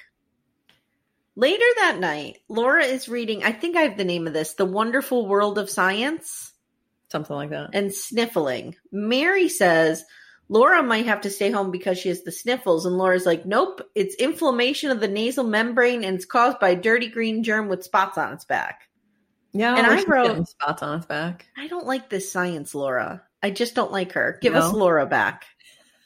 Later 1.35 1.65
that 1.77 1.97
night, 1.99 2.37
Laura 2.47 2.83
is 2.85 3.09
reading, 3.09 3.43
I 3.43 3.51
think 3.51 3.75
I 3.75 3.81
have 3.81 3.97
the 3.97 4.03
name 4.05 4.27
of 4.27 4.33
this, 4.33 4.53
The 4.53 4.65
Wonderful 4.65 5.27
World 5.27 5.57
of 5.57 5.69
Science, 5.69 6.53
something 7.11 7.35
like 7.35 7.49
that. 7.49 7.71
and 7.73 7.91
sniffling. 7.93 8.75
Mary 8.91 9.49
says 9.49 10.03
Laura 10.47 10.83
might 10.83 11.07
have 11.07 11.21
to 11.21 11.31
stay 11.31 11.49
home 11.49 11.71
because 11.71 11.97
she 11.97 12.09
has 12.09 12.21
the 12.23 12.31
sniffles, 12.31 12.85
and 12.85 12.97
Laura's 12.97 13.25
like, 13.25 13.45
nope, 13.47 13.81
it's 13.95 14.13
inflammation 14.15 14.91
of 14.91 14.99
the 14.99 15.07
nasal 15.07 15.43
membrane 15.43 16.03
and 16.03 16.15
it's 16.17 16.25
caused 16.25 16.59
by 16.59 16.69
a 16.69 16.75
dirty 16.81 17.09
green 17.09 17.43
germ 17.43 17.67
with 17.67 17.83
spots 17.83 18.17
on 18.17 18.33
its 18.33 18.45
back. 18.45 18.81
Yeah, 19.53 19.75
And 19.75 19.85
I 19.87 20.03
wrote- 20.03 20.47
spots 20.47 20.83
on 20.83 20.97
its 20.97 21.05
back. 21.07 21.47
I 21.57 21.67
don't 21.67 21.85
like 21.87 22.09
this 22.09 22.31
science, 22.31 22.73
Laura. 22.75 23.23
I 23.43 23.51
just 23.51 23.75
don't 23.75 23.91
like 23.91 24.13
her. 24.13 24.39
Give 24.41 24.53
No? 24.53 24.59
us 24.59 24.73
Laura 24.73 25.05
back. 25.05 25.45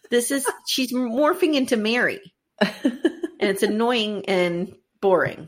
This 0.09 0.31
is 0.31 0.45
she's 0.67 0.91
morphing 0.91 1.53
into 1.53 1.77
Mary, 1.77 2.19
and 2.59 2.99
it's 3.39 3.63
annoying 3.63 4.25
and 4.27 4.75
boring. 5.01 5.47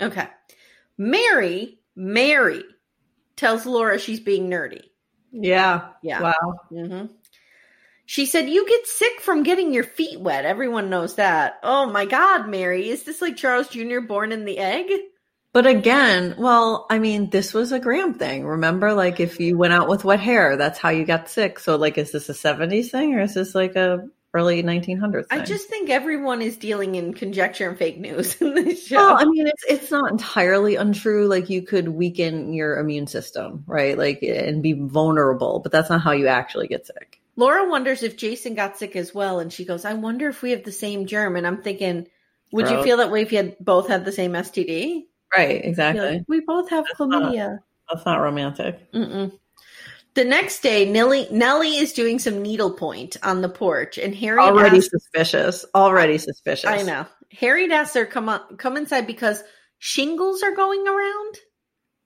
Okay, 0.00 0.26
Mary, 0.96 1.78
Mary 1.94 2.62
tells 3.36 3.66
Laura 3.66 3.98
she's 3.98 4.20
being 4.20 4.48
nerdy. 4.50 4.82
yeah. 5.30 5.88
Yeah. 6.02 6.22
Wow. 6.22 6.54
hmm 6.70 7.06
She 8.06 8.24
said, 8.26 8.48
You 8.48 8.66
get 8.66 8.86
sick 8.86 9.20
from 9.20 9.42
getting 9.42 9.72
your 9.74 9.84
feet 9.84 10.18
wet. 10.20 10.44
Everyone 10.46 10.88
knows 10.90 11.16
that. 11.16 11.58
Oh 11.62 11.86
my 11.90 12.06
God, 12.06 12.48
Mary. 12.48 12.88
Is 12.88 13.02
this 13.02 13.20
like 13.20 13.36
Charles 13.36 13.68
Jr. 13.68 14.00
born 14.00 14.32
in 14.32 14.44
the 14.44 14.58
egg? 14.58 14.90
But 15.52 15.66
again, 15.66 16.34
well, 16.38 16.86
I 16.90 16.98
mean, 16.98 17.30
this 17.30 17.54
was 17.54 17.72
a 17.72 17.80
Graham 17.80 18.14
thing. 18.14 18.44
Remember, 18.44 18.92
like 18.92 19.18
if 19.18 19.40
you 19.40 19.56
went 19.56 19.72
out 19.72 19.88
with 19.88 20.04
wet 20.04 20.20
hair, 20.20 20.56
that's 20.56 20.78
how 20.78 20.90
you 20.90 21.04
got 21.04 21.28
sick. 21.28 21.58
So, 21.58 21.76
like, 21.76 21.96
is 21.96 22.12
this 22.12 22.28
a 22.28 22.34
'70s 22.34 22.90
thing 22.90 23.14
or 23.14 23.22
is 23.22 23.34
this 23.34 23.54
like 23.54 23.74
a 23.74 24.06
early 24.34 24.62
1900s 24.62 25.28
thing? 25.28 25.40
I 25.40 25.44
just 25.44 25.68
think 25.68 25.88
everyone 25.88 26.42
is 26.42 26.58
dealing 26.58 26.96
in 26.96 27.14
conjecture 27.14 27.68
and 27.68 27.78
fake 27.78 27.98
news 27.98 28.40
in 28.42 28.54
this 28.54 28.86
show. 28.86 28.96
Well, 28.96 29.16
I 29.18 29.24
mean, 29.24 29.46
it's 29.46 29.64
it's 29.68 29.90
not 29.90 30.10
entirely 30.10 30.76
untrue. 30.76 31.26
Like 31.26 31.48
you 31.48 31.62
could 31.62 31.88
weaken 31.88 32.52
your 32.52 32.78
immune 32.78 33.06
system, 33.06 33.64
right? 33.66 33.96
Like 33.96 34.22
and 34.22 34.62
be 34.62 34.74
vulnerable, 34.74 35.60
but 35.60 35.72
that's 35.72 35.88
not 35.88 36.02
how 36.02 36.12
you 36.12 36.26
actually 36.26 36.68
get 36.68 36.86
sick. 36.86 37.20
Laura 37.36 37.68
wonders 37.68 38.02
if 38.02 38.16
Jason 38.16 38.54
got 38.54 38.76
sick 38.76 38.96
as 38.96 39.14
well, 39.14 39.40
and 39.40 39.50
she 39.52 39.64
goes, 39.64 39.86
"I 39.86 39.94
wonder 39.94 40.28
if 40.28 40.42
we 40.42 40.50
have 40.50 40.64
the 40.64 40.72
same 40.72 41.06
germ." 41.06 41.36
And 41.36 41.46
I'm 41.46 41.62
thinking, 41.62 42.06
would 42.52 42.68
you 42.68 42.82
feel 42.82 42.98
that 42.98 43.10
way 43.10 43.22
if 43.22 43.32
you 43.32 43.38
had 43.38 43.56
both 43.58 43.88
had 43.88 44.04
the 44.04 44.12
same 44.12 44.32
STD? 44.32 45.04
Right, 45.36 45.64
exactly. 45.64 46.24
we 46.28 46.40
both 46.40 46.70
have 46.70 46.84
That's 46.86 46.98
not- 47.00 47.32
chlamydia. 47.32 47.58
That's 47.92 48.04
not 48.04 48.20
romantic. 48.20 48.92
Mm-mm. 48.92 49.32
The 50.14 50.24
next 50.24 50.60
day, 50.60 50.90
Nellie 50.90 51.26
Nellie 51.30 51.76
is 51.76 51.92
doing 51.92 52.18
some 52.18 52.42
needlepoint 52.42 53.16
on 53.22 53.40
the 53.40 53.48
porch, 53.48 53.98
and 53.98 54.14
Harry 54.16 54.38
Already 54.38 54.80
suspicious. 54.80 55.64
Already 55.74 56.18
suspicious. 56.18 56.68
I 56.68 56.82
know. 56.82 57.06
Harry 57.38 57.70
asks 57.70 57.94
her 57.94 58.04
come 58.04 58.28
on, 58.28 58.56
come 58.56 58.76
inside 58.76 59.06
because 59.06 59.42
shingles 59.78 60.42
are 60.42 60.56
going 60.56 60.86
around. 60.88 61.36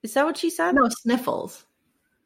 Is 0.03 0.13
that 0.13 0.25
what 0.25 0.37
she 0.37 0.49
said? 0.49 0.75
No 0.75 0.89
sniffles. 0.89 1.65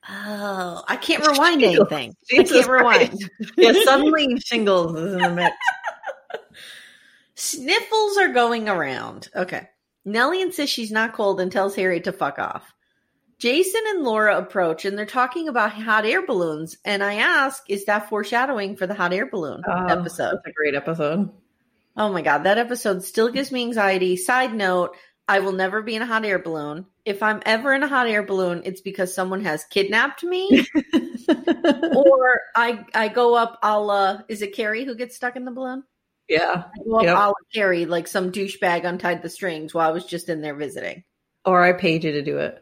Oh, 0.09 0.83
I 0.87 0.95
can't 0.97 1.25
rewind 1.31 1.61
Shingles. 1.61 1.87
anything. 1.91 2.15
Jesus 2.29 2.51
I 2.51 2.59
can't 2.59 2.69
rewind. 2.69 3.29
Yeah, 3.57 3.73
suddenly 3.83 4.39
shingles 4.39 4.99
is 4.99 5.13
in 5.13 5.19
the 5.21 5.29
mix. 5.31 5.55
Sniffles 7.35 8.17
are 8.17 8.29
going 8.33 8.67
around. 8.67 9.29
Okay. 9.35 9.69
Nellie 10.07 10.41
insists 10.41 10.73
she's 10.73 10.91
not 10.91 11.13
cold 11.13 11.41
and 11.41 11.51
tells 11.51 11.75
Harry 11.75 11.99
to 12.01 12.13
fuck 12.13 12.39
off. 12.39 12.73
Jason 13.39 13.81
and 13.89 14.03
Laura 14.03 14.37
approach 14.37 14.85
and 14.85 14.97
they're 14.97 15.05
talking 15.05 15.49
about 15.49 15.73
hot 15.73 16.05
air 16.05 16.25
balloons. 16.25 16.77
And 16.85 17.03
I 17.03 17.15
ask, 17.15 17.61
is 17.69 17.85
that 17.85 18.07
foreshadowing 18.09 18.77
for 18.77 18.87
the 18.87 18.93
hot 18.95 19.13
air 19.13 19.29
balloon 19.29 19.61
Oh, 19.67 19.85
episode? 19.85 20.35
That's 20.35 20.47
a 20.47 20.51
great 20.53 20.75
episode. 20.75 21.29
Oh 21.97 22.11
my 22.11 22.21
God, 22.21 22.43
that 22.43 22.57
episode 22.57 23.03
still 23.03 23.29
gives 23.29 23.51
me 23.51 23.63
anxiety. 23.63 24.15
Side 24.15 24.55
note, 24.55 24.95
I 25.27 25.39
will 25.41 25.51
never 25.51 25.81
be 25.81 25.95
in 25.95 26.01
a 26.01 26.05
hot 26.05 26.23
air 26.23 26.39
balloon. 26.39 26.85
If 27.03 27.21
I'm 27.21 27.41
ever 27.45 27.73
in 27.73 27.83
a 27.83 27.87
hot 27.87 28.07
air 28.07 28.23
balloon, 28.23 28.61
it's 28.63 28.81
because 28.81 29.13
someone 29.13 29.43
has 29.43 29.65
kidnapped 29.65 30.23
me 30.23 30.65
or 31.95 32.41
I, 32.55 32.85
I 32.93 33.09
go 33.09 33.35
up 33.35 33.59
a 33.61 33.77
la, 33.79 34.19
is 34.29 34.41
it 34.41 34.55
Carrie 34.55 34.85
who 34.85 34.95
gets 34.95 35.17
stuck 35.17 35.35
in 35.35 35.43
the 35.43 35.51
balloon? 35.51 35.83
Yeah. 36.29 36.63
Up 36.65 36.71
Yep. 37.03 37.15
la 37.15 37.33
Carrie, 37.53 37.85
like 37.85 38.07
some 38.07 38.31
douchebag 38.31 38.83
untied 38.85 39.21
the 39.21 39.29
strings 39.29 39.73
while 39.73 39.89
I 39.89 39.93
was 39.93 40.05
just 40.05 40.29
in 40.29 40.41
there 40.41 40.55
visiting. 40.55 41.03
Or 41.45 41.63
I 41.63 41.73
paid 41.73 42.03
you 42.03 42.11
to 42.13 42.21
do 42.21 42.37
it. 42.39 42.61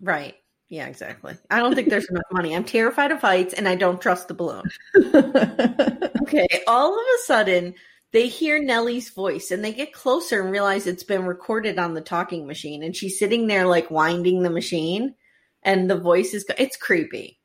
Right. 0.00 0.34
Yeah, 0.68 0.86
exactly. 0.86 1.36
I 1.50 1.58
don't 1.58 1.74
think 1.74 1.88
there's 1.90 2.08
enough 2.08 2.24
money. 2.32 2.56
I'm 2.56 2.64
terrified 2.64 3.12
of 3.12 3.20
heights 3.20 3.54
and 3.54 3.68
I 3.68 3.74
don't 3.76 4.00
trust 4.00 4.28
the 4.28 4.34
balloon. 4.34 4.64
Okay. 6.24 6.46
All 6.66 6.94
of 6.98 7.04
a 7.04 7.22
sudden, 7.24 7.74
they 8.12 8.28
hear 8.28 8.58
Nellie's 8.62 9.10
voice 9.10 9.50
and 9.50 9.62
they 9.62 9.72
get 9.74 9.92
closer 9.92 10.40
and 10.40 10.50
realize 10.50 10.86
it's 10.86 11.04
been 11.04 11.26
recorded 11.26 11.78
on 11.78 11.92
the 11.92 12.00
talking 12.00 12.46
machine. 12.46 12.82
And 12.82 12.96
she's 12.96 13.18
sitting 13.18 13.46
there, 13.46 13.66
like 13.66 13.90
winding 13.90 14.42
the 14.42 14.48
machine, 14.50 15.14
and 15.62 15.88
the 15.88 15.98
voice 15.98 16.32
is, 16.32 16.46
it's 16.58 16.78
creepy. 16.78 17.38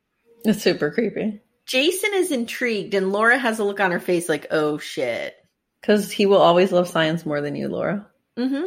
it's 0.45 0.63
super 0.63 0.91
creepy. 0.91 1.41
Jason 1.65 2.11
is 2.15 2.31
intrigued, 2.31 2.93
and 2.93 3.11
Laura 3.11 3.37
has 3.37 3.59
a 3.59 3.63
look 3.65 3.79
on 3.81 3.91
her 3.91 3.99
face 3.99 4.29
like, 4.29 4.47
oh 4.49 4.77
shit. 4.77 5.35
Because 5.79 6.11
he 6.11 6.25
will 6.25 6.41
always 6.41 6.71
love 6.71 6.87
science 6.87 7.25
more 7.25 7.41
than 7.41 7.55
you, 7.55 7.69
Laura. 7.69 8.07
Mm-hmm. 8.37 8.65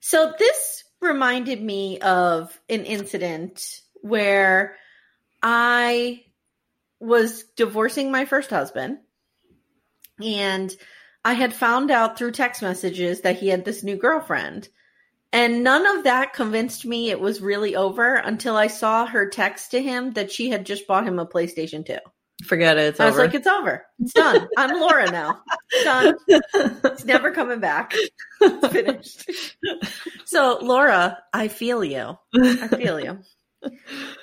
So 0.00 0.32
this 0.38 0.84
reminded 1.00 1.60
me 1.60 1.98
of 1.98 2.58
an 2.68 2.84
incident 2.84 3.80
where 4.02 4.76
I 5.42 6.22
was 7.00 7.44
divorcing 7.56 8.10
my 8.10 8.24
first 8.24 8.50
husband 8.50 8.98
and 10.22 10.74
I 11.24 11.34
had 11.34 11.52
found 11.52 11.90
out 11.90 12.16
through 12.16 12.32
text 12.32 12.62
messages 12.62 13.22
that 13.22 13.38
he 13.38 13.48
had 13.48 13.64
this 13.64 13.82
new 13.82 13.96
girlfriend. 13.96 14.68
And 15.32 15.64
none 15.64 15.84
of 15.86 16.04
that 16.04 16.32
convinced 16.32 16.86
me 16.86 17.10
it 17.10 17.20
was 17.20 17.40
really 17.40 17.74
over 17.74 18.14
until 18.14 18.56
I 18.56 18.68
saw 18.68 19.06
her 19.06 19.28
text 19.28 19.72
to 19.72 19.82
him 19.82 20.12
that 20.12 20.30
she 20.30 20.50
had 20.50 20.64
just 20.64 20.86
bought 20.86 21.06
him 21.06 21.18
a 21.18 21.26
PlayStation 21.26 21.84
2. 21.84 21.98
Forget 22.44 22.76
it. 22.76 22.84
It's 22.88 23.00
I 23.00 23.06
was 23.06 23.14
over. 23.14 23.24
like, 23.24 23.34
it's 23.34 23.46
over. 23.46 23.86
It's 23.98 24.12
done. 24.12 24.46
I'm 24.58 24.78
Laura 24.78 25.10
now. 25.10 25.40
It's 25.72 25.84
done. 25.84 26.14
It's 26.84 27.04
never 27.06 27.30
coming 27.32 27.60
back. 27.60 27.94
It's 28.40 28.68
finished. 28.68 29.30
So, 30.26 30.58
Laura, 30.60 31.18
I 31.32 31.46
feel 31.48 31.82
you. 31.84 32.18
I 32.34 32.68
feel 32.68 33.00
you. 33.00 33.20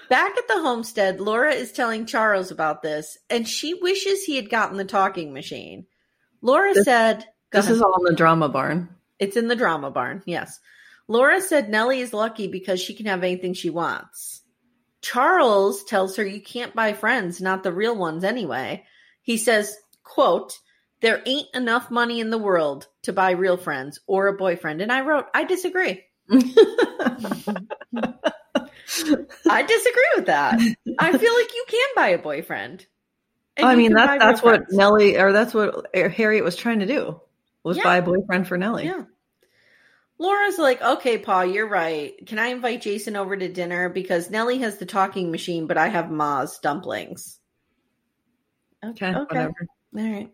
Back 0.09 0.37
at 0.37 0.47
the 0.49 0.61
homestead, 0.61 1.19
Laura 1.21 1.53
is 1.53 1.71
telling 1.71 2.05
Charles 2.05 2.51
about 2.51 2.81
this, 2.83 3.17
and 3.29 3.47
she 3.47 3.73
wishes 3.73 4.21
he 4.23 4.35
had 4.35 4.49
gotten 4.49 4.77
the 4.77 4.83
talking 4.85 5.33
machine. 5.33 5.85
Laura 6.41 6.73
This- 6.73 6.83
said, 6.85 7.25
this 7.53 7.65
ahead. 7.65 7.75
is 7.77 7.81
all 7.81 7.95
in 8.05 8.11
the 8.11 8.17
drama 8.17 8.49
barn. 8.49 8.89
It's 9.17 9.37
in 9.37 9.47
the 9.47 9.55
drama 9.55 9.91
barn, 9.91 10.21
yes. 10.25 10.59
Laura 11.07 11.39
said 11.41 11.69
Nellie 11.69 12.01
is 12.01 12.13
lucky 12.13 12.47
because 12.47 12.81
she 12.81 12.93
can 12.93 13.05
have 13.05 13.23
anything 13.23 13.53
she 13.53 13.69
wants. 13.69 14.41
Charles 15.03 15.83
tells 15.83 16.15
her 16.15 16.25
you 16.25 16.41
can't 16.41 16.73
buy 16.73 16.93
friends, 16.93 17.39
not 17.41 17.61
the 17.61 17.73
real 17.73 17.95
ones 17.95 18.23
anyway. 18.23 18.85
He 19.21 19.37
says, 19.37 19.75
quote, 20.03 20.57
there 21.01 21.21
ain't 21.25 21.49
enough 21.53 21.91
money 21.91 22.21
in 22.21 22.29
the 22.29 22.37
world 22.37 22.87
to 23.03 23.11
buy 23.13 23.31
real 23.31 23.57
friends 23.57 23.99
or 24.07 24.27
a 24.27 24.33
boyfriend. 24.37 24.81
And 24.81 24.91
I 24.91 25.01
wrote, 25.01 25.25
I 25.33 25.43
disagree. 25.43 26.01
I 26.31 26.39
disagree 29.63 30.11
with 30.15 30.27
that. 30.27 30.59
I 30.99 31.17
feel 31.17 31.33
like 31.35 31.53
you 31.53 31.65
can 31.67 31.89
buy 31.95 32.07
a 32.09 32.17
boyfriend. 32.17 32.85
I 33.57 33.75
mean, 33.75 33.93
buy 33.93 34.07
that's 34.07 34.23
that's 34.23 34.41
what 34.41 34.55
friends. 34.61 34.73
Nellie 34.73 35.17
or 35.17 35.33
that's 35.33 35.53
what 35.53 35.93
Harriet 35.93 36.45
was 36.45 36.55
trying 36.55 36.79
to 36.79 36.85
do 36.85 37.19
was 37.63 37.77
Yeah. 37.77 37.83
buy 37.83 37.97
a 37.97 38.01
boyfriend 38.01 38.47
for 38.47 38.57
Nellie. 38.57 38.85
Yeah. 38.85 39.03
Laura's 40.19 40.57
like, 40.57 40.81
okay, 40.81 41.17
Pa, 41.17 41.41
you're 41.41 41.67
right. 41.67 42.13
Can 42.27 42.39
I 42.39 42.47
invite 42.47 42.81
Jason 42.81 43.15
over 43.15 43.35
to 43.35 43.49
dinner? 43.49 43.89
Because 43.89 44.29
Nellie 44.29 44.59
has 44.59 44.77
the 44.77 44.85
talking 44.85 45.31
machine, 45.31 45.67
but 45.67 45.77
I 45.77 45.87
have 45.87 46.11
Ma's 46.11 46.59
dumplings. 46.59 47.39
Okay, 48.83 49.11
whatever. 49.11 49.67
All 49.97 50.11
right. 50.11 50.31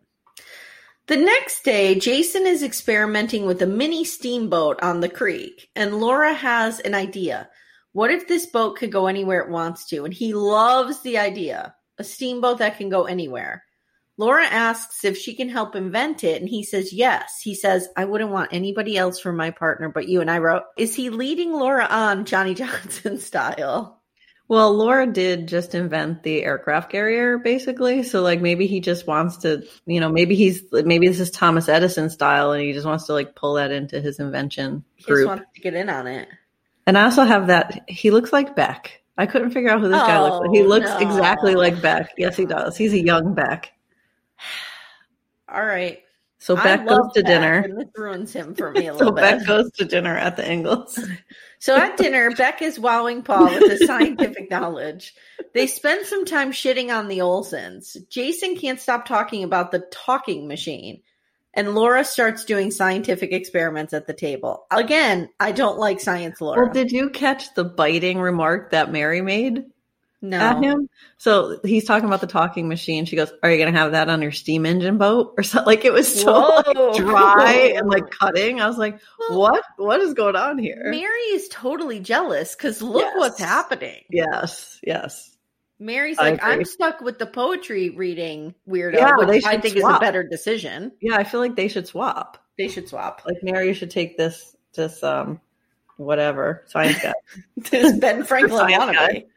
The 1.08 1.18
next 1.18 1.64
day, 1.64 1.96
Jason 1.96 2.46
is 2.46 2.62
experimenting 2.62 3.46
with 3.46 3.62
a 3.62 3.68
mini 3.68 4.04
steamboat 4.04 4.80
on 4.84 5.00
the 5.00 5.10
creek, 5.10 5.70
and 5.76 6.00
Laura 6.00 6.34
has 6.34 6.80
an 6.80 6.94
idea. 6.94 7.50
What 7.94 8.12
if 8.12 8.28
this 8.28 8.46
boat 8.46 8.78
could 8.78 8.92
go 8.92 9.08
anywhere 9.08 9.42
it 9.42 9.50
wants 9.50 9.88
to? 9.88 10.06
And 10.06 10.14
he 10.14 10.34
loves 10.34 11.02
the 11.02 11.18
idea 11.18 11.74
a 11.98 12.04
steamboat 12.04 12.60
that 12.60 12.78
can 12.78 12.90
go 12.90 13.06
anywhere. 13.06 13.64
Laura 14.20 14.44
asks 14.46 15.06
if 15.06 15.18
she 15.18 15.34
can 15.34 15.48
help 15.48 15.76
invent 15.78 16.26
it, 16.26 16.42
and 16.42 16.50
he 16.50 16.62
says 16.62 16.92
yes. 16.92 17.40
He 17.42 17.56
says, 17.56 17.88
I 17.96 18.04
wouldn't 18.04 18.32
want 18.32 18.50
anybody 18.52 18.98
else 18.98 19.18
for 19.20 19.32
my 19.32 19.50
partner 19.52 19.88
but 19.88 20.10
you. 20.10 20.20
And 20.20 20.30
I 20.30 20.40
wrote, 20.40 20.64
Is 20.78 20.94
he 20.94 21.10
leading 21.10 21.54
Laura 21.54 21.88
on 21.90 22.26
Johnny 22.32 22.54
Johnson 22.54 23.18
style? 23.18 23.96
Well, 24.50 24.74
Laura 24.74 25.08
did 25.08 25.48
just 25.48 25.74
invent 25.74 26.24
the 26.24 26.44
aircraft 26.44 26.92
carrier, 26.92 27.38
basically. 27.38 28.04
So, 28.04 28.22
like, 28.22 28.42
maybe 28.42 28.68
he 28.68 28.82
just 28.82 29.08
wants 29.08 29.38
to, 29.38 29.64
you 29.86 30.00
know, 30.02 30.10
maybe 30.10 30.36
he's, 30.36 30.64
maybe 30.72 31.08
this 31.08 31.20
is 31.22 31.32
Thomas 31.32 31.70
Edison 31.70 32.10
style, 32.10 32.52
and 32.52 32.62
he 32.62 32.74
just 32.74 32.86
wants 32.86 33.06
to 33.06 33.14
like 33.14 33.36
pull 33.36 33.54
that 33.54 33.72
into 33.72 34.02
his 34.02 34.20
invention 34.20 34.84
He 34.96 35.04
just 35.04 35.08
group. 35.08 35.28
wants 35.28 35.46
to 35.56 35.62
get 35.62 35.76
in 35.76 35.88
on 35.90 36.08
it. 36.08 36.28
And 36.86 36.98
I 36.98 37.04
also 37.06 37.24
have 37.24 37.48
that. 37.48 37.84
He 37.88 38.12
looks 38.12 38.34
like 38.34 38.56
Beck. 38.56 39.02
I 39.18 39.28
couldn't 39.28 39.52
figure 39.52 39.70
out 39.70 39.80
who 39.82 39.88
this 39.90 39.98
guy 40.02 40.20
looks 40.22 40.46
like. 40.46 40.56
He 40.56 40.64
Oh, 40.64 40.68
looks 40.68 40.90
no. 40.90 40.98
exactly 40.98 41.54
like 41.56 41.82
Beck. 41.82 42.10
Yes, 42.18 42.36
he 42.36 42.46
does. 42.46 42.76
He's 42.76 42.94
a 42.94 43.00
young 43.00 43.34
Beck. 43.36 43.72
All 45.52 45.66
right. 45.66 46.00
So 46.42 46.56
Beck 46.56 46.88
goes 46.88 47.12
to 47.16 47.22
dinner. 47.22 47.60
and 47.66 47.78
this 47.78 47.90
ruins 47.98 48.32
him 48.32 48.56
for 48.56 48.72
me 48.72 48.88
a 48.88 48.94
So 48.94 49.00
little 49.00 49.12
bit. 49.14 49.22
Beck 49.22 49.46
goes 49.46 49.70
to 49.72 49.84
dinner 49.86 50.16
at 50.16 50.36
the 50.38 50.50
Ingalls. 50.50 51.00
So 51.62 51.76
at 51.76 51.98
dinner, 51.98 52.32
Beck 52.32 52.62
is 52.62 52.80
wowing 52.80 53.22
Pa 53.22 53.44
with 53.44 53.70
his 53.70 53.86
scientific 53.86 54.50
knowledge. 54.50 55.14
They 55.54 55.68
spend 55.68 56.06
some 56.06 56.24
time 56.24 56.54
shitting 56.54 56.90
on 56.90 57.10
the 57.10 57.18
Olsons. 57.18 57.98
Jason 58.08 58.56
can't 58.56 58.80
stop 58.80 59.06
talking 59.06 59.44
about 59.44 59.72
the 59.72 59.80
talking 59.92 60.48
machine. 60.48 61.02
And 61.54 61.76
Laura 61.76 62.06
starts 62.06 62.46
doing 62.46 62.72
scientific 62.72 63.34
experiments 63.34 63.92
at 63.94 64.08
the 64.08 64.14
table. 64.14 64.68
Again, 64.72 65.28
I 65.42 65.52
don't 65.52 65.78
like 65.78 66.00
science, 66.00 66.40
Laura. 66.40 66.64
Well, 66.64 66.74
did 66.74 66.94
you 66.94 67.10
catch 67.10 67.54
the 67.56 67.66
biting 67.66 68.22
remark 68.22 68.72
that 68.72 68.90
Mary 68.94 69.20
made 69.22 69.66
no. 70.22 70.62
him? 70.62 70.90
So 71.18 71.60
he's 71.64 71.86
talking 71.86 72.08
about 72.08 72.22
the 72.22 72.28
talking 72.28 72.68
machine. 72.68 73.06
She 73.06 73.16
goes, 73.16 73.32
"Are 73.42 73.50
you 73.50 73.58
going 73.58 73.72
to 73.74 73.80
have 73.80 73.94
that 73.94 74.10
on 74.10 74.22
your 74.22 74.32
steam 74.32 74.66
engine 74.66 74.98
boat 74.98 75.34
or 75.38 75.44
something?" 75.44 75.66
Like 75.66 75.86
it 75.86 75.94
was 75.94 76.22
so 76.22 76.62
like, 76.66 76.98
dry 76.98 77.74
and 77.76 77.88
like 77.88 78.10
cutting. 78.10 78.60
I 78.62 78.68
was 78.68 78.78
like, 78.78 79.00
"What? 79.30 79.64
What 79.78 80.02
is 80.02 80.14
going 80.14 80.36
on 80.36 80.58
here?" 80.58 80.90
Mary 80.90 81.20
is 81.32 81.48
totally 81.50 82.00
jealous 82.00 82.56
because 82.56 82.82
look 82.82 83.04
Yes. 83.04 83.14
what's 83.18 83.40
happening. 83.40 84.04
yes, 84.10 84.80
yes. 84.84 85.36
Mary's 85.82 86.18
like, 86.18 86.44
I'm 86.44 86.66
stuck 86.66 87.00
with 87.00 87.20
the 87.20 87.26
poetry 87.26 87.90
reading 87.92 88.54
weirdo, 88.68 88.96
Yeah, 88.96 89.16
which 89.16 89.46
I 89.46 89.58
think 89.60 89.78
is 89.78 89.84
a 89.86 89.98
better 89.98 90.24
decision. 90.24 90.92
Yeah, 91.00 91.16
I 91.16 91.24
feel 91.24 91.40
like 91.40 91.56
they 91.56 91.70
should 91.70 91.88
swap. 91.88 92.38
They 92.58 92.68
should 92.68 92.90
swap. 92.90 93.22
Like 93.26 93.38
Mary 93.44 93.74
should 93.74 93.90
take 93.90 94.18
this, 94.18 94.58
this, 94.76 95.02
um, 95.04 95.40
whatever 95.96 96.66
science 96.68 97.02
guy. 97.02 97.14
this 97.72 97.98
Ben 97.98 98.24
Franklin 98.26 98.68
wannabe. 98.68 99.28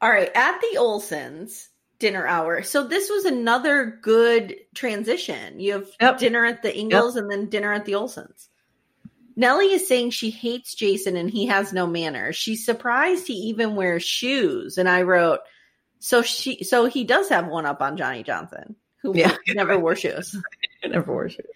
All 0.00 0.10
right, 0.10 0.30
at 0.34 0.60
the 0.60 0.78
Olsons 0.78 1.68
dinner 1.98 2.26
hour. 2.26 2.62
So 2.62 2.86
this 2.86 3.08
was 3.08 3.24
another 3.24 3.98
good 4.02 4.56
transition. 4.74 5.60
You 5.60 5.72
have 5.74 5.88
Yep. 6.00 6.18
dinner 6.18 6.44
at 6.44 6.62
the 6.62 6.76
Ingalls 6.78 7.16
and 7.16 7.30
then 7.30 7.48
dinner 7.48 7.72
at 7.72 7.84
the 7.86 7.92
Olsons. 7.94 8.48
Nellie 9.36 9.72
is 9.72 9.88
saying 9.88 10.10
she 10.10 10.30
hates 10.30 10.74
Jason 10.74 11.16
and 11.16 11.30
he 11.30 11.46
has 11.46 11.72
no 11.72 11.86
manners. 11.86 12.36
She's 12.36 12.64
surprised 12.64 13.26
he 13.26 13.34
even 13.34 13.74
wears 13.74 14.04
shoes. 14.04 14.78
And 14.78 14.88
I 14.88 15.02
wrote, 15.02 15.40
So 15.98 16.20
she, 16.22 16.62
so 16.64 16.84
he 16.86 17.04
does 17.04 17.28
have 17.30 17.46
one 17.48 17.64
up 17.66 17.80
on 17.80 17.96
Johnny 17.96 18.22
Johnson, 18.22 18.76
who 19.02 19.16
Yeah. 19.16 19.36
never 19.48 19.78
wore 19.78 19.96
shoes. 19.96 20.36
Never 20.84 21.10
wore 21.12 21.30
shoes. 21.30 21.46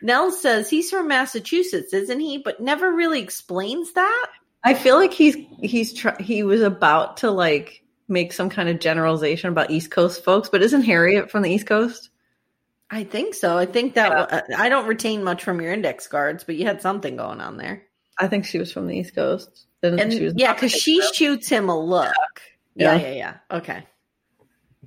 Nell 0.00 0.30
says 0.30 0.70
he's 0.70 0.90
from 0.90 1.08
Massachusetts, 1.08 1.92
isn't 1.92 2.20
he? 2.20 2.38
But 2.38 2.60
never 2.60 2.90
really 2.92 3.20
explains 3.20 3.92
that. 3.94 4.26
I 4.62 4.74
feel 4.74 4.96
like 4.96 5.12
he's 5.12 5.36
he's 5.60 5.94
tr- 5.94 6.20
he 6.20 6.42
was 6.42 6.60
about 6.60 7.18
to 7.18 7.30
like 7.30 7.82
make 8.08 8.32
some 8.32 8.50
kind 8.50 8.68
of 8.68 8.80
generalization 8.80 9.50
about 9.50 9.70
East 9.70 9.90
Coast 9.90 10.24
folks, 10.24 10.48
but 10.48 10.62
isn't 10.62 10.82
Harriet 10.82 11.30
from 11.30 11.42
the 11.42 11.50
East 11.50 11.66
Coast? 11.66 12.10
I 12.90 13.04
think 13.04 13.34
so. 13.34 13.56
I 13.56 13.66
think 13.66 13.94
that 13.94 14.44
I 14.56 14.68
don't 14.68 14.88
retain 14.88 15.22
much 15.22 15.44
from 15.44 15.60
your 15.60 15.72
index 15.72 16.08
cards, 16.08 16.42
but 16.44 16.56
you 16.56 16.66
had 16.66 16.82
something 16.82 17.16
going 17.16 17.40
on 17.40 17.56
there. 17.56 17.84
I 18.18 18.26
think 18.26 18.44
she 18.44 18.58
was 18.58 18.72
from 18.72 18.88
the 18.88 18.96
East 18.96 19.14
Coast. 19.14 19.66
And 19.82 20.12
she 20.12 20.24
was 20.24 20.34
yeah, 20.36 20.52
because 20.52 20.72
she 20.72 21.00
shoots 21.14 21.48
him 21.48 21.68
a 21.68 21.78
look. 21.78 22.12
Yeah, 22.74 22.96
Yeah. 22.96 23.00
yeah, 23.00 23.12
yeah. 23.12 23.34
Okay. 23.50 23.86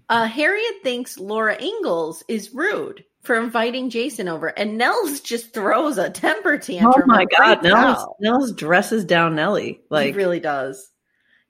Uh, 0.09 0.25
Harriet 0.25 0.83
thinks 0.83 1.17
Laura 1.17 1.57
Ingalls 1.59 2.23
is 2.27 2.53
rude 2.53 3.05
for 3.23 3.39
inviting 3.39 3.89
Jason 3.89 4.27
over, 4.27 4.47
and 4.47 4.77
Nels 4.77 5.21
just 5.21 5.53
throws 5.53 5.97
a 5.97 6.09
temper 6.09 6.57
tantrum. 6.57 6.93
Oh 6.95 7.05
my 7.07 7.25
god, 7.37 7.63
Nels 7.63 7.97
out. 7.97 8.15
Nels 8.19 8.51
dresses 8.53 9.05
down 9.05 9.35
Nellie. 9.35 9.81
Like 9.89 10.07
he 10.07 10.11
really 10.11 10.39
does. 10.39 10.89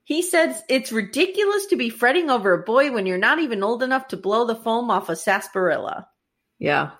He 0.04 0.22
says 0.22 0.62
it's 0.68 0.92
ridiculous 0.92 1.66
to 1.66 1.76
be 1.76 1.88
fretting 1.90 2.30
over 2.30 2.52
a 2.52 2.62
boy 2.62 2.92
when 2.92 3.06
you're 3.06 3.18
not 3.18 3.38
even 3.38 3.62
old 3.62 3.82
enough 3.82 4.08
to 4.08 4.16
blow 4.16 4.46
the 4.46 4.54
foam 4.54 4.90
off 4.90 5.08
a 5.08 5.16
sarsaparilla. 5.16 6.08
yeah. 6.58 6.90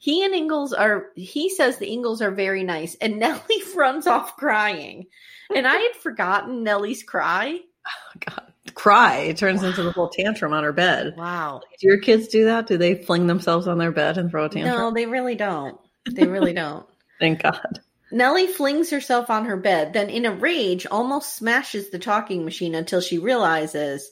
He 0.00 0.24
and 0.24 0.32
Ingalls 0.32 0.72
are, 0.72 1.06
he 1.16 1.50
says 1.50 1.78
the 1.78 1.90
Ingalls 1.90 2.22
are 2.22 2.30
very 2.30 2.62
nice, 2.62 2.94
and 3.00 3.18
Nellie 3.18 3.40
runs 3.74 4.06
off 4.06 4.36
crying. 4.36 5.06
And 5.52 5.66
I 5.66 5.74
had 5.74 5.96
forgotten 5.96 6.62
Nellie's 6.62 7.02
cry. 7.02 7.58
Oh 7.86 8.18
god. 8.20 8.47
Cry. 8.74 9.16
It 9.18 9.36
turns 9.36 9.62
into 9.62 9.82
the 9.82 9.92
whole 9.92 10.08
tantrum 10.08 10.52
on 10.52 10.64
her 10.64 10.72
bed. 10.72 11.14
Wow. 11.16 11.60
Do 11.80 11.86
your 11.88 11.98
kids 11.98 12.28
do 12.28 12.44
that? 12.46 12.66
Do 12.66 12.76
they 12.76 12.94
fling 12.94 13.26
themselves 13.26 13.66
on 13.68 13.78
their 13.78 13.92
bed 13.92 14.18
and 14.18 14.30
throw 14.30 14.44
a 14.44 14.48
tantrum? 14.48 14.76
No, 14.78 14.90
they 14.92 15.06
really 15.06 15.34
don't. 15.34 15.78
They 16.10 16.26
really 16.26 16.52
don't. 16.54 16.86
Thank 17.20 17.42
God. 17.42 17.80
Nellie 18.10 18.46
flings 18.46 18.90
herself 18.90 19.28
on 19.28 19.44
her 19.44 19.56
bed, 19.56 19.92
then 19.92 20.08
in 20.08 20.24
a 20.24 20.32
rage 20.32 20.86
almost 20.86 21.36
smashes 21.36 21.90
the 21.90 21.98
talking 21.98 22.44
machine 22.44 22.74
until 22.74 23.00
she 23.00 23.18
realizes 23.18 24.10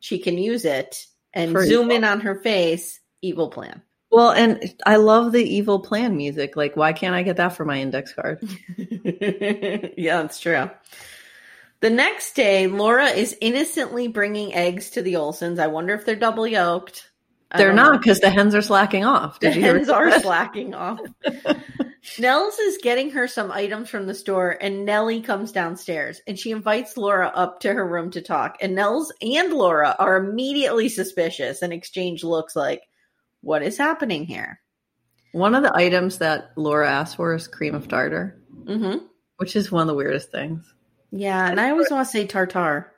she 0.00 0.18
can 0.18 0.38
use 0.38 0.64
it 0.64 1.06
and 1.32 1.50
For 1.52 1.64
zoom 1.66 1.86
evil. 1.86 1.96
in 1.96 2.04
on 2.04 2.20
her 2.20 2.36
face. 2.36 3.00
Evil 3.20 3.48
plan. 3.50 3.82
Well, 4.10 4.30
and 4.30 4.74
I 4.84 4.96
love 4.96 5.32
the 5.32 5.42
evil 5.42 5.80
plan 5.80 6.16
music. 6.16 6.54
Like, 6.54 6.76
why 6.76 6.92
can't 6.92 7.14
I 7.14 7.22
get 7.22 7.38
that 7.38 7.56
for 7.56 7.64
my 7.64 7.80
index 7.80 8.12
card? 8.12 8.42
yeah, 8.76 10.20
that's 10.22 10.38
true. 10.38 10.70
The 11.82 11.90
next 11.90 12.34
day, 12.34 12.68
Laura 12.68 13.06
is 13.06 13.36
innocently 13.40 14.06
bringing 14.08 14.54
eggs 14.54 14.90
to 14.90 15.02
the 15.02 15.14
Olesons. 15.14 15.58
I 15.58 15.66
wonder 15.66 15.94
if 15.94 16.06
they're 16.06 16.16
double 16.16 16.46
yolked. 16.46 17.10
I 17.50 17.58
They're 17.58 17.74
don't 17.74 17.98
because 17.98 18.20
the 18.20 18.30
hens 18.30 18.54
are 18.54 18.62
slacking 18.62 19.04
off. 19.04 19.40
The 19.40 19.48
Did 19.48 19.56
you 19.56 19.62
hens 19.62 19.88
are 19.88 20.08
that? 20.08 20.22
slacking 20.22 20.74
off. 20.74 21.00
Nels 22.18 22.58
is 22.58 22.78
getting 22.82 23.10
her 23.10 23.26
some 23.28 23.50
items 23.50 23.88
from 23.90 24.06
the 24.06 24.14
store, 24.14 24.56
and 24.60 24.84
Nellie 24.84 25.20
comes 25.22 25.52
downstairs 25.52 26.20
and 26.26 26.38
she 26.38 26.50
invites 26.52 26.96
Laura 26.96 27.28
up 27.34 27.60
to 27.60 27.72
her 27.72 27.86
room 27.86 28.10
to 28.12 28.22
talk. 28.22 28.56
And 28.60 28.74
Nels 28.74 29.12
and 29.20 29.52
Laura 29.52 29.94
are 29.98 30.16
immediately 30.16 30.88
suspicious 30.88 31.62
and 31.62 31.72
exchange 31.72 32.24
looks 32.24 32.54
like, 32.56 32.82
What 33.40 33.62
is 33.62 33.76
happening 33.76 34.24
here? 34.24 34.60
One 35.32 35.54
of 35.54 35.62
the 35.62 35.74
items 35.76 36.18
that 36.18 36.52
Laura 36.56 36.88
asked 36.90 37.16
for 37.16 37.34
is 37.34 37.48
cream 37.48 37.74
of 37.74 37.88
tartar, 37.88 38.38
Mm-hmm. 38.64 39.04
which 39.38 39.56
is 39.56 39.72
one 39.72 39.82
of 39.82 39.88
the 39.88 39.94
weirdest 39.94 40.30
things. 40.30 40.71
Yeah, 41.12 41.46
and 41.48 41.60
I 41.60 41.70
always 41.70 41.90
want 41.90 42.06
to 42.06 42.10
say 42.10 42.26
tartar. 42.26 42.90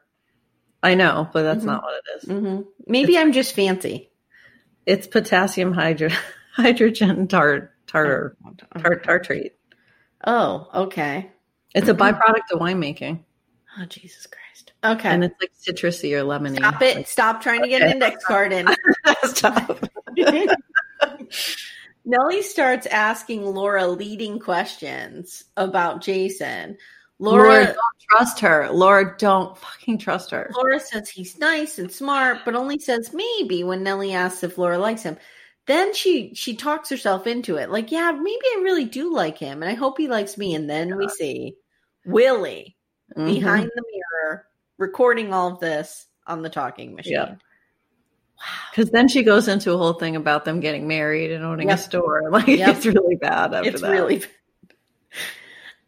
I 0.83 0.95
know, 0.95 1.29
but 1.33 1.43
that's 1.43 1.63
Mhm. 1.65 1.67
not 1.67 1.83
what 1.83 1.95
it 1.95 2.19
is. 2.23 2.29
Mm-hmm. 2.29 2.63
Maybe 2.87 3.19
I'm 3.19 3.33
just 3.33 3.55
fancy. 3.55 4.11
It's 4.87 5.07
potassium 5.07 5.73
hydro- 5.73 6.11
hydrogen 6.55 7.27
tar- 7.27 7.73
tartar 7.87 8.37
tar- 8.81 9.01
tartrate. 9.01 9.53
Oh, 10.27 10.69
okay. 10.75 11.31
It's 11.75 11.89
a 11.89 11.95
byproduct 11.95 12.53
of 12.53 12.61
winemaking, 12.61 13.21
Oh, 13.79 13.85
Jesus 13.87 14.27
Christ. 14.27 14.73
Okay. 14.85 15.09
and 15.09 15.25
it's 15.25 15.35
like 15.41 15.51
citrusy 15.61 16.13
or 16.13 16.23
lemony. 16.23 16.57
Stop 16.59 16.83
it. 16.83 17.09
Stop 17.09 17.41
trying 17.43 17.63
to 17.63 17.69
get 17.69 17.83
an 17.83 17.91
index 17.91 18.25
card 18.25 18.53
in. 18.53 18.69
Stop. 19.25 19.85
Nellie 22.05 22.43
starts 22.43 22.87
asking 22.87 23.45
Laura 23.45 23.87
leading 23.87 24.39
questions 24.39 25.45
about 25.57 26.03
Jason. 26.03 26.77
Laura, 27.25 27.49
Laura 27.49 27.65
don't 27.67 27.77
trust 28.11 28.41
her. 28.41 28.69
Laura, 28.71 29.15
don't 29.19 29.57
fucking 29.59 29.99
trust 29.99 30.31
her. 30.31 30.51
Laura 30.57 30.79
says 30.81 31.09
he's 31.09 31.39
nice 31.39 31.79
and 31.79 31.91
smart, 31.91 32.39
but 32.45 32.55
only 32.55 32.79
says 32.79 33.13
maybe 33.13 33.65
when 33.65 33.83
Nellie 33.83 34.13
asks 34.13 34.43
if 34.45 34.59
Laura 34.59 34.79
likes 34.79 35.03
him. 35.03 35.17
Then 35.67 35.95
she 35.95 36.35
she 36.35 36.55
talks 36.57 36.91
herself 36.91 37.27
into 37.27 37.57
it. 37.57 37.71
Like, 37.71 37.91
yeah, 37.91 38.11
maybe 38.13 38.45
I 38.57 38.61
really 38.63 38.85
do 38.85 39.13
like 39.15 39.39
him, 39.39 39.63
and 39.63 39.71
I 39.71 39.75
hope 39.75 39.97
he 39.99 40.09
likes 40.09 40.37
me. 40.37 40.55
And 40.55 40.69
then 40.69 40.97
we 40.97 41.09
see 41.09 41.55
Willie 42.05 42.77
Mhm. 43.17 43.27
behind 43.35 43.71
the 43.75 43.83
mirror 43.93 44.47
recording 44.79 45.33
all 45.33 45.53
of 45.55 45.61
this 45.61 46.07
on 46.27 46.43
the 46.43 46.51
talking 46.51 46.95
machine. 46.95 47.13
Yeah. 47.15 47.35
Because 48.71 48.91
then 48.91 49.09
she 49.09 49.23
goes 49.23 49.49
into 49.49 49.73
a 49.73 49.79
whole 49.79 49.95
thing 49.95 50.17
about 50.17 50.45
them 50.45 50.61
getting 50.61 50.87
married 50.89 51.31
and 51.31 51.45
owning 51.45 51.69
Yep. 51.69 51.79
a 51.79 51.81
store. 51.83 52.23
Like 52.31 52.47
Yep. 52.49 52.77
it's 52.77 52.87
really 52.87 53.17
bad 53.17 53.55
after 53.55 53.69
it's 53.71 53.81
that. 53.81 53.91
really 53.91 54.19
bad. 54.19 54.29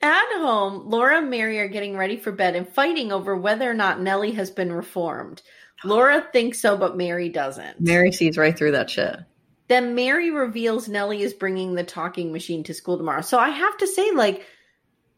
At 0.06 0.38
home, 0.38 0.88
Laura 0.88 1.18
and 1.18 1.30
Mary 1.30 1.58
are 1.58 1.66
getting 1.68 1.96
ready 1.96 2.16
for 2.16 2.30
bed 2.30 2.54
and 2.54 2.68
fighting 2.68 3.10
over 3.10 3.36
whether 3.36 3.68
or 3.68 3.74
not 3.74 4.00
Nellie 4.00 4.32
has 4.32 4.50
been 4.52 4.72
reformed. 4.72 5.42
Laura 5.84 6.24
thinks 6.32 6.60
so, 6.60 6.76
but 6.76 6.96
Mary 6.96 7.28
doesn't. 7.28 7.80
Mary 7.80 8.12
sees 8.12 8.38
right 8.38 8.56
through 8.56 8.70
that 8.72 8.88
shit. 8.88 9.16
Then 9.68 9.96
Mary 9.96 10.30
reveals 10.30 10.88
Nellie 10.88 11.22
is 11.22 11.34
bringing 11.34 11.74
the 11.74 11.82
talking 11.82 12.32
machine 12.32 12.62
to 12.64 12.72
school 12.74 12.96
tomorrow. 12.96 13.20
So 13.22 13.36
I 13.36 13.48
have 13.50 13.76
to 13.78 13.86
say, 13.88 14.12
like, 14.12 14.46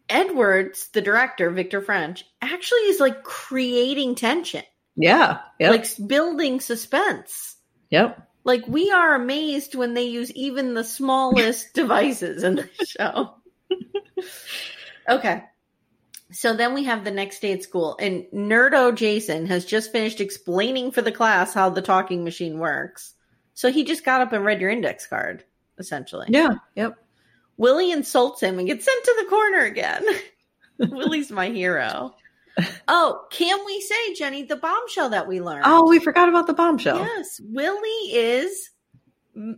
Edwards, 0.09 0.89
the 0.95 1.03
director, 1.03 1.51
Victor 1.51 1.83
French, 1.83 2.25
actually 2.41 2.79
is 2.89 2.99
like 2.99 3.23
creating 3.25 4.15
tension, 4.15 4.63
Yeah. 4.97 5.41
Yep. 5.61 5.71
like 5.71 6.09
building 6.09 6.61
suspense. 6.61 7.57
yep. 7.91 8.27
Like 8.45 8.67
we 8.67 8.91
are 8.91 9.15
amazed 9.15 9.75
when 9.75 9.93
they 9.93 10.05
use 10.05 10.33
even 10.33 10.73
the 10.73 10.85
smallest 10.85 11.75
devices 11.75 12.43
in 12.43 12.55
the 12.55 12.69
show. 12.87 13.35
okay. 15.09 15.45
So 16.31 16.55
then 16.55 16.75
we 16.75 16.85
have 16.85 17.05
the 17.05 17.11
next 17.11 17.41
day 17.41 17.53
at 17.53 17.63
school, 17.63 17.97
and 17.99 18.25
Nerdo 18.35 18.95
Jason 18.95 19.47
has 19.47 19.65
just 19.65 19.93
finished 19.93 20.21
explaining 20.21 20.93
for 20.93 21.01
the 21.01 21.13
class 21.13 21.55
how 21.55 21.71
the 21.71 21.81
talking 21.81 22.23
machine 22.23 22.59
works. 22.59 23.15
So 23.55 23.73
he 23.73 23.85
just 23.85 24.05
got 24.05 24.21
up 24.21 24.33
and 24.33 24.45
read 24.45 24.61
your 24.61 24.71
index 24.71 25.07
card, 25.07 25.45
essentially. 25.79 26.27
Yeah. 26.29 26.57
Yep. 26.77 26.97
Willie 27.57 27.91
insults 27.91 28.43
him 28.43 28.59
and 28.59 28.69
gets 28.69 28.85
sent 28.85 29.05
to 29.05 29.17
the 29.19 29.31
corner 29.31 29.65
again. 29.65 30.05
Willie's 30.79 31.31
my 31.31 31.49
hero. 31.49 32.15
Oh, 32.87 33.25
can 33.31 33.65
we 33.67 33.81
say, 33.81 34.15
Jenny, 34.15 34.43
the 34.45 34.57
bombshell 34.57 35.11
that 35.11 35.29
we 35.29 35.41
learned? 35.41 35.65
Oh, 35.67 35.89
we 35.89 35.99
forgot 35.99 36.29
about 36.29 36.47
the 36.47 36.55
bombshell. 36.55 36.99
Yes, 36.99 37.41
Willie 37.45 38.13
is 38.13 38.71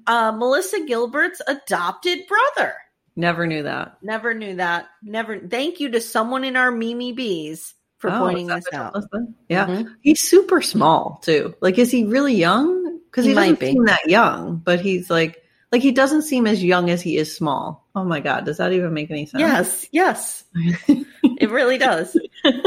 uh, 0.07 0.33
Melissa 0.33 0.85
Gilbert's 0.87 1.41
adopted 1.47 2.21
brother. 2.27 2.75
Never 3.17 3.47
knew 3.47 3.65
that. 3.65 3.99
Never 4.03 4.35
knew 4.35 4.57
that. 4.57 4.87
Never. 5.03 5.39
Thank 5.39 5.81
you 5.81 5.91
to 5.91 6.01
someone 6.01 6.45
in 6.45 6.57
our 6.57 6.71
Mimi 6.71 7.13
Bees 7.13 7.75
for 7.99 8.11
Oh, 8.11 8.19
pointing 8.19 8.49
is 8.51 8.65
this 8.65 8.75
out. 8.75 8.95
what 8.95 9.05
it 9.05 9.09
was? 9.13 9.29
Yeah. 9.49 9.67
Mhm. 9.67 9.95
He's 10.01 10.21
super 10.21 10.63
small 10.63 11.21
too. 11.23 11.55
Like, 11.61 11.79
is 11.79 11.91
he 11.91 12.05
really 12.05 12.35
young? 12.35 12.99
Because 13.11 13.25
he, 13.25 13.31
He 13.31 13.35
might 13.35 13.43
doesn't 13.59 13.61
be. 13.61 13.73
seem 13.73 13.85
that 13.87 14.09
young, 14.09 14.57
but 14.65 14.81
he's 14.81 15.11
like, 15.11 15.43
like 15.73 15.83
he 15.83 15.91
doesn't 15.93 16.23
seem 16.23 16.47
as 16.47 16.63
young 16.65 16.91
as 16.91 17.03
he 17.03 17.17
is 17.17 17.35
small. 17.37 17.89
Oh 17.95 18.05
my 18.05 18.21
god, 18.21 18.45
does 18.45 18.59
that 18.59 18.73
even 18.73 18.95
make 18.95 19.11
any 19.11 19.27
sense? 19.27 19.41
Yes, 19.41 19.87
yes, 19.93 20.45
it 20.85 21.51
really 21.51 21.79
does. 21.79 22.17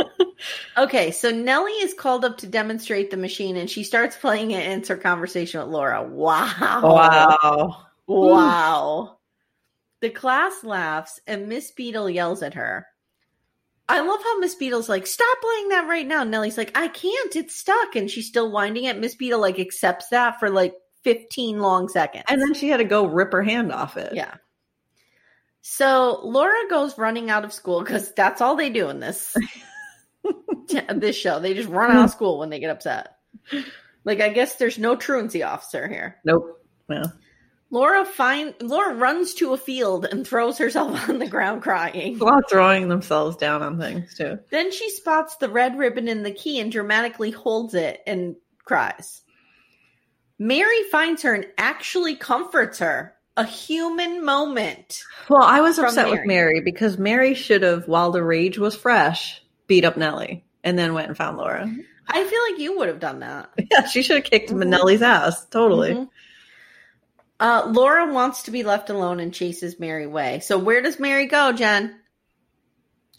Okay, 0.77 1.11
so 1.11 1.29
Nellie 1.31 1.71
is 1.71 1.93
called 1.93 2.25
up 2.25 2.39
to 2.39 2.47
demonstrate 2.47 3.09
the 3.11 3.15
machine, 3.15 3.55
and 3.55 3.69
she 3.69 3.83
starts 3.85 4.17
playing 4.17 4.51
it. 4.51 4.65
And 4.67 4.81
it's 4.81 4.89
her 4.89 4.97
conversation 4.97 5.61
with 5.61 5.69
Laura. 5.69 6.03
Wow! 6.03 6.79
wow. 6.83 7.85
Wow. 8.07 9.17
The 10.03 10.09
class 10.09 10.65
laughs 10.65 11.21
and 11.27 11.47
Miss 11.47 11.71
Beadle 11.71 12.09
yells 12.09 12.43
at 12.43 12.55
her. 12.55 12.87
I 13.87 14.01
love 14.01 14.21
how 14.21 14.37
Miss 14.37 14.53
Beadle's 14.53 14.89
like, 14.89 15.07
stop 15.07 15.37
playing 15.41 15.69
that 15.69 15.87
right 15.87 16.05
now. 16.05 16.25
Nellie's 16.25 16.57
like, 16.57 16.77
I 16.77 16.89
can't, 16.89 17.33
it's 17.37 17.55
stuck. 17.55 17.95
And 17.95 18.11
she's 18.11 18.27
still 18.27 18.51
winding 18.51 18.83
it. 18.83 18.99
Miss 18.99 19.15
Beadle 19.15 19.39
like 19.39 19.59
accepts 19.59 20.09
that 20.09 20.41
for 20.41 20.49
like 20.49 20.73
15 21.05 21.59
long 21.59 21.87
seconds. 21.87 22.25
And 22.27 22.41
then 22.41 22.53
she 22.53 22.67
had 22.67 22.77
to 22.77 22.83
go 22.83 23.05
rip 23.05 23.31
her 23.31 23.43
hand 23.43 23.71
off 23.71 23.95
it. 23.95 24.13
yeah. 24.13 24.33
So 25.61 26.19
Laura 26.21 26.67
goes 26.69 26.97
running 26.97 27.29
out 27.29 27.45
of 27.45 27.53
school 27.53 27.81
because 27.81 28.13
that's 28.13 28.41
all 28.41 28.57
they 28.57 28.71
do 28.71 28.89
in 28.89 28.99
this 28.99 29.33
this 30.93 31.15
show. 31.15 31.39
They 31.39 31.53
just 31.53 31.69
run 31.69 31.91
out 31.95 32.03
of 32.03 32.11
school 32.11 32.39
when 32.39 32.49
they 32.49 32.59
get 32.59 32.71
upset. 32.71 33.15
Like 34.03 34.19
I 34.19 34.27
guess 34.27 34.55
there's 34.55 34.77
no 34.77 34.97
truancy 34.97 35.43
officer 35.43 35.87
here. 35.87 36.17
Nope. 36.25 36.61
Yeah. 36.89 37.05
Laura 37.73 38.05
find 38.05 38.53
Laura 38.61 38.93
runs 38.93 39.33
to 39.33 39.51
a 39.53 39.57
field 39.57 40.05
and 40.05 40.27
throws 40.27 40.59
herself 40.59 41.09
on 41.09 41.17
the 41.17 41.27
ground 41.27 41.63
crying. 41.63 42.19
While 42.19 42.41
throwing 42.47 42.87
themselves 42.87 43.35
down 43.35 43.63
on 43.63 43.79
things 43.79 44.13
too. 44.15 44.37
Then 44.51 44.71
she 44.71 44.91
spots 44.91 45.37
the 45.37 45.49
red 45.49 45.79
ribbon 45.79 46.07
in 46.07 46.21
the 46.21 46.31
key 46.31 46.59
and 46.59 46.71
dramatically 46.71 47.31
holds 47.31 47.73
it 47.73 47.99
and 48.05 48.35
cries. 48.63 49.23
Mary 50.37 50.83
finds 50.91 51.23
her 51.23 51.33
and 51.33 51.47
actually 51.57 52.15
comforts 52.15 52.77
her. 52.79 53.15
A 53.35 53.43
human 53.43 54.23
moment. 54.23 55.01
Well, 55.27 55.41
I 55.41 55.61
was 55.61 55.79
upset 55.79 56.05
with 56.11 56.19
Mary. 56.25 56.27
Mary 56.27 56.61
because 56.63 56.99
Mary 56.99 57.33
should 57.33 57.63
have, 57.63 57.87
while 57.87 58.11
the 58.11 58.21
rage 58.23 58.59
was 58.59 58.75
fresh, 58.75 59.41
beat 59.65 59.83
up 59.85 59.97
Nellie 59.97 60.45
and 60.63 60.77
then 60.77 60.93
went 60.93 61.07
and 61.07 61.17
found 61.17 61.37
Laura. 61.37 61.67
I 62.07 62.23
feel 62.23 62.39
like 62.51 62.59
you 62.61 62.77
would 62.77 62.89
have 62.89 62.99
done 62.99 63.21
that. 63.21 63.49
Yeah, 63.71 63.87
she 63.87 64.03
should 64.03 64.17
have 64.17 64.25
kicked 64.25 64.51
Mhm. 64.51 64.67
Nellie's 64.67 65.01
ass. 65.01 65.45
Totally. 65.47 65.93
Mhm. 65.93 66.09
Uh, 67.43 67.69
Laura 67.73 68.11
wants 68.11 68.43
to 68.43 68.51
be 68.51 68.63
left 68.63 68.89
alone 68.89 69.19
and 69.19 69.33
chases 69.33 69.77
Mary 69.77 70.05
away. 70.05 70.39
So 70.39 70.57
where 70.57 70.81
does 70.81 70.97
Mary 70.97 71.25
go, 71.25 71.51
Jen? 71.51 71.93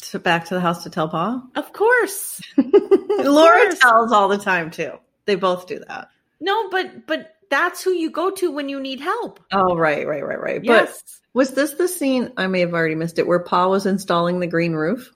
So 0.03 0.19
back 0.19 0.47
to 0.47 0.55
the 0.55 0.61
house 0.61 0.83
to 0.85 0.91
tell 0.91 1.11
Pa. 1.11 1.43
Of 1.55 1.75
course. 1.75 2.41
Laura 2.57 3.67
course. 3.67 3.79
tells 3.79 4.13
all 4.13 4.29
the 4.29 4.39
time 4.39 4.71
too. 4.71 4.93
They 5.27 5.35
both 5.35 5.67
do 5.67 5.79
that. 5.89 6.09
No, 6.41 6.71
but 6.71 7.07
but 7.07 7.35
that's 7.51 7.83
who 7.83 7.91
you 7.91 8.11
go 8.11 8.31
to 8.31 8.51
when 8.51 8.69
you 8.71 8.81
need 8.81 9.01
help. 9.01 9.41
Oh, 9.53 9.77
right, 9.77 10.07
right, 10.09 10.25
right, 10.27 10.41
right. 10.41 10.61
But 10.65 10.87
Yes. 10.89 11.21
was 11.35 11.51
this 11.53 11.75
the 11.75 11.87
scene? 11.87 12.33
I 12.39 12.47
may 12.47 12.61
have 12.61 12.73
already 12.73 12.95
missed 12.95 13.19
it, 13.19 13.27
where 13.27 13.41
Pa 13.41 13.69
was 13.69 13.85
installing 13.87 14.41
the 14.41 14.47
green 14.47 14.73
roof. 14.73 15.13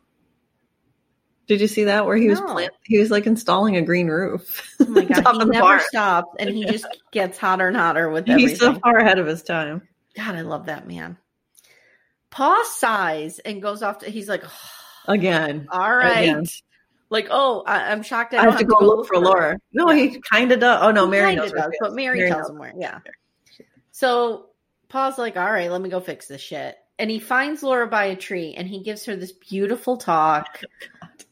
Did 1.49 1.61
you 1.63 1.67
see 1.67 1.85
that? 1.85 2.07
Where 2.07 2.17
he 2.17 2.29
was 2.29 2.41
No. 2.41 2.47
plant- 2.53 2.75
he 2.85 2.99
was 2.99 3.11
like 3.11 3.27
installing 3.27 3.77
a 3.77 3.83
green 3.83 4.07
roof. 4.09 4.77
Oh 4.81 4.85
my 4.87 5.05
god, 5.05 5.33
he 5.33 5.45
never 5.47 5.61
barn. 5.61 5.81
stops 5.89 6.37
and 6.39 6.51
he 6.51 6.65
just 6.67 6.87
gets 7.11 7.39
hotter 7.39 7.67
and 7.69 7.77
hotter 7.77 8.09
with 8.11 8.29
everything. 8.29 8.49
He's 8.51 8.59
so 8.61 8.75
far 8.75 8.99
ahead 8.99 9.19
of 9.19 9.27
his 9.27 9.43
time. 9.43 9.89
God, 10.17 10.35
I 10.37 10.43
love 10.43 10.67
that 10.67 10.87
man. 10.87 11.17
Pa 12.31 12.63
sighs 12.65 13.39
and 13.39 13.63
goes 13.63 13.83
off 13.83 14.01
to 14.01 14.11
he's 14.11 14.29
like, 14.29 14.43
oh, 14.45 15.13
Again, 15.13 15.67
all 15.73 15.97
right. 15.97 16.19
Again. 16.29 16.45
Like, 17.11 17.29
oh, 17.31 17.63
I, 17.67 17.91
I'm 17.91 18.03
shocked. 18.03 18.35
I, 18.35 18.39
I 18.41 18.43
have 18.45 18.59
to 18.59 18.65
go 18.67 18.77
look 18.85 19.07
for 19.07 19.15
her. 19.17 19.23
Laura. 19.25 19.57
No, 19.73 19.91
Yeah. 19.91 20.11
he 20.11 20.21
kind 20.21 20.53
of 20.53 20.61
does. 20.61 20.81
Oh 20.83 20.91
no, 20.91 21.07
He 21.07 21.11
Mary 21.13 21.35
knows 21.35 21.51
does, 21.53 21.71
but. 21.81 21.95
Mary, 21.95 22.19
Mary 22.19 22.29
tells 22.31 22.43
knows. 22.43 22.51
him 22.51 22.59
where. 22.59 22.73
Yeah. 22.77 22.99
So 23.93 24.51
Pa's 24.91 25.17
like, 25.17 25.39
all 25.39 25.51
right, 25.51 25.71
let 25.71 25.81
me 25.81 25.89
go 25.89 26.01
fix 26.01 26.27
this 26.29 26.43
shit. 26.43 26.77
And 26.99 27.11
he 27.11 27.21
finds 27.21 27.63
Laura 27.63 27.87
by 27.87 28.07
a 28.07 28.17
tree 28.17 28.55
and 28.57 28.67
he 28.67 28.83
gives 28.83 29.05
her 29.05 29.15
this 29.15 29.33
beautiful 29.33 29.97
talk 29.97 30.63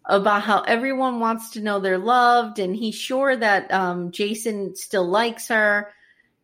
about 0.04 0.42
how 0.42 0.60
everyone 0.62 1.18
wants 1.18 1.50
to 1.50 1.60
know 1.60 1.80
they're 1.80 1.98
loved 1.98 2.60
and 2.60 2.76
he's 2.76 2.94
sure 2.94 3.36
that 3.36 3.72
um, 3.72 4.12
Jason 4.12 4.76
still 4.76 5.06
likes 5.06 5.48
her 5.48 5.92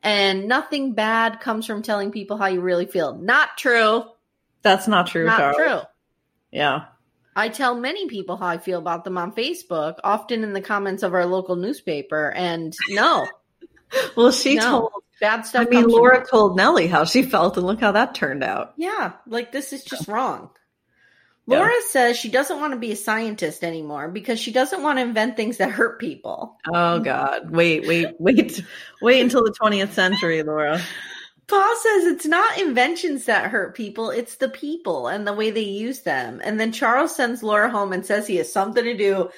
and 0.03 0.49
nothing 0.49 0.95
bad 0.95 1.39
comes 1.41 1.67
from 1.67 1.83
telling 1.83 2.11
people 2.11 2.37
how 2.37 2.47
you 2.47 2.61
really 2.61 2.87
feel. 2.87 3.15
Not 3.17 3.57
true. 3.57 4.05
That's 4.63 4.89
not 4.89 5.07
true, 5.07 5.27
Not 5.27 5.39
Charles. 5.39 5.57
true. 5.57 5.81
Yeah. 6.51 6.85
I 7.35 7.49
tell 7.49 7.77
many 7.77 8.09
people 8.09 8.37
how 8.37 8.47
I 8.47 8.59
feel 8.59 8.79
about 8.79 9.05
them 9.05 9.17
on 9.17 9.33
Facebook, 9.33 9.99
often 10.05 10.43
in 10.43 10.53
the 10.53 10.61
comments 10.61 11.03
of 11.03 11.15
our 11.15 11.25
local 11.25 11.57
newspaper. 11.57 12.31
And 12.31 12.75
no, 12.91 13.27
Well, 14.17 14.33
she 14.33 14.57
no, 14.57 14.63
told. 14.63 15.02
Bad 15.21 15.47
stuff. 15.47 15.67
I 15.67 15.71
mean, 15.71 15.87
Laura 15.87 16.25
told 16.25 16.57
Nellie 16.57 16.89
how 16.89 17.05
she 17.05 17.23
felt, 17.23 17.57
and 17.57 17.67
look 17.67 17.81
how 17.81 17.93
that 17.93 18.15
turned 18.15 18.43
out. 18.43 18.75
Yeah, 18.77 19.13
like 19.27 19.53
this 19.53 19.73
is 19.73 19.85
just 19.85 20.09
wrong. 20.09 20.51
Yeah. 21.47 21.59
Laura 21.59 21.75
says 21.89 22.17
she 22.17 22.29
doesn't 22.29 22.61
want 22.61 22.73
to 22.73 22.79
be 22.79 22.93
a 22.93 22.97
scientist 22.97 23.65
anymore 23.65 24.09
because 24.09 24.39
she 24.39 24.53
doesn't 24.53 24.83
want 24.83 24.99
to 24.99 25.03
invent 25.03 25.37
things 25.37 25.59
that 25.59 25.71
hurt 25.71 26.01
people. 26.01 26.57
Oh 26.73 27.01
God! 27.01 27.51
Wait, 27.51 27.87
wait, 27.87 28.15
wait, 28.19 28.65
wait 29.01 29.21
until 29.21 29.45
the 29.45 29.53
twentieth 29.53 29.93
century, 29.93 30.43
Laura. 30.43 30.81
Pa 31.49 31.75
says 31.83 32.05
it's 32.07 32.27
not 32.27 32.59
inventions 32.59 33.27
that 33.27 33.51
hurt 33.51 33.75
people, 33.75 34.11
it's 34.11 34.37
the 34.37 34.49
people 34.49 35.09
and 35.09 35.27
the 35.27 35.35
way 35.35 35.51
they 35.51 35.61
use 35.61 36.01
them. 36.01 36.41
And 36.43 36.59
then 36.59 36.73
Charles 36.73 37.15
sends 37.15 37.43
Laura 37.43 37.69
home 37.69 37.93
and 37.93 38.07
says 38.07 38.27
he 38.27 38.37
has 38.37 38.51
something 38.51 38.85
to 38.85 38.97
do. 38.97 39.29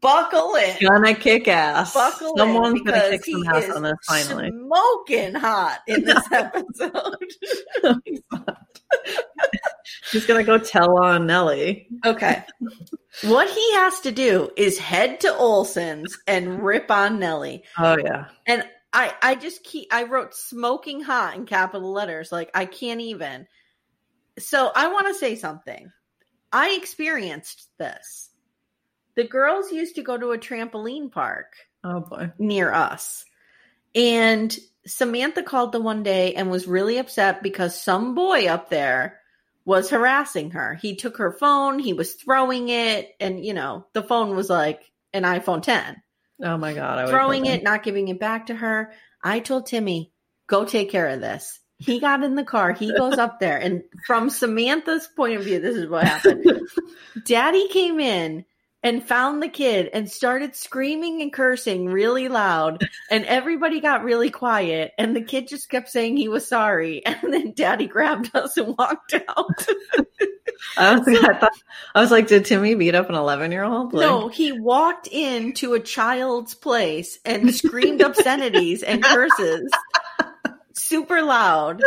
Buckle 0.00 0.54
in. 0.56 0.76
Gonna 0.80 1.14
kick 1.14 1.48
ass. 1.48 1.94
Buckle 1.94 2.36
Someone's 2.36 2.82
gonna 2.82 3.10
kick 3.10 3.24
some 3.24 3.44
ass 3.48 3.70
on 3.70 3.82
this 3.82 3.94
finally. 4.06 4.50
smoking 4.50 5.34
hot 5.34 5.80
in 5.86 6.04
this 6.04 6.22
episode. 6.32 7.16
She's 10.04 10.26
gonna 10.26 10.44
go 10.44 10.58
tell 10.58 10.98
on 11.02 11.26
Nellie. 11.26 11.88
Okay. 12.04 12.42
what 13.24 13.48
he 13.50 13.74
has 13.74 14.00
to 14.00 14.12
do 14.12 14.50
is 14.56 14.78
head 14.78 15.20
to 15.20 15.28
Oleson's 15.28 16.16
and 16.26 16.62
rip 16.62 16.90
on 16.90 17.18
Nellie. 17.18 17.64
Oh 17.78 17.96
yeah. 17.98 18.26
And 18.46 18.64
I 18.92 19.14
I 19.22 19.34
just 19.34 19.64
keep 19.64 19.92
I 19.92 20.04
wrote 20.04 20.34
smoking 20.34 21.00
hot 21.00 21.34
in 21.36 21.46
capital 21.46 21.90
letters. 21.92 22.30
Like 22.30 22.50
I 22.54 22.66
can't 22.66 23.00
even. 23.00 23.46
So 24.38 24.70
I 24.74 24.88
want 24.88 25.08
to 25.08 25.14
say 25.14 25.34
something. 25.34 25.90
I 26.52 26.76
experienced 26.80 27.68
this. 27.78 28.30
The 29.16 29.24
girls 29.26 29.72
used 29.72 29.96
to 29.96 30.02
go 30.02 30.16
to 30.16 30.32
a 30.32 30.38
trampoline 30.38 31.10
park 31.10 31.54
Oh 31.82 32.00
boy. 32.00 32.32
near 32.38 32.72
us. 32.72 33.24
And 33.94 34.56
Samantha 34.86 35.42
called 35.42 35.72
the 35.72 35.80
one 35.80 36.02
day 36.02 36.34
and 36.34 36.50
was 36.50 36.66
really 36.66 36.98
upset 36.98 37.42
because 37.42 37.80
some 37.80 38.14
boy 38.14 38.46
up 38.46 38.70
there 38.70 39.18
was 39.64 39.90
harassing 39.90 40.52
her. 40.52 40.74
He 40.74 40.96
took 40.96 41.16
her 41.16 41.32
phone, 41.32 41.78
he 41.78 41.92
was 41.92 42.14
throwing 42.14 42.68
it, 42.68 43.14
and 43.18 43.44
you 43.44 43.54
know, 43.54 43.86
the 43.94 44.02
phone 44.02 44.36
was 44.36 44.48
like 44.48 44.82
an 45.12 45.24
iPhone 45.24 45.62
10. 45.62 45.96
Oh 46.44 46.56
my 46.58 46.74
God. 46.74 46.98
I 46.98 47.06
Throwing 47.08 47.46
it, 47.46 47.62
not 47.62 47.82
giving 47.82 48.08
it 48.08 48.20
back 48.20 48.46
to 48.46 48.54
her. 48.54 48.92
I 49.24 49.40
told 49.40 49.66
Timmy, 49.66 50.12
go 50.46 50.64
take 50.64 50.90
care 50.90 51.08
of 51.08 51.20
this. 51.20 51.58
He 51.78 51.98
got 52.00 52.22
in 52.22 52.36
the 52.36 52.44
car, 52.44 52.72
he 52.72 52.92
goes 52.96 53.18
up 53.18 53.40
there, 53.40 53.58
and 53.58 53.82
from 54.06 54.30
Samantha's 54.30 55.08
point 55.16 55.38
of 55.38 55.44
view, 55.44 55.58
this 55.58 55.76
is 55.76 55.88
what 55.88 56.04
happened. 56.04 56.46
Daddy 57.26 57.68
came 57.68 57.98
in 58.00 58.44
and 58.86 59.02
found 59.02 59.42
the 59.42 59.48
kid 59.48 59.90
and 59.92 60.08
started 60.08 60.54
screaming 60.54 61.20
and 61.20 61.32
cursing 61.32 61.86
really 61.86 62.28
loud. 62.28 62.88
And 63.10 63.24
everybody 63.24 63.80
got 63.80 64.04
really 64.04 64.30
quiet 64.30 64.92
and 64.96 65.16
the 65.16 65.22
kid 65.22 65.48
just 65.48 65.68
kept 65.68 65.88
saying 65.88 66.16
he 66.16 66.28
was 66.28 66.46
sorry. 66.46 67.02
And 67.26 67.32
then 67.32 67.52
daddy 67.52 67.88
grabbed 67.88 68.30
us 68.36 68.56
and 68.56 68.76
walked 68.78 69.14
out. 69.14 69.66
I 70.76 70.96
was, 70.96 71.08
I, 71.08 71.34
thought, 71.38 71.52
I 71.94 72.00
was 72.00 72.10
like, 72.12 72.28
did 72.28 72.44
Timmy 72.44 72.74
beat 72.76 72.94
up 72.94 73.08
an 73.08 73.16
eleven-year-old? 73.16 73.92
Like, 73.92 74.06
no 74.06 74.28
he 74.28 74.52
walked 74.52 75.08
into 75.08 75.74
a 75.74 75.80
child's 75.80 76.54
place 76.54 77.18
and 77.24 77.52
screamed 77.52 78.02
obscenities 78.02 78.82
and 78.84 79.02
curses 79.02 79.70
super 80.74 81.22
loud. 81.22 81.82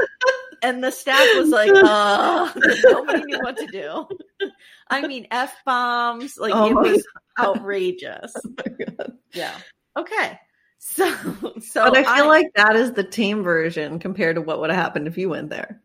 And 0.62 0.84
the 0.84 0.92
staff 0.92 1.26
was 1.38 1.50
like 1.50 1.72
uh 1.76 2.52
nobody 2.84 3.24
knew 3.24 3.40
what 3.40 3.58
to 3.58 3.68
do 3.68 4.50
i 4.90 5.06
mean 5.06 5.28
f-bombs 5.32 6.38
like 6.38 6.54
Oh 6.54 6.70
it 6.70 6.74
was 6.76 7.06
outrageous 7.40 8.34
oh 8.36 9.06
Yeah. 9.34 9.56
Okay. 9.98 10.40
So, 10.82 11.14
so 11.60 11.92
But 11.92 11.98
I 11.98 12.16
feel 12.16 12.28
like 12.30 12.54
that 12.56 12.78
is 12.78 12.94
the 12.94 13.04
tame 13.04 13.44
version 13.44 14.00
compared 14.00 14.38
to 14.38 14.42
what 14.42 14.62
would 14.62 14.70
have 14.70 14.80
happened 14.82 15.08
if 15.08 15.18
you 15.18 15.28
went 15.28 15.50
there. 15.50 15.82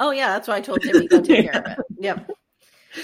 oh 0.00 0.10
yeah, 0.10 0.30
that's 0.30 0.48
why 0.48 0.56
I 0.56 0.60
told 0.60 0.82
Timmy 0.82 1.06
go 1.06 1.20
take 1.22 1.44
care 1.50 1.60
of 1.60 1.66
it. 1.70 1.78
Yep. 2.00 2.30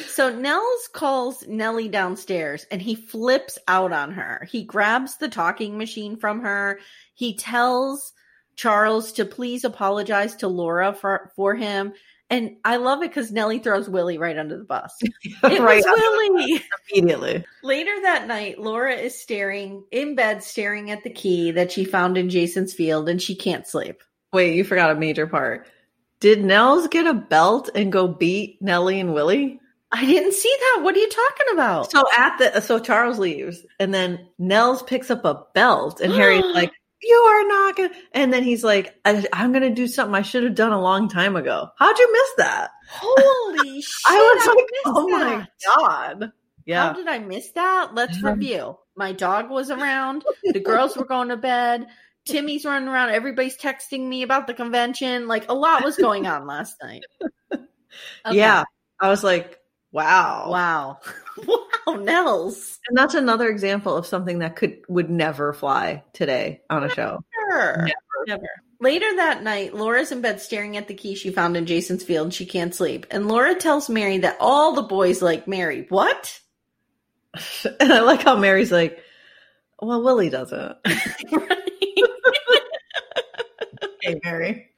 So 0.09 0.36
Nels 0.36 0.88
calls 0.92 1.46
Nellie 1.46 1.88
downstairs 1.88 2.66
and 2.72 2.82
he 2.82 2.96
flips 2.96 3.57
out 3.68 3.92
on 3.92 4.11
her. 4.11 4.49
He 4.51 4.64
grabs 4.64 5.18
the 5.18 5.28
talking 5.28 5.78
machine 5.78 6.16
from 6.16 6.40
her. 6.40 6.80
He 7.14 7.36
tells 7.36 8.12
Charles 8.57 9.12
to 9.12 9.24
please 9.24 9.62
apologize 9.62 10.34
to 10.36 10.49
Laura 10.49 10.92
for 10.92 11.30
for 11.36 11.55
him. 11.55 11.92
And 12.31 12.57
I 12.64 12.76
love 12.76 13.03
it 13.03 13.11
because 13.11 13.33
Nellie 13.33 13.59
throws 13.59 13.89
Willie 13.89 14.18
right 14.18 14.37
under 14.37 14.59
the 14.59 14.64
bus. 14.64 14.95
It 15.45 15.61
right 15.61 15.83
was 15.85 15.85
Willie. 15.85 16.62
immediately. 16.91 17.45
Later 17.62 17.93
that 18.03 18.26
night, 18.26 18.59
Laura 18.59 18.95
is 18.95 19.18
staring 19.18 19.85
in 19.91 20.14
bed, 20.14 20.43
staring 20.43 20.91
at 20.91 21.05
the 21.05 21.11
key 21.11 21.53
that 21.53 21.72
she 21.72 21.85
found 21.85 22.18
in 22.18 22.29
Jason's 22.29 22.74
field, 22.74 23.09
and 23.09 23.20
she 23.20 23.35
can't 23.35 23.66
sleep. 23.66 24.03
Wait, 24.33 24.55
you 24.55 24.64
forgot 24.64 24.91
a 24.91 24.95
major 24.95 25.26
part. 25.26 25.68
Did 26.20 26.45
Nels 26.45 26.89
get 26.89 27.07
a 27.07 27.14
belt 27.14 27.70
and 27.74 27.93
go 27.93 28.09
beat 28.09 28.61
Nellie 28.61 29.01
and 29.01 29.14
Willie? 29.14 29.61
I 29.91 30.05
didn't 30.05 30.35
see 30.35 30.55
that. 30.61 30.81
What 30.83 30.95
are 30.95 30.99
you 30.99 31.09
talking 31.09 31.47
about? 31.55 31.91
So 31.91 32.03
at 32.16 32.37
the 32.39 32.61
so 32.61 32.79
Charles 32.79 33.18
leaves, 33.18 33.64
and 33.79 33.95
then 33.95 34.29
Nels 34.39 34.83
picks 34.83 35.11
up 35.11 35.24
a 35.24 35.45
belt, 35.55 36.01
and 36.01 36.12
Harry's 36.12 36.45
like, 36.55 36.72
"You 37.03 37.16
are 37.16 37.49
not 37.49 37.76
gonna." 37.76 37.90
And 38.12 38.32
then 38.32 38.42
he's 38.42 38.64
like, 38.64 38.99
I, 39.05 39.26
"I'm 39.32 39.53
gonna 39.53 39.74
do 39.74 39.86
something 39.86 40.14
I 40.14 40.22
should 40.22 40.44
have 40.44 40.55
done 40.55 40.72
a 40.72 40.80
long 40.80 41.09
time 41.09 41.36
ago." 41.36 41.68
How'd 41.78 41.99
you 41.99 42.12
miss 42.12 42.46
that? 42.46 42.70
Holy 42.90 43.80
shit! 43.82 44.07
I 44.07 44.16
was 44.16 44.46
like, 44.46 44.66
missed 44.70 44.86
"Oh 44.86 45.09
my 45.09 45.49
god 45.76 46.32
yeah 46.68 46.82
How 46.82 46.92
did 46.92 47.09
I 47.09 47.18
miss 47.18 47.51
that? 47.53 47.94
Let's 47.94 48.22
review. 48.22 48.76
My 48.94 49.12
dog 49.12 49.49
was 49.49 49.70
around. 49.70 50.22
The 50.44 50.61
girls 50.61 50.99
were 50.99 51.07
going 51.07 51.28
to 51.28 51.36
bed. 51.38 51.86
Timmy's 52.26 52.66
running 52.66 52.90
around. 52.90 53.09
Everybody's 53.09 53.57
texting 53.57 54.07
me 54.07 54.22
about 54.22 54.46
the 54.46 54.53
convention. 54.53 55.26
Like 55.28 55.49
a 55.49 55.55
lot 55.55 55.82
was 55.82 55.96
going 55.96 56.26
on 56.26 56.46
last 56.46 56.76
night. 56.82 57.05
Okay. 58.24 58.36
yeah. 58.36 58.64
I 59.01 59.09
was 59.09 59.24
like, 59.24 59.59
"Wow, 59.90 60.51
Wow. 60.51 60.99
wow, 61.97 62.03
Nels. 62.03 62.78
And 62.89 62.97
that's 62.97 63.14
another 63.14 63.49
example 63.49 63.97
of 63.97 64.07
something 64.07 64.41
that 64.41 64.57
could 64.57 64.78
would 64.89 65.11
never 65.11 65.53
fly 65.53 66.05
today 66.12 66.62
on 66.70 66.84
a 66.84 66.89
show. 66.89 67.22
Never. 67.49 67.89
Never. 68.26 68.49
Later 68.80 69.07
that 69.16 69.43
night, 69.43 69.74
Laura's 69.74 70.12
in 70.12 70.20
bed 70.20 70.41
staring 70.41 70.76
at 70.76 70.86
the 70.86 70.95
key 70.95 71.16
she 71.16 71.30
found 71.30 71.57
in 71.57 71.66
Jason's 71.66 72.05
field 72.05 72.32
she 72.32 72.47
can't 72.47 72.74
sleep. 72.74 73.07
And 73.11 73.26
Laura 73.26 73.55
tells 73.55 73.89
Mary 73.89 74.18
that 74.18 74.36
all 74.39 74.74
the 74.74 74.82
boys 74.82 75.20
like 75.20 75.49
Mary. 75.49 75.86
What? 75.89 76.41
and 77.80 77.93
I 77.93 78.01
like 78.01 78.22
how 78.22 78.36
Mary's 78.36 78.70
like, 78.70 79.03
Well, 79.80 80.03
Willie 80.03 80.30
doesn't. 80.30 80.76
Right? 81.32 81.70
hey, 84.03 84.20
Mary. 84.22 84.70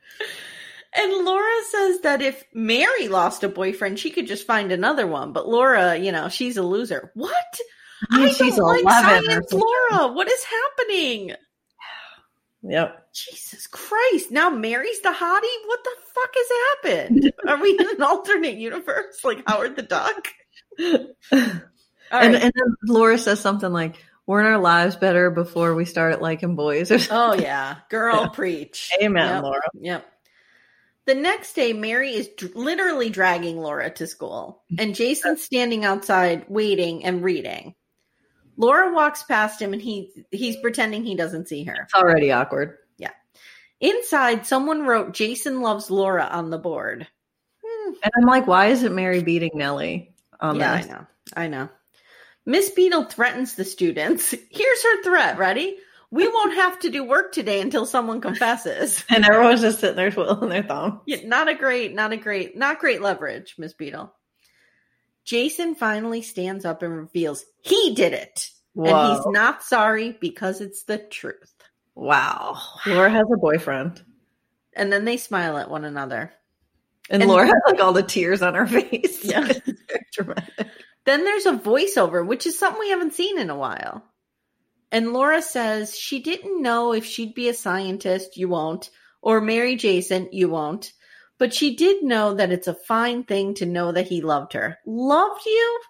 And 0.94 1.24
Laura 1.24 1.62
says 1.70 2.00
that 2.00 2.20
if 2.22 2.44
Mary 2.52 3.06
lost 3.08 3.44
a 3.44 3.48
boyfriend, 3.48 3.98
she 3.98 4.10
could 4.10 4.26
just 4.26 4.46
find 4.46 4.72
another 4.72 5.06
one. 5.06 5.32
But 5.32 5.48
Laura, 5.48 5.96
you 5.96 6.10
know, 6.10 6.28
she's 6.28 6.56
a 6.56 6.62
loser. 6.62 7.12
What? 7.14 7.60
I 8.10 8.18
mean, 8.18 8.28
I 8.28 8.32
she's 8.32 8.56
don't 8.56 8.66
like 8.66 8.82
11 8.82 9.10
or 9.10 9.24
science. 9.30 9.52
Laura. 9.52 10.12
What 10.12 10.28
is 10.28 10.42
happening? 10.44 11.32
Yep. 12.62 13.12
Jesus 13.14 13.66
Christ. 13.68 14.30
Now 14.30 14.50
Mary's 14.50 15.00
the 15.00 15.10
hottie? 15.10 15.66
What 15.66 15.84
the 15.84 15.90
fuck 16.14 16.30
has 16.34 17.00
happened? 17.08 17.32
Are 17.48 17.60
we 17.62 17.78
in 17.78 17.88
an 17.88 18.02
alternate 18.02 18.56
universe 18.56 19.22
like 19.24 19.42
Howard 19.46 19.76
the 19.76 19.82
Duck? 19.82 20.28
And, 22.12 22.34
right. 22.34 22.42
and 22.42 22.52
then 22.52 22.76
Laura 22.88 23.16
says 23.18 23.38
something 23.38 23.72
like, 23.72 23.94
"Weren't 24.26 24.48
our 24.48 24.58
lives 24.58 24.96
better 24.96 25.30
before 25.30 25.76
we 25.76 25.84
started 25.84 26.20
liking 26.20 26.56
boys?" 26.56 26.90
Oh, 27.08 27.34
yeah. 27.34 27.76
Girl, 27.88 28.22
Yeah. 28.22 28.28
preach. 28.32 28.90
Amen, 29.00 29.28
Yep. 29.36 29.42
Laura. 29.44 29.62
Yep. 29.80 30.06
The 31.10 31.16
next 31.16 31.54
day, 31.54 31.72
Mary 31.72 32.14
is 32.14 32.28
dr- 32.36 32.54
literally 32.54 33.10
dragging 33.10 33.58
Laura 33.58 33.90
to 33.94 34.06
school, 34.06 34.62
and 34.78 34.94
Jason's 34.94 35.42
standing 35.42 35.84
outside 35.84 36.44
waiting 36.48 37.04
and 37.04 37.24
reading. 37.24 37.74
Laura 38.56 38.94
walks 38.94 39.24
past 39.24 39.60
him, 39.60 39.72
and 39.72 39.82
he 39.82 40.12
he's 40.30 40.54
pretending 40.58 41.02
he 41.02 41.16
doesn't 41.16 41.48
see 41.48 41.64
her. 41.64 41.82
It's 41.82 41.94
already 41.94 42.30
awkward. 42.30 42.76
Yeah. 42.96 43.10
Inside, 43.80 44.46
someone 44.46 44.86
wrote 44.86 45.12
"Jason 45.12 45.62
loves 45.62 45.90
Laura" 45.90 46.28
on 46.30 46.50
the 46.50 46.58
board. 46.58 47.08
Hmm, 47.60 47.94
And 48.04 48.12
I'm 48.16 48.26
like, 48.26 48.46
"Why 48.46 48.66
isn't 48.68 48.94
Mary 48.94 49.24
beating 49.24 49.50
Nellie?" 49.54 50.14
On 50.38 50.54
yeah, 50.54 50.76
this? 50.76 50.86
I 50.86 50.92
know. 50.92 51.06
I 51.34 51.46
know. 51.48 51.68
Miss 52.46 52.70
Beadle 52.70 53.06
threatens 53.06 53.56
the 53.56 53.64
students. 53.64 54.30
Here's 54.52 54.82
her 54.84 55.02
threat. 55.02 55.38
Ready? 55.38 55.76
We 56.12 56.26
won't 56.26 56.54
have 56.54 56.78
to 56.80 56.90
do 56.90 57.04
work 57.04 57.32
today 57.32 57.60
until 57.60 57.86
someone 57.86 58.20
confesses. 58.20 59.04
And 59.10 59.24
everyone's 59.24 59.60
just 59.60 59.78
sitting 59.80 59.96
there 59.96 60.10
twiddling 60.10 60.50
their 60.50 60.62
thumb. 60.64 61.02
Yeah, 61.06 61.18
not 61.24 61.48
a 61.48 61.54
great, 61.54 61.94
not 61.94 62.12
a 62.12 62.16
great, 62.16 62.56
not 62.56 62.80
great 62.80 63.00
leverage, 63.00 63.54
Miss 63.58 63.74
Beadle. 63.74 64.12
Jason 65.24 65.74
finally 65.76 66.22
stands 66.22 66.64
up 66.64 66.82
and 66.82 66.96
reveals 66.96 67.44
he 67.62 67.94
did 67.94 68.12
it. 68.12 68.50
And 68.74 68.86
he's 68.86 69.26
not 69.26 69.62
sorry 69.62 70.16
because 70.20 70.60
it's 70.60 70.84
the 70.84 70.98
truth. 70.98 71.52
Wow. 71.94 72.58
Laura 72.86 73.10
has 73.10 73.26
a 73.32 73.36
boyfriend. 73.36 74.02
And 74.72 74.92
then 74.92 75.04
they 75.04 75.16
smile 75.16 75.58
at 75.58 75.70
one 75.70 75.84
another. 75.84 76.32
And, 77.08 77.22
And- 77.22 77.30
Laura 77.30 77.46
has 77.46 77.54
like 77.66 77.80
all 77.80 77.92
the 77.92 78.02
tears 78.02 78.42
on 78.42 78.54
her 78.54 78.66
face. 78.68 79.24
Yeah. 79.24 79.48
Dramatic. 80.12 80.66
Then 81.04 81.24
there's 81.24 81.46
a 81.46 81.52
voiceover, 81.52 82.26
which 82.26 82.46
is 82.46 82.58
something 82.58 82.80
we 82.80 82.90
haven't 82.90 83.14
seen 83.14 83.38
in 83.38 83.50
a 83.50 83.56
while. 83.56 84.04
And 84.92 85.12
Laura 85.12 85.40
says 85.40 85.96
she 85.96 86.20
didn't 86.20 86.62
know 86.62 86.92
if 86.92 87.04
she'd 87.04 87.34
be 87.34 87.48
a 87.48 87.54
scientist, 87.54 88.36
you 88.36 88.48
won't, 88.48 88.90
or 89.22 89.40
marry 89.40 89.76
Jason, 89.76 90.28
you 90.32 90.48
won't. 90.48 90.92
But 91.38 91.54
she 91.54 91.74
did 91.74 92.02
know 92.02 92.34
that 92.34 92.52
it's 92.52 92.68
a 92.68 92.74
fine 92.74 93.24
thing 93.24 93.54
to 93.54 93.66
know 93.66 93.92
that 93.92 94.08
he 94.08 94.20
loved 94.20 94.52
her. 94.52 94.78
Loved 94.84 95.46
you? 95.46 95.80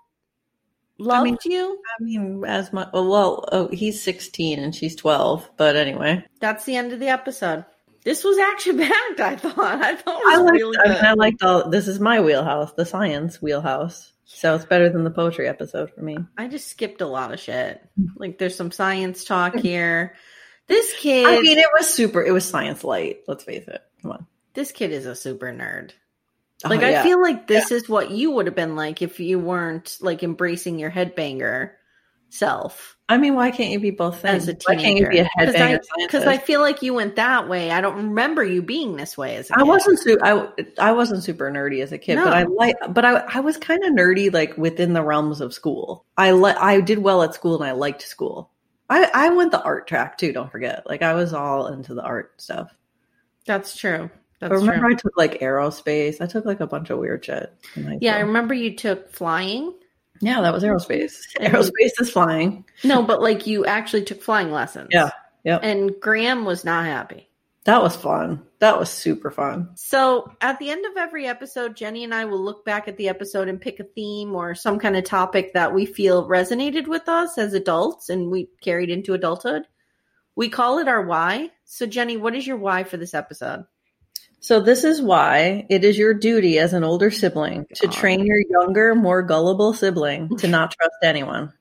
Loved 0.99 1.25
mean- 1.25 1.39
you? 1.45 1.79
I 1.99 2.03
mean, 2.03 2.45
as 2.45 2.73
my 2.73 2.87
oh, 2.93 3.09
well, 3.09 3.49
oh, 3.51 3.69
he's 3.69 4.03
16 4.03 4.59
and 4.59 4.75
she's 4.75 4.95
12. 4.97 5.51
But 5.57 5.77
anyway, 5.77 6.25
That's 6.41 6.65
the 6.65 6.77
end 6.77 6.93
of 6.93 7.01
the 7.01 7.09
episode. 7.09 7.65
This 8.05 8.23
was 8.23 8.39
action 8.39 8.79
packed, 8.79 9.21
I 9.21 9.37
thought. 9.37 9.59
I 9.83 9.97
thought 9.97 10.21
it 10.21 10.25
was 10.25 10.35
I 10.35 10.43
liked, 10.43 10.53
really 10.53 10.79
I, 10.79 10.89
mean, 10.89 11.05
I 11.05 11.13
liked 11.15 11.43
all. 11.43 11.69
This 11.69 11.89
is 11.89 12.01
my 12.01 12.21
wheelhouse, 12.21 12.73
the 12.75 12.87
science 12.87 13.41
wheelhouse. 13.43 14.13
So 14.33 14.55
it's 14.55 14.65
better 14.65 14.89
than 14.89 15.05
the 15.05 15.11
poetry 15.11 15.49
episode 15.49 15.91
for 15.93 16.03
me. 16.03 16.17
I 16.39 16.47
just 16.49 16.69
skipped 16.69 17.01
a 17.01 17.07
lot 17.07 17.33
of 17.33 17.41
shit. 17.41 17.83
Like 18.17 18.39
there's 18.39 18.55
some 18.57 18.71
science 18.71 19.25
talk 19.25 19.55
here. 19.59 20.15
This 20.67 20.95
kid 20.99 21.27
I 21.27 21.41
mean, 21.41 21.59
it 21.59 21.67
was 21.77 21.93
super. 21.93 22.23
It 22.25 22.31
was 22.31 22.49
science 22.49 22.85
light. 22.85 23.23
Let's 23.27 23.45
face 23.45 23.67
it. 23.67 23.83
Come 24.03 24.13
on. 24.13 24.27
this 24.55 24.73
kid 24.73 24.93
is 24.93 25.05
a 25.05 25.17
super 25.17 25.47
nerd. 25.53 25.91
Oh, 26.65 26.69
Like 26.69 26.83
I 26.83 27.03
feel 27.03 27.21
like 27.21 27.47
this 27.47 27.71
is 27.71 27.89
what 27.89 28.11
you 28.13 28.31
would 28.33 28.47
have 28.47 28.55
been 28.55 28.77
like 28.77 29.03
if 29.03 29.19
you 29.19 29.39
weren't 29.39 29.99
like 30.01 30.23
embracing 30.23 30.79
your 30.79 30.91
headbanger 30.91 31.73
self 32.31 32.97
I 33.11 33.19
mean, 33.19 33.35
why 33.35 33.51
can't 33.51 33.73
you 33.73 33.81
be 33.81 33.91
both 33.91 34.21
things? 34.21 34.49
as 34.49 34.55
a 34.55 34.57
why 34.67 34.77
can't 34.77 34.97
you 34.97 35.09
be 35.09 35.19
a 35.19 35.29
headbanger 35.37 35.81
Because 35.99 36.27
I, 36.27 36.39
feel 36.39 36.61
like 36.61 36.81
you 36.81 36.95
went 36.95 37.17
that 37.17 37.49
way. 37.49 37.73
I 37.73 37.81
don't 37.81 37.97
remember 37.97 38.45
you 38.45 38.63
being 38.63 38.97
this 38.97 39.19
way 39.19 39.35
as 39.35 39.51
a 39.51 39.55
kid. 39.55 39.61
I 39.61 39.65
wasn't 39.65 39.99
su- 39.99 40.19
I, 40.23 40.47
I 40.79 40.93
wasn't 40.93 41.25
super 41.25 41.51
nerdy 41.51 41.83
as 41.83 41.91
a 41.91 41.99
kid, 41.99 42.19
but 42.23 42.33
I 42.33 42.45
like 42.45 42.77
but 42.91 43.05
I 43.05 43.17
I 43.17 43.41
was 43.41 43.57
kind 43.57 43.83
of 43.83 43.95
nerdy 43.95 44.33
like 44.33 44.57
within 44.57 44.93
the 44.93 45.03
realms 45.03 45.41
of 45.41 45.53
school. 45.53 46.05
I 46.17 46.31
li- 46.31 46.53
I 46.53 46.81
did 46.81 46.99
well 46.99 47.25
at 47.25 47.35
school 47.35 47.61
and 47.61 47.69
I 47.69 47.73
liked 47.73 48.03
school. 48.03 48.53
I 48.89 49.11
I 49.13 49.31
went 49.31 49.51
the 49.51 49.61
art 49.61 49.89
track 49.89 50.17
too, 50.17 50.33
don't 50.33 50.53
forget. 50.53 50.87
Like 50.87 51.03
I 51.03 51.15
was 51.15 51.35
all 51.35 51.67
into 51.67 51.95
the 51.95 52.03
art 52.03 52.41
stuff. 52.41 52.73
That's 53.45 53.77
true. 53.77 54.09
That's 54.39 54.53
I 54.53 54.55
remember 54.55 54.87
true. 54.87 54.95
I 54.95 54.95
took 54.95 55.17
like 55.17 55.41
aerospace. 55.41 56.21
I 56.21 56.27
took 56.27 56.45
like 56.45 56.61
a 56.61 56.67
bunch 56.69 56.91
of 56.91 56.99
weird 57.01 57.25
shit. 57.25 57.53
Yeah, 58.01 58.15
I 58.15 58.21
remember 58.21 58.55
you 58.55 58.77
took 58.77 59.11
flying. 59.11 59.75
Yeah, 60.21 60.41
that 60.41 60.53
was 60.53 60.63
aerospace. 60.63 61.23
Aerospace 61.39 62.01
is 62.01 62.11
flying. 62.11 62.65
No, 62.85 63.03
but 63.03 63.21
like 63.21 63.47
you 63.47 63.65
actually 63.67 64.05
took 64.05 64.23
flying 64.23 64.53
lessons. 64.53 64.89
Yeah, 64.91 65.11
yep. 65.45 65.61
And 65.63 65.93
Graham 66.01 66.45
was 66.45 66.65
not 66.65 66.85
happy. 66.85 67.29
That 67.65 67.83
was 67.83 67.95
fun. 67.95 68.43
That 68.59 68.79
was 68.79 68.91
super 68.91 69.31
fun. 69.31 69.71
So 69.75 70.33
at 70.41 70.59
the 70.59 70.71
end 70.71 70.85
of 70.87 70.97
every 70.97 71.27
episode, 71.27 71.77
Jenny 71.77 72.05
and 72.05 72.15
I 72.15 72.25
will 72.25 72.43
look 72.43 72.65
back 72.65 72.89
at 72.89 72.97
the 72.97 73.09
episode 73.09 73.49
and 73.49 73.61
pick 73.61 73.81
a 73.81 73.85
theme 73.85 74.35
or 74.35 74.55
some 74.55 74.79
kind 74.79 74.97
of 74.97 75.05
topic 75.05 75.53
that 75.53 75.75
we 75.75 75.85
feel 75.85 76.27
resonated 76.27 76.87
with 76.87 77.09
us 77.09 77.37
as 77.37 77.53
adults 77.53 78.09
and 78.09 78.31
we 78.31 78.49
carried 78.63 78.91
into 78.91 79.13
adulthood. 79.13 79.65
We 80.37 80.49
call 80.49 80.79
it 80.79 80.89
our 80.89 81.05
why. 81.05 81.51
So 81.65 81.85
Jenny, 81.87 82.17
what 82.17 82.35
is 82.35 82.47
your 82.47 82.57
why 82.57 82.83
for 82.83 82.97
this 82.97 83.15
episode? 83.15 83.67
So 84.41 84.59
this 84.61 84.85
is 84.85 85.03
why 85.03 85.67
it 85.69 85.85
is 85.85 85.99
your 85.99 86.15
duty 86.15 86.59
as 86.59 86.73
an 86.73 86.83
older 86.83 87.11
sibling 87.11 87.67
to 87.75 87.89
train 87.89 88.25
your 88.25 88.41
younger, 88.49 88.95
more 88.95 89.23
gullible 89.23 89.75
sibling 89.75 90.35
to 90.39 90.49
not 90.49 90.71
trust 90.81 90.97
anyone. 91.03 91.53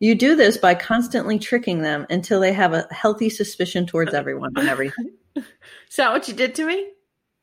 You 0.00 0.14
do 0.14 0.34
this 0.34 0.56
by 0.56 0.74
constantly 0.74 1.38
tricking 1.38 1.82
them 1.82 2.06
until 2.10 2.40
they 2.40 2.52
have 2.52 2.72
a 2.72 2.86
healthy 2.90 3.28
suspicion 3.30 3.86
towards 3.86 4.14
everyone 4.14 4.52
and 4.56 4.68
everything. 4.68 5.12
Is 5.36 5.96
that 5.96 6.12
what 6.12 6.26
you 6.26 6.34
did 6.34 6.54
to 6.56 6.66
me? 6.66 6.88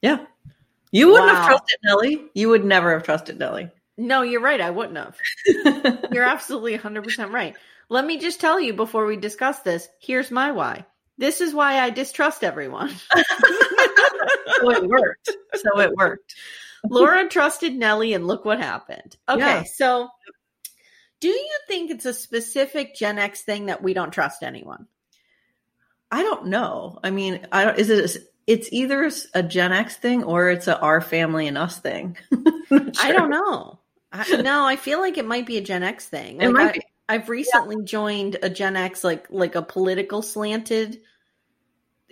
Yeah. 0.02 0.26
You 0.92 1.08
wouldn't 1.10 1.30
Wow. 1.30 1.36
have 1.36 1.46
trusted 1.46 1.78
Nellie. 1.84 2.26
You 2.34 2.50
would 2.50 2.66
never 2.66 2.94
have 2.94 3.04
trusted 3.04 3.39
Nellie. 3.39 3.70
No, 3.98 4.24
you're 4.24 4.42
right. 4.42 4.60
I 4.60 4.72
wouldn't 4.72 4.98
have. 4.98 5.18
You're 6.12 6.24
absolutely 6.24 6.78
100% 6.78 7.32
right. 7.32 7.56
Let 7.89 8.06
me 8.06 8.18
just 8.18 8.39
tell 8.42 8.60
you 8.60 8.74
before 8.74 9.06
we 9.06 9.16
discuss 9.18 9.60
this 9.60 9.88
here's 10.00 10.32
my 10.32 10.52
why. 10.52 10.86
This 11.18 11.39
is 11.39 11.54
why 11.54 11.80
I 11.80 11.92
distrust 11.92 12.44
everyone. 12.44 12.92
so 14.60 14.72
it 14.72 14.88
worked. 14.88 15.30
So 15.56 15.80
it 15.80 15.93
worked. 15.95 16.36
Laura 16.89 17.28
trusted 17.28 17.76
Nellie, 17.76 18.14
and 18.14 18.26
look 18.28 18.45
what 18.45 18.60
happened. 18.60 19.16
Okay, 19.30 19.39
Yeah. 19.39 19.64
so 19.64 20.10
do 21.20 21.28
you 21.28 21.58
think 21.68 21.91
it's 21.91 22.06
a 22.06 22.14
specific 22.14 22.95
Gen 22.95 23.20
X 23.20 23.41
thing 23.43 23.68
that 23.68 23.84
we 23.84 23.93
don't 23.93 24.12
trust 24.12 24.41
anyone? 24.43 24.88
I 26.12 26.24
don't 26.24 26.47
know. 26.47 26.99
I 27.04 27.12
mean, 27.12 27.47
I 27.52 27.66
don't, 27.66 27.78
is 27.80 27.89
it, 27.89 28.16
A, 28.16 28.20
it's 28.47 28.68
either 28.72 29.10
a 29.34 29.43
Gen 29.43 29.72
X 29.72 29.95
thing 29.95 30.24
or 30.24 30.49
it's 30.49 30.68
a 30.68 30.80
our 30.80 30.99
family 30.99 31.47
and 31.47 31.58
us 31.58 31.78
thing. 31.80 32.18
I 32.99 33.12
don't 33.12 33.30
know. 33.30 33.80
I, 34.12 34.41
no, 34.41 34.66
I 34.66 34.76
feel 34.76 34.99
like 34.99 35.18
it 35.18 35.26
might 35.26 35.45
be 35.45 35.58
a 35.58 35.62
Gen 35.62 35.84
X 35.84 36.08
thing. 36.08 36.41
It 36.41 36.49
might 36.52 36.70
I, 36.70 36.72
be. 36.74 36.82
I've 37.08 37.30
recently 37.30 37.84
joined 37.84 38.38
a 38.41 38.49
Gen 38.49 38.76
X, 38.76 39.04
like 39.04 39.28
like 39.30 39.56
a 39.56 39.62
political 39.62 40.22
slanted 40.22 41.02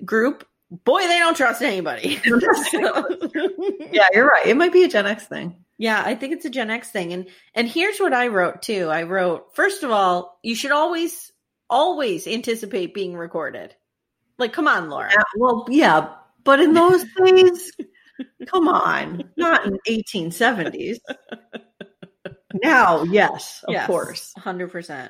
group. 0.06 0.46
Boy, 0.72 1.02
they 1.02 1.18
don't 1.20 1.36
trust 1.36 1.62
anybody. 1.62 2.22
Yeah, 3.92 4.08
you're 4.14 4.28
right. 4.28 4.46
It 4.46 4.56
might 4.58 4.72
be 4.74 4.84
a 4.84 4.88
Gen 4.88 5.08
X 5.08 5.26
thing. 5.26 5.64
Yeah, 5.78 6.02
I 6.06 6.14
think 6.16 6.34
it's 6.34 6.46
a 6.46 6.50
Gen 6.50 6.70
X 6.70 6.90
thing. 6.92 7.14
And 7.14 7.28
and 7.56 7.68
here's 7.68 8.00
what 8.00 8.14
I 8.14 8.28
wrote 8.28 8.62
too. 8.62 8.88
I 8.90 9.04
wrote, 9.04 9.56
first 9.56 9.84
of 9.84 9.92
all, 9.92 10.38
you 10.44 10.56
should 10.56 10.72
always 10.72 11.32
always 11.70 12.28
anticipate 12.28 12.94
being 12.94 13.16
recorded. 13.16 13.76
Like, 14.38 14.54
come 14.54 14.68
on, 14.68 14.90
Laura. 14.90 15.10
Yeah, 15.12 15.24
well, 15.38 15.66
yeah, 15.70 16.14
but 16.44 16.60
in 16.60 16.74
those 16.74 17.04
days, 17.26 17.72
come 18.48 18.68
on, 18.68 19.30
not 19.38 19.66
in 19.66 19.78
1870s. 19.88 20.98
Now, 22.64 23.04
yes, 23.04 23.64
of 23.68 23.74
Yes, 23.74 23.86
course. 23.88 24.34
100%. 24.38 25.10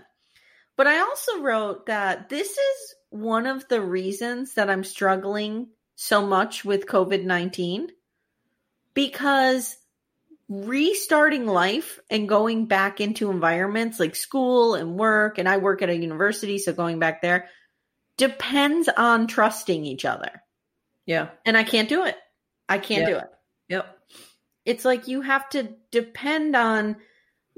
But 0.80 0.88
I 0.88 1.00
also 1.02 1.42
wrote 1.42 1.88
that 1.88 2.30
this 2.30 2.52
is 2.52 2.96
one 3.10 3.48
of 3.48 3.68
the 3.68 3.82
reasons 3.82 4.54
that 4.54 4.70
I'm 4.70 4.86
struggling 4.86 5.68
so 5.96 6.26
much 6.26 6.64
with 6.64 6.86
COVID 6.86 7.26
19 7.26 7.90
because 8.94 9.76
restarting 10.48 11.46
life 11.46 12.00
and 12.10 12.30
going 12.30 12.68
back 12.68 13.02
into 13.02 13.30
environments 13.30 14.00
like 14.00 14.16
school 14.16 14.76
and 14.76 14.98
work, 14.98 15.38
and 15.38 15.50
I 15.50 15.58
work 15.58 15.82
at 15.82 15.90
a 15.90 15.98
university, 15.98 16.58
so 16.58 16.72
going 16.72 16.98
back 16.98 17.22
there 17.22 17.50
depends 18.16 18.88
on 18.88 19.28
trusting 19.28 19.84
each 19.84 20.06
other. 20.06 20.42
Yeah. 21.06 21.28
And 21.46 21.58
I 21.58 21.66
can't 21.66 21.90
do 21.90 22.06
it. 22.06 22.16
I 22.70 22.78
can't 22.78 23.06
do 23.06 23.18
it. 23.18 23.30
Yep. 23.68 24.00
It's 24.64 24.86
like 24.86 25.10
you 25.10 25.24
have 25.24 25.50
to 25.50 25.76
depend 25.92 26.56
on 26.56 26.96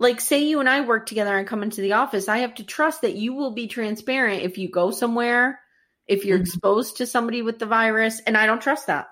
like 0.01 0.19
say 0.19 0.43
you 0.43 0.59
and 0.59 0.67
I 0.67 0.81
work 0.81 1.05
together 1.05 1.37
and 1.37 1.47
come 1.47 1.61
into 1.61 1.81
the 1.81 1.93
office, 1.93 2.27
I 2.27 2.39
have 2.39 2.55
to 2.55 2.63
trust 2.63 3.01
that 3.01 3.15
you 3.15 3.33
will 3.33 3.51
be 3.51 3.67
transparent 3.67 4.41
if 4.41 4.57
you 4.57 4.67
go 4.67 4.89
somewhere, 4.89 5.59
if 6.07 6.25
you're 6.25 6.39
Mhm. 6.39 6.41
exposed 6.41 6.97
to 6.97 7.05
somebody 7.05 7.43
with 7.43 7.59
the 7.59 7.67
virus, 7.67 8.19
and 8.25 8.35
I 8.35 8.47
don't 8.47 8.61
trust 8.61 8.87
that. 8.87 9.09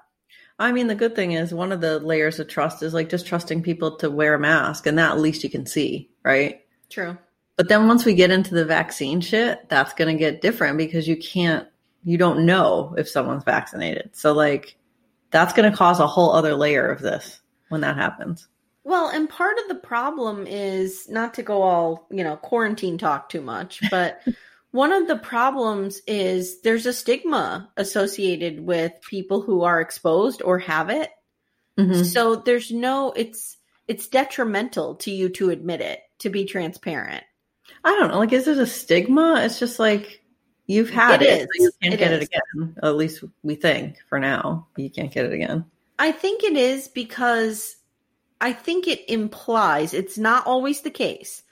I 0.57 0.71
mean, 0.71 0.87
the 0.87 0.95
good 0.95 1.15
thing 1.15 1.33
is 1.33 1.53
one 1.53 1.71
of 1.71 1.79
the 1.79 1.99
layers 1.99 2.39
of 2.39 2.47
trust 2.47 2.81
is 2.81 2.93
like 2.93 3.07
just 3.07 3.27
trusting 3.27 3.61
people 3.61 3.97
to 3.97 4.09
wear 4.09 4.33
a 4.33 4.39
mask, 4.39 4.87
and 4.87 4.97
that 4.97 5.11
at 5.11 5.19
least 5.19 5.43
you 5.43 5.49
can 5.49 5.65
see, 5.67 6.09
right? 6.23 6.61
True. 6.89 7.17
But 7.55 7.69
then 7.69 7.87
once 7.87 8.03
we 8.03 8.15
get 8.15 8.31
into 8.31 8.55
the 8.55 8.65
vaccine 8.65 9.21
shit, 9.21 9.69
that's 9.69 9.93
going 9.93 10.11
to 10.13 10.19
get 10.19 10.41
different 10.41 10.77
because 10.77 11.07
you 11.07 11.17
can't, 11.17 11.67
you 12.03 12.17
don't 12.17 12.45
know 12.45 12.95
if 12.97 13.07
someone's 13.07 13.43
vaccinated. 13.43 14.09
So, 14.13 14.33
like, 14.33 14.75
that's 15.29 15.53
going 15.53 15.69
to 15.69 15.77
cause 15.77 15.99
a 15.99 16.07
whole 16.07 16.31
other 16.31 16.55
layer 16.55 16.89
of 16.89 16.99
this 16.99 17.41
when 17.67 17.81
that 17.81 17.95
happens. 17.95 18.47
Well, 18.89 19.09
and 19.09 19.29
part 19.29 19.59
of 19.59 19.67
the 19.67 19.75
problem 19.75 20.47
is 20.47 21.07
not 21.07 21.35
to 21.35 21.43
go 21.43 21.61
all, 21.61 22.07
you 22.09 22.23
know, 22.23 22.37
quarantine 22.37 22.97
talk 22.97 23.29
too 23.29 23.39
much, 23.41 23.81
but 23.91 24.19
one 24.71 24.91
of 24.91 25.07
the 25.07 25.15
problems 25.15 26.01
is 26.07 26.61
there's 26.61 26.87
a 26.87 26.93
stigma 26.93 27.69
associated 27.77 28.59
with 28.65 28.93
people 29.07 29.41
who 29.41 29.61
are 29.61 29.79
exposed 29.79 30.41
or 30.41 30.57
have 30.57 30.89
it. 30.89 31.11
Mhm. 31.77 32.03
So 32.03 32.35
there's 32.37 32.71
no 32.71 33.11
it's 33.15 33.57
it's 33.87 34.07
detrimental 34.07 34.95
to 34.95 35.11
you 35.11 35.29
to 35.29 35.51
admit 35.51 35.81
it, 35.81 35.99
to 36.19 36.31
be 36.31 36.45
transparent. 36.45 37.23
I 37.83 37.91
don't 37.91 38.09
know. 38.09 38.17
Like, 38.17 38.33
is 38.33 38.47
it 38.47 38.57
a 38.57 38.65
stigma? 38.65 39.41
It's 39.43 39.59
just 39.59 39.77
like 39.77 40.23
you've 40.65 40.89
had 40.89 41.21
It 41.21 41.29
it, 41.29 41.41
so 41.41 41.63
you 41.63 41.71
can't 41.79 41.93
It 41.93 41.97
get 41.97 42.11
it 42.11 42.23
is. 42.23 42.29
again. 42.29 42.75
At 42.81 42.95
least 42.97 43.23
we 43.43 43.53
think 43.53 43.97
for 44.09 44.19
now. 44.19 44.67
You 44.77 44.89
can't 44.89 45.11
get 45.13 45.25
it 45.25 45.33
again. 45.33 45.63
I 45.99 46.11
think 46.11 46.43
it 46.43 46.57
is 46.57 46.87
because 46.87 47.75
I 48.41 48.53
think 48.53 48.87
it 48.87 49.09
implies 49.09 49.93
it's 49.93 50.17
not 50.17 50.47
always 50.47 50.81
the 50.81 50.89
case, 50.91 51.43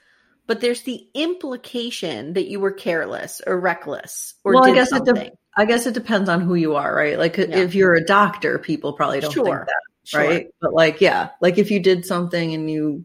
but 0.46 0.60
there's 0.60 0.82
the 0.82 1.06
implication 1.14 2.32
that 2.34 2.48
you 2.48 2.60
were 2.60 2.72
careless 2.72 3.40
or 3.46 3.58
reckless 3.60 4.34
or 4.44 4.54
well, 4.54 4.64
did 4.64 4.70
I 4.72 4.74
guess 4.74 4.86
it. 4.92 4.96
something. 4.96 5.14
De- 5.14 5.32
I 5.56 5.64
guess 5.64 5.86
it 5.86 5.94
depends 5.94 6.28
on 6.28 6.40
who 6.40 6.54
you 6.54 6.76
are, 6.76 6.94
right? 6.94 7.18
Like, 7.18 7.36
Yeah. 7.36 7.46
if 7.58 7.74
you're 7.74 7.94
a 7.94 8.04
doctor, 8.04 8.58
people 8.58 8.92
probably 8.92 9.20
don't 9.20 9.32
Sure. 9.32 9.44
think 9.44 9.66
that. 9.66 9.82
Sure. 10.04 10.20
right? 10.22 10.46
But 10.62 10.72
like, 10.72 11.00
yeah, 11.02 11.30
like 11.42 11.58
if 11.58 11.70
you 11.70 11.80
did 11.80 12.06
something 12.06 12.54
and 12.54 12.70
you, 12.70 13.04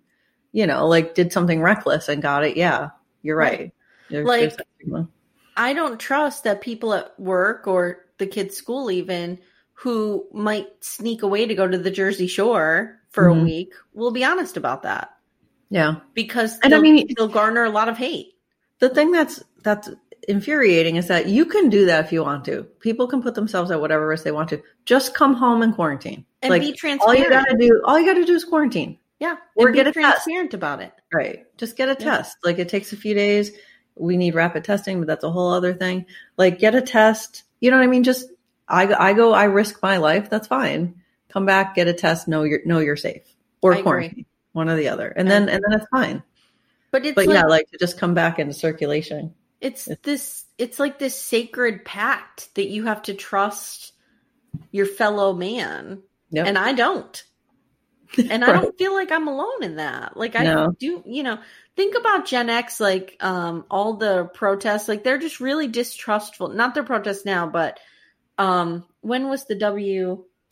you 0.53 0.65
know, 0.67 0.87
like 0.87 1.15
did 1.15 1.33
something 1.33 1.61
reckless 1.61 2.07
and 2.07 2.21
got 2.21 2.45
it, 2.45 2.55
yeah, 2.55 2.89
you're 3.23 3.35
Right. 3.35 3.73
right. 4.09 4.25
Like- 4.25 4.39
there's. 4.85 5.05
I 5.57 5.73
don't 5.73 5.99
trust 5.99 6.45
that 6.45 6.61
people 6.61 6.93
at 6.93 7.19
work 7.19 7.67
or 7.67 8.05
the 8.19 8.25
kids' 8.27 8.55
school 8.55 8.89
even 8.89 9.39
who 9.73 10.25
might 10.31 10.67
sneak 10.81 11.23
away 11.23 11.45
to 11.45 11.55
go 11.55 11.67
to 11.67 11.77
the 11.77 11.91
Jersey 11.91 12.27
Shore 12.27 12.99
for 13.13 13.29
a 13.29 13.33
Mhm. 13.33 13.43
week 13.43 13.73
will 13.93 14.11
be 14.11 14.23
honest 14.25 14.57
about 14.57 14.83
that 14.83 15.15
yeah. 15.69 15.95
because 16.13 16.59
And 16.61 16.75
I 16.75 16.79
mean- 16.79 17.07
they'll 17.17 17.27
garner 17.29 17.63
a 17.63 17.69
lot 17.69 17.87
of 17.87 17.97
hate. 17.97 18.33
The 18.79 18.89
thing 18.89 19.11
that's 19.11 19.41
that's 19.63 19.89
infuriating 20.27 20.95
is 20.97 21.07
that 21.07 21.27
you 21.27 21.45
can 21.45 21.69
do 21.69 21.85
that 21.85 22.05
if 22.05 22.11
you 22.11 22.21
want 22.23 22.43
to. 22.45 22.63
People 22.79 23.07
can 23.07 23.21
put 23.21 23.35
themselves 23.35 23.71
at 23.71 23.79
whatever 23.79 24.07
risk 24.07 24.23
they 24.23 24.31
want 24.31 24.49
to. 24.49 24.61
Just 24.85 25.13
come 25.13 25.33
home 25.35 25.61
and 25.61 25.73
quarantine. 25.75 26.25
And 26.41 26.49
like 26.49 26.61
be 26.61 26.73
transparent. 26.73 27.01
all 27.01 27.23
you 27.23 27.29
gotta 27.29 27.55
do, 27.57 27.81
all 27.85 27.99
you 27.99 28.05
gotta 28.05 28.25
do 28.25 28.33
is 28.33 28.43
quarantine. 28.43 28.97
Yeah, 29.19 29.35
Or 29.55 29.71
get 29.71 29.87
a 29.87 29.91
test. 29.93 30.23
transparent 30.25 30.53
about 30.53 30.81
it. 30.81 30.91
Right. 31.13 31.45
Just 31.57 31.77
get 31.77 31.87
a 31.87 31.95
Yeah. 31.99 32.17
test. 32.17 32.37
Like 32.43 32.59
it 32.59 32.67
takes 32.67 32.91
a 32.93 32.97
few 32.97 33.13
days. 33.13 33.51
We 33.95 34.17
need 34.17 34.33
rapid 34.35 34.63
testing, 34.63 34.99
but 34.99 35.07
that's 35.07 35.23
a 35.23 35.29
whole 35.31 35.53
other 35.53 35.73
thing. 35.73 36.05
Like 36.35 36.57
get 36.59 36.73
a 36.75 36.81
test. 36.81 37.43
You 37.61 37.69
know 37.71 37.77
what 37.77 37.83
I 37.83 37.87
mean? 37.87 38.03
Just 38.03 38.29
I 38.67 38.93
I 38.93 39.13
go 39.13 39.33
I 39.33 39.45
risk 39.45 39.81
my 39.83 39.97
life. 39.97 40.29
That's 40.29 40.47
fine. 40.47 40.95
Come 41.33 41.45
back, 41.47 41.73
get 41.75 41.87
a 41.87 41.93
test. 41.93 42.27
Know 42.27 42.43
you're 42.43 42.61
know 42.65 42.77
you're 42.79 42.95
safe 42.95 43.23
or 43.61 43.73
I 43.73 43.77
agree. 43.77 43.83
quarantine. 43.83 44.25
One 44.51 44.69
or 44.69 44.75
the 44.75 44.89
other, 44.89 45.07
and 45.07 45.27
then 45.29 45.49
and 45.49 45.63
then 45.67 45.79
it's 45.79 45.87
fine. 45.89 46.21
But 46.91 47.05
it's 47.05 47.15
But 47.15 47.25
like, 47.25 47.33
yeah, 47.33 47.45
like 47.45 47.71
to 47.71 47.77
just 47.79 47.97
come 47.97 48.13
back 48.13 48.37
into 48.37 48.53
circulation. 48.53 49.33
it's 49.59 49.89
this 50.03 50.45
it's 50.59 50.77
like 50.79 50.99
this 50.99 51.15
sacred 51.19 51.83
pact 51.85 52.53
that 52.53 52.67
you 52.69 52.85
have 52.85 53.01
to 53.03 53.15
trust 53.15 53.93
your 54.71 54.85
fellow 54.85 55.33
man 55.33 56.03
Yep. 56.29 56.47
and 56.47 56.57
i 56.57 56.73
don't 56.73 57.23
and 58.29 58.43
i 58.45 58.51
don't 58.51 58.77
feel 58.77 58.93
like 58.93 59.11
i'm 59.11 59.27
alone 59.27 59.63
in 59.63 59.75
that 59.77 60.15
like 60.17 60.35
i 60.35 60.43
No. 60.43 60.75
do 60.79 61.01
you 61.05 61.23
know 61.23 61.39
think 61.75 61.95
about 61.95 62.25
gen 62.27 62.49
x 62.49 62.79
like 62.79 63.17
um 63.21 63.65
all 63.71 63.95
the 63.97 64.25
protests 64.33 64.87
like 64.87 65.03
they're 65.03 65.17
just 65.17 65.39
really 65.39 65.67
distrustful 65.67 66.49
not 66.49 66.73
their 66.75 66.83
protests 66.83 67.25
now 67.25 67.47
but 67.47 67.79
um 68.37 68.85
when 69.01 69.29
was 69.29 69.45
the 69.45 69.55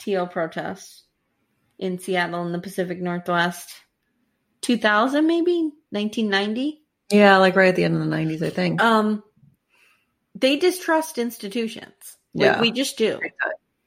wto 0.06 0.30
protest 0.30 1.04
in 1.80 1.99
seattle 1.99 2.45
in 2.45 2.52
the 2.52 2.60
pacific 2.60 3.02
northwest 3.02 3.70
2000 4.62 5.26
maybe 5.26 5.72
1990 5.89 6.82
Yeah, 7.10 7.38
like 7.38 7.56
right 7.56 7.70
at 7.70 7.76
the 7.76 7.84
end 7.84 7.95
of 7.95 8.02
the 8.02 8.08
nineties, 8.08 8.43
I 8.43 8.49
think. 8.49 8.82
um 8.82 9.24
they 10.36 10.58
distrust 10.58 11.18
institutions 11.18 12.18
like 12.34 12.45
Yeah. 12.45 12.62
we 12.62 12.72
just 12.72 12.97
do 12.97 13.20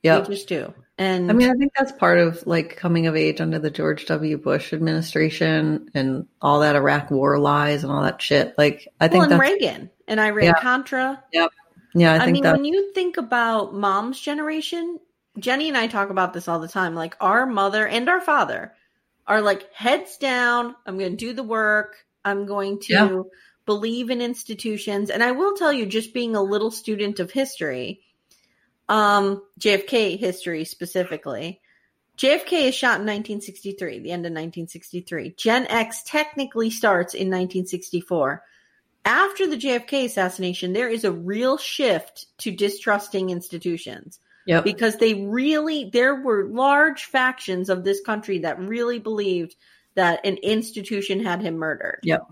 yeah. 0.02 0.20
we 0.20 0.34
just 0.34 0.48
do 0.48 0.72
and 0.96 1.28
I 1.28 1.34
mean, 1.34 1.50
I 1.50 1.54
think 1.54 1.72
that's 1.76 1.90
part 1.90 2.18
of 2.20 2.46
like 2.46 2.76
coming 2.76 3.08
of 3.08 3.16
age 3.16 3.40
under 3.40 3.58
the 3.58 3.70
George 3.70 4.06
W. 4.06 4.38
Bush 4.38 4.72
administration 4.72 5.88
and 5.92 6.28
all 6.40 6.60
that 6.60 6.76
Iraq 6.76 7.10
war 7.10 7.36
lies 7.40 7.82
and 7.82 7.92
all 7.92 8.02
that 8.04 8.22
shit. 8.22 8.54
Like, 8.56 8.86
I 9.00 9.08
think 9.08 9.22
well, 9.22 9.32
and 9.32 9.40
reagan 9.40 9.90
and 10.06 10.20
iran 10.20 10.44
Yeah. 10.44 10.52
contra 10.60 11.24
yeah. 11.32 11.48
I 12.12 12.16
i, 12.16 12.24
think 12.26 12.44
mean 12.44 12.52
when 12.52 12.64
you 12.64 12.92
think 12.92 13.16
about 13.16 13.74
mom's 13.74 14.20
generation 14.20 15.00
jenny 15.38 15.68
and 15.68 15.76
i 15.76 15.86
talk 15.86 16.10
about 16.10 16.32
this 16.32 16.48
all 16.48 16.60
the 16.60 16.68
time. 16.68 16.94
Like 16.94 17.16
our 17.20 17.46
mother 17.46 17.86
and 17.86 18.08
our 18.08 18.20
father 18.20 18.72
are 19.26 19.40
like 19.40 19.72
heads 19.72 20.16
down 20.18 20.74
i'm 20.86 20.98
going 20.98 21.10
to 21.12 21.16
do 21.16 21.32
the 21.32 21.42
work 21.42 21.96
i'm 22.24 22.46
going 22.46 22.80
to 22.80 22.92
Yeah. 22.92 23.22
believe 23.66 24.10
in 24.10 24.20
institutions. 24.20 25.10
And 25.10 25.22
i 25.22 25.32
will 25.32 25.54
tell 25.54 25.72
you 25.72 25.86
just 25.86 26.14
being 26.14 26.36
a 26.36 26.42
little 26.42 26.70
student 26.70 27.20
of 27.20 27.30
history 27.30 28.00
um 28.88 29.42
jfk 29.58 30.18
history 30.18 30.64
specifically 30.64 31.60
jfk 32.18 32.52
is 32.52 32.74
shot 32.74 33.00
in 33.00 33.06
1963 33.06 34.00
the 34.00 34.10
end 34.10 34.26
of 34.26 34.30
1963 34.32 35.34
gen 35.38 35.66
x 35.68 36.02
technically 36.04 36.68
starts 36.68 37.14
in 37.14 37.28
1964 37.28 38.42
after 39.06 39.46
the 39.46 39.56
jfk 39.56 40.04
assassination 40.04 40.74
there 40.74 40.90
is 40.90 41.04
a 41.04 41.10
real 41.12 41.56
shift 41.56 42.26
to 42.36 42.50
distrusting 42.50 43.30
institutions 43.30 44.18
Yep. 44.46 44.64
because 44.64 44.96
they 44.98 45.14
really 45.14 45.90
there 45.92 46.14
were 46.16 46.44
large 46.46 47.04
factions 47.04 47.68
of 47.70 47.82
this 47.84 48.00
country 48.02 48.40
that 48.40 48.58
really 48.58 48.98
believed 48.98 49.56
that 49.94 50.24
an 50.26 50.36
institution 50.38 51.24
had 51.24 51.40
him 51.40 51.56
murdered 51.56 52.00
Yep. 52.02 52.26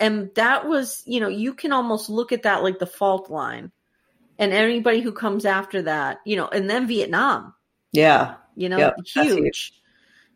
and 0.00 0.30
that 0.34 0.66
was 0.68 1.02
you 1.06 1.20
know 1.20 1.28
you 1.28 1.54
can 1.54 1.72
almost 1.72 2.10
look 2.10 2.32
at 2.32 2.42
that 2.42 2.62
like 2.62 2.78
the 2.78 2.86
fault 2.86 3.30
line 3.30 3.72
and 4.38 4.52
anybody 4.52 5.00
who 5.00 5.12
comes 5.12 5.44
after 5.46 5.82
that 5.82 6.18
you 6.26 6.36
know 6.36 6.48
and 6.48 6.68
then 6.68 6.86
vietnam 6.86 7.54
Yeah. 7.92 8.34
you 8.54 8.68
know 8.68 8.78
Yep, 8.78 8.96
huge. 9.06 9.26
huge. 9.36 9.72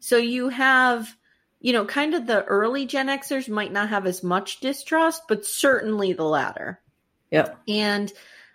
so 0.01 0.17
you 0.17 0.49
have 0.49 1.15
you 1.61 1.73
know 1.75 1.85
kind 1.85 2.15
of 2.15 2.27
the 2.27 2.43
early 2.45 2.87
gen 2.87 3.09
xers 3.09 3.49
might 3.49 3.73
not 3.73 3.91
have 3.91 4.07
as 4.07 4.23
much 4.23 4.61
distrust 4.61 5.23
but 5.29 5.45
certainly 5.45 6.13
the 6.15 6.25
latter 6.25 6.81
Yeah. 7.31 7.51
and 7.69 8.11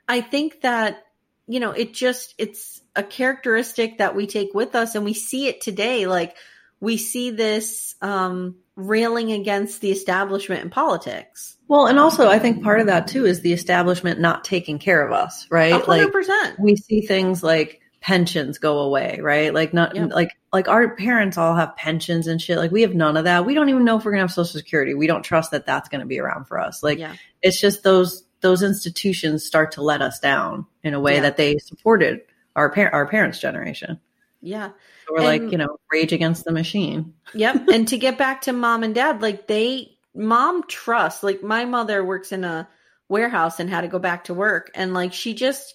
I 0.09 0.21
think 0.21 0.61
that, 0.61 1.03
you 1.47 1.59
know, 1.59 1.71
it 1.71 1.93
just, 1.93 2.33
it's 2.37 2.81
a 2.95 3.03
characteristic 3.03 3.99
that 3.99 4.15
we 4.15 4.27
take 4.27 4.53
with 4.53 4.75
us 4.75 4.95
and 4.95 5.05
we 5.05 5.13
see 5.13 5.47
it 5.47 5.61
today. 5.61 6.07
Like 6.07 6.35
we 6.79 6.97
see 6.97 7.31
this 7.31 7.95
um, 8.01 8.55
railing 8.75 9.31
against 9.31 9.81
the 9.81 9.91
establishment 9.91 10.63
in 10.63 10.69
politics. 10.69 11.55
Well, 11.67 11.87
and 11.87 11.99
also 11.99 12.27
I 12.29 12.39
think 12.39 12.63
part 12.63 12.79
of 12.79 12.87
that 12.87 13.07
too 13.07 13.25
is 13.25 13.41
the 13.41 13.53
establishment 13.53 14.19
not 14.19 14.43
taking 14.43 14.79
care 14.79 15.05
of 15.05 15.11
us, 15.11 15.47
right? 15.49 15.71
hundred 15.71 15.87
Like 15.87 16.11
percent. 16.11 16.59
we 16.59 16.75
see 16.75 17.01
things 17.01 17.43
like 17.43 17.81
pensions 17.99 18.57
go 18.57 18.79
away, 18.79 19.19
right? 19.21 19.53
Like 19.53 19.73
not 19.73 19.95
Yeah. 19.95 20.05
like 20.05 20.31
like 20.53 20.67
our 20.69 20.95
parents 20.95 21.37
all 21.37 21.55
have 21.55 21.75
pensions 21.75 22.27
and 22.27 22.41
shit. 22.41 22.57
Like 22.57 22.71
we 22.71 22.83
have 22.83 22.93
none 22.95 23.17
of 23.17 23.25
that. 23.25 23.45
We 23.45 23.53
don't 23.53 23.69
even 23.69 23.83
know 23.83 23.97
if 23.97 24.05
we're 24.05 24.11
gonna 24.11 24.21
have 24.23 24.31
social 24.31 24.57
security. 24.59 24.93
We 24.93 25.07
don't 25.07 25.23
trust 25.23 25.51
that 25.51 25.65
that's 25.65 25.89
gonna 25.89 26.05
be 26.05 26.19
around 26.19 26.45
for 26.45 26.59
us. 26.59 26.83
Like 26.83 26.99
Yeah. 26.99 27.15
it's 27.41 27.59
just 27.59 27.83
those 27.83 28.23
those 28.47 28.63
institutions 28.63 29.45
start 29.45 29.73
to 29.73 29.81
let 29.81 30.01
us 30.01 30.19
down 30.19 30.65
in 30.81 30.93
a 30.93 30.99
way 31.01 31.15
Yeah. 31.15 31.21
that 31.23 31.35
they 31.35 31.57
supported 31.57 32.21
our 32.55 32.69
par- 32.69 32.93
our 32.93 33.05
parents' 33.05 33.39
generation. 33.39 33.99
Yeah. 34.41 34.69
So 35.05 35.15
we're 35.15 35.23
like, 35.23 35.41
you 35.51 35.57
know, 35.57 35.77
rage 35.91 36.13
against 36.13 36.45
the 36.45 36.53
machine. 36.53 37.13
Yep. 37.33 37.67
and 37.73 37.87
to 37.89 37.97
get 37.97 38.17
back 38.17 38.43
to 38.43 38.53
mom 38.53 38.83
and 38.83 38.95
dad, 38.95 39.21
like 39.21 39.47
they, 39.47 39.97
mom 40.15 40.63
trusts, 40.67 41.23
like 41.23 41.43
my 41.43 41.65
mother 41.65 42.05
works 42.05 42.31
in 42.31 42.45
a 42.45 42.69
warehouse 43.09 43.59
and 43.59 43.69
had 43.69 43.81
to 43.81 43.89
go 43.89 43.99
back 43.99 44.25
to 44.25 44.33
work. 44.33 44.71
And 44.73 44.93
like 44.93 45.11
she 45.11 45.33
just, 45.33 45.73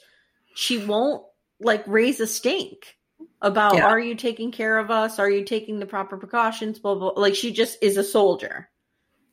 she 0.54 0.78
won't 0.78 1.22
like 1.60 1.84
raise 1.86 2.20
a 2.20 2.26
stink 2.26 2.96
about, 3.42 3.74
Yeah. 3.74 3.86
are 3.86 4.00
you 4.00 4.14
taking 4.14 4.50
care 4.50 4.78
of 4.78 4.90
us? 4.90 5.18
Are 5.18 5.28
you 5.30 5.44
taking 5.44 5.78
the 5.78 5.86
proper 5.86 6.16
precautions? 6.16 6.78
Blah, 6.78 6.94
blah. 6.94 7.12
Like 7.16 7.34
she 7.34 7.52
just 7.52 7.76
is 7.82 7.98
a 7.98 8.04
soldier. 8.04 8.70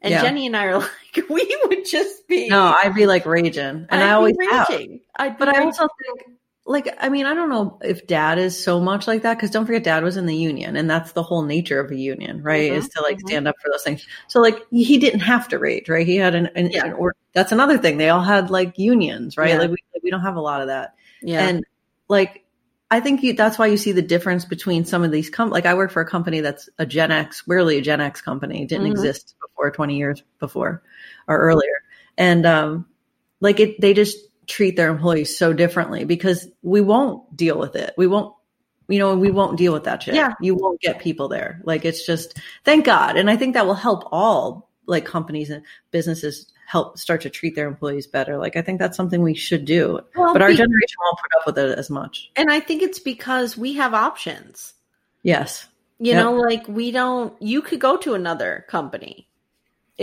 And 0.02 0.12
Yeah. 0.12 0.22
Jenny 0.22 0.46
and 0.48 0.56
I 0.56 0.66
are 0.66 0.80
like, 0.80 1.30
we 1.30 1.58
would 1.66 1.86
just 1.86 2.28
be. 2.28 2.48
No, 2.50 2.74
I'd 2.82 2.96
be 2.96 3.06
like 3.06 3.26
raging, 3.26 3.66
and 3.66 3.88
I'd 3.92 4.02
I 4.10 4.12
always 4.12 4.36
raging. 4.38 5.02
But 5.18 5.50
I 5.50 5.64
also 5.64 5.88
think 6.04 6.40
like 6.70 6.96
I 7.02 7.10
mean, 7.10 7.26
I 7.26 7.34
don't 7.34 7.50
know 7.50 7.80
if 7.84 8.06
dad 8.06 8.38
is 8.38 8.62
so 8.64 8.80
much 8.80 9.08
like 9.08 9.24
that 9.24 9.34
because 9.36 9.50
don't 9.50 9.66
forget 9.66 9.84
dad 9.84 10.04
was 10.04 10.18
in 10.18 10.28
the 10.28 10.36
union 10.36 10.76
and 10.78 10.88
that's 10.88 11.14
the 11.14 11.24
whole 11.24 11.42
nature 11.42 11.80
of 11.80 11.90
a 11.92 11.96
union, 11.96 12.44
right? 12.44 12.72
Mhm, 12.72 12.76
Is 12.76 12.90
to 12.90 13.02
like 13.02 13.18
mhm. 13.18 13.28
stand 13.28 13.48
up 13.48 13.56
for 13.60 13.72
those 13.72 13.82
things. 13.84 14.06
So 14.28 14.40
like 14.40 14.60
he 14.70 15.00
didn't 15.00 15.22
have 15.22 15.48
to 15.48 15.58
rage, 15.58 15.90
right? 15.90 16.06
He 16.06 16.18
had 16.18 16.36
an, 16.36 16.46
an, 16.56 16.70
Yeah. 16.72 16.86
an 16.86 16.94
or 16.94 17.16
that's 17.34 17.52
another 17.52 17.80
thing. 17.80 17.98
They 17.98 18.10
all 18.10 18.22
had 18.22 18.52
like 18.52 18.78
unions, 18.78 19.36
right? 19.36 19.50
Yeah. 19.50 19.58
Like 19.58 19.72
we, 19.72 19.78
we 20.04 20.12
don't 20.12 20.22
have 20.22 20.36
a 20.36 20.42
lot 20.42 20.62
of 20.62 20.68
that. 20.68 20.94
Yeah. 21.24 21.48
And 21.48 21.66
like, 22.08 22.46
I 22.92 23.00
think 23.00 23.22
you, 23.22 23.34
that's 23.34 23.60
why 23.60 23.68
you 23.68 23.78
see 23.78 23.92
the 23.92 24.02
difference 24.02 24.46
between 24.46 24.84
some 24.86 25.04
of 25.04 25.12
these 25.12 25.30
com- 25.30 25.52
like 25.52 25.66
I 25.66 25.76
work 25.76 25.92
for 25.92 26.02
a 26.02 26.10
company 26.10 26.42
that's 26.42 26.70
a 26.80 26.86
Gen 26.86 27.12
X, 27.12 27.44
really 27.48 27.78
a 27.78 27.82
Gen 27.82 28.02
X 28.02 28.22
company, 28.22 28.66
didn't 28.66 28.88
Mhm. 28.88 28.92
exist 28.92 29.36
before 29.42 29.70
20 29.72 29.98
years 29.98 30.24
before 30.40 30.82
or 31.28 31.38
earlier. 31.38 31.84
And, 32.18 32.46
um, 32.46 32.88
like 33.42 33.60
it, 33.60 33.80
they 33.80 33.94
just 33.94 34.18
treat 34.48 34.76
their 34.76 34.90
employees 34.90 35.38
so 35.38 35.54
differently 35.54 36.04
because 36.04 36.48
we 36.64 36.82
won't 36.82 37.36
deal 37.38 37.60
with 37.60 37.76
it. 37.76 37.94
We 37.96 38.08
won't, 38.08 38.34
you 38.88 38.98
know, 38.98 39.16
we 39.16 39.30
won't 39.30 39.58
deal 39.58 39.72
with 39.72 39.84
that 39.84 40.02
shit. 40.02 40.16
Yeah. 40.16 40.34
You 40.42 40.56
won't 40.56 40.82
get 40.82 41.00
people 41.00 41.28
there. 41.28 41.62
Like 41.64 41.86
it's 41.86 42.04
just, 42.06 42.40
thank 42.66 42.86
God. 42.86 43.18
And 43.18 43.30
I 43.30 43.38
think 43.38 43.54
that 43.54 43.68
will 43.68 43.76
help 43.76 44.06
all 44.12 44.70
like 44.88 45.06
companies 45.06 45.52
and 45.52 45.64
businesses 45.92 46.52
help 46.70 47.00
start 47.00 47.22
to 47.22 47.30
treat 47.32 47.56
their 47.56 47.68
employees 47.68 48.06
better. 48.06 48.38
Like 48.38 48.56
I 48.56 48.62
think 48.62 48.78
that's 48.78 48.96
something 48.96 49.24
we 49.24 49.34
should 49.34 49.66
do. 49.66 50.00
Well, 50.16 50.34
but 50.34 50.42
our 50.44 50.50
be- 50.50 50.56
generation 50.56 50.98
won't 51.04 51.18
put 51.18 51.32
up 51.40 51.46
with 51.48 51.58
it 51.58 51.80
as 51.80 51.90
much. 51.90 52.30
and 52.36 52.52
I 52.52 52.60
think 52.60 52.84
it's 52.84 53.00
because 53.00 53.58
we 53.58 53.74
have 53.74 53.94
options. 53.96 54.74
Yes. 55.24 55.68
You 55.98 56.14
Yep. 56.14 56.24
know, 56.24 56.34
like 56.34 56.68
we 56.68 56.92
don't. 56.92 57.34
You 57.42 57.62
could 57.62 57.80
go 57.80 57.98
to 57.98 58.14
another 58.14 58.66
company. 58.70 59.28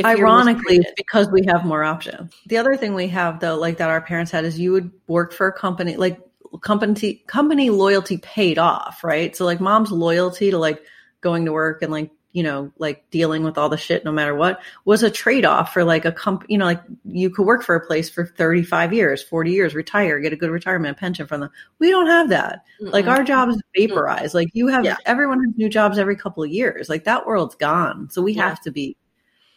Ironically, 0.04 0.76
it's 0.76 0.92
because 0.96 1.30
we 1.30 1.46
have 1.46 1.64
more 1.64 1.82
options. 1.82 2.34
The 2.46 2.58
other 2.58 2.76
thing 2.76 2.92
we 2.94 3.08
have 3.08 3.40
though, 3.40 3.56
like 3.56 3.78
that 3.78 3.88
our 3.88 4.02
parents 4.02 4.30
had 4.30 4.44
is 4.44 4.58
you 4.58 4.72
would 4.72 4.90
work 5.06 5.32
for 5.32 5.46
a 5.46 5.52
company, 5.52 5.96
like 5.96 6.20
company, 6.60 7.22
company 7.26 7.70
loyalty 7.70 8.18
paid 8.18 8.58
off, 8.58 9.02
right? 9.02 9.34
So 9.34 9.44
like 9.46 9.60
mom's 9.60 9.90
loyalty 9.90 10.50
to 10.50 10.58
like 10.58 10.82
going 11.22 11.46
to 11.46 11.52
work 11.52 11.80
and 11.80 11.90
like, 11.90 12.10
you 12.36 12.42
know, 12.42 12.70
like 12.76 13.08
dealing 13.10 13.44
with 13.44 13.56
all 13.56 13.70
the 13.70 13.78
shit 13.78 14.04
no 14.04 14.12
matter 14.12 14.34
what 14.34 14.60
was 14.84 15.02
a 15.02 15.10
trade 15.10 15.46
off 15.46 15.72
for 15.72 15.84
like 15.84 16.04
a 16.04 16.12
comp, 16.12 16.44
you 16.50 16.58
know, 16.58 16.66
like 16.66 16.82
you 17.06 17.30
could 17.30 17.46
work 17.46 17.62
for 17.62 17.74
a 17.74 17.86
place 17.86 18.10
for 18.10 18.26
35 18.26 18.92
years, 18.92 19.22
40 19.22 19.52
years, 19.52 19.74
retire, 19.74 20.20
get 20.20 20.34
a 20.34 20.36
good 20.36 20.50
retirement 20.50 20.98
pension 20.98 21.26
from 21.26 21.40
them. 21.40 21.50
We 21.78 21.88
don't 21.88 22.08
have 22.08 22.28
that. 22.28 22.62
Like 22.78 23.06
Mm-mm. 23.06 23.16
our 23.16 23.24
jobs 23.24 23.56
vaporize. 23.74 24.34
Like 24.34 24.50
you 24.52 24.66
have 24.66 24.84
Yeah. 24.84 24.96
everyone 25.06 25.42
has 25.46 25.56
new 25.56 25.70
jobs 25.70 25.96
every 25.96 26.14
couple 26.14 26.42
of 26.42 26.50
years. 26.50 26.90
Like 26.90 27.04
that 27.04 27.26
world's 27.26 27.54
gone. 27.54 28.10
So 28.10 28.20
we 28.20 28.34
Yeah. 28.34 28.50
have 28.50 28.60
to 28.64 28.70
be, 28.70 28.98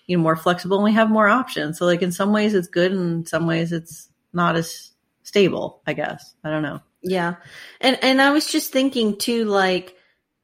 you 0.07 0.15
know, 0.15 0.23
more 0.23 0.37
flexible 0.37 0.77
and 0.77 0.85
we 0.85 0.93
have 0.93 1.09
more 1.09 1.27
options. 1.27 1.77
So 1.77 1.85
like 1.85 2.01
in 2.01 2.13
some 2.13 2.31
ways 2.31 2.53
it's 2.53 2.69
good 2.69 2.93
and 2.93 3.11
in 3.11 3.25
some 3.25 3.45
ways 3.45 3.73
it's 3.73 4.07
not 4.31 4.55
as 4.55 4.91
stable, 5.23 5.81
I 5.85 5.91
guess. 5.91 6.33
I 6.45 6.49
don't 6.49 6.63
know. 6.63 6.79
Yeah. 7.01 7.35
And 7.81 7.99
and 8.01 8.21
I 8.21 8.31
was 8.31 8.49
just 8.49 8.71
thinking 8.71 9.17
too 9.17 9.43
like 9.43 9.97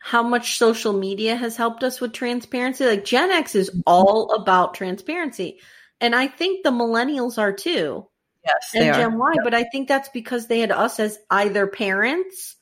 how 0.06 0.22
much 0.22 0.60
social 0.60 0.93
media 0.93 1.36
has 1.36 1.58
helped 1.58 1.84
us 1.84 1.99
with 1.99 2.14
transparency. 2.14 2.86
Like 2.86 3.06
Gen 3.06 3.32
X 3.32 3.56
is 3.56 3.72
all 3.88 4.36
about 4.36 4.76
transparency. 4.76 5.60
And 5.99 6.14
I 6.14 6.28
think 6.28 6.64
the 6.64 6.70
millennials 6.70 7.39
are 7.39 7.51
too. 7.51 8.06
Yes, 8.45 8.70
And 8.76 8.93
Gen 8.93 9.14
are. 9.14 9.18
Y, 9.18 9.34
but 9.43 9.56
I 9.56 9.64
think 9.64 9.88
that's 9.88 10.10
because 10.10 10.45
they 10.45 10.60
had 10.60 10.72
us 10.72 10.99
as 10.99 11.18
either 11.32 11.66
parents 11.66 12.56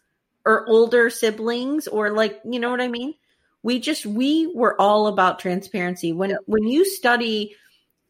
or 0.46 0.66
older 0.70 1.10
siblings 1.10 1.90
or 1.90 2.12
like, 2.12 2.40
you 2.50 2.62
know 2.62 2.72
what 2.72 2.80
I 2.80 2.88
mean? 2.88 3.14
We 3.62 3.82
just 3.82 4.06
we 4.06 4.50
were 4.56 4.80
all 4.80 5.08
about 5.08 5.40
transparency. 5.40 6.14
When 6.14 6.38
when 6.46 6.64
you 6.66 6.86
study 6.86 7.58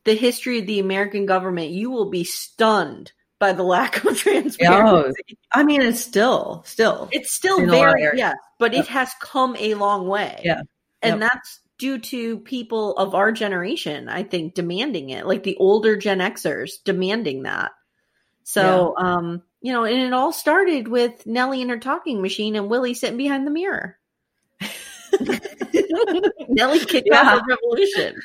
the 0.03 0.13
history 0.13 0.59
of 0.59 0.67
the 0.67 0.79
American 0.79 1.25
government, 1.25 1.71
you 1.71 1.89
will 1.89 2.11
be 2.11 2.23
stunned 2.23 3.11
by 3.43 3.51
the 3.51 3.61
lack 3.63 4.01
of 4.05 4.17
transparency. 4.25 5.37
I 5.51 5.63
mean, 5.65 5.81
it's 5.81 5.99
still, 5.99 6.63
still. 6.65 7.09
It's 7.11 7.33
still 7.33 7.57
In 7.59 7.67
a 7.69 7.73
lot 7.73 7.87
of 7.89 7.95
very 7.95 8.17
yes, 8.17 8.37
but 8.57 8.73
it 8.73 8.87
has 8.87 9.11
come 9.19 9.57
a 9.59 9.73
long 9.73 10.07
way. 10.07 10.39
Yeah. 10.45 10.61
And 11.01 11.19
Yep. 11.19 11.29
that's 11.29 11.59
due 11.77 11.99
to 11.99 12.39
people 12.39 12.95
of 12.95 13.15
our 13.15 13.33
generation, 13.33 14.07
I 14.07 14.23
think, 14.23 14.53
demanding 14.53 15.09
it, 15.09 15.25
like 15.27 15.43
the 15.43 15.57
older 15.57 15.97
Gen 15.97 16.19
Xers 16.19 16.81
demanding 16.85 17.43
that. 17.43 17.71
So, 18.45 18.95
um, 18.97 19.43
you 19.59 19.73
know, 19.73 19.83
and 19.83 20.01
it 20.01 20.13
all 20.13 20.31
started 20.31 20.87
with 20.87 21.25
Nellie 21.27 21.61
and 21.61 21.69
her 21.71 21.79
talking 21.79 22.21
machine 22.21 22.55
and 22.55 22.69
Willie 22.69 22.93
sitting 22.93 23.17
behind 23.17 23.45
the 23.45 23.51
mirror. 23.51 23.97
Nellie 26.47 26.79
kicked 26.85 27.09
Yeah. 27.11 27.19
off 27.21 27.41
a 27.41 27.45
revolution. 27.45 28.21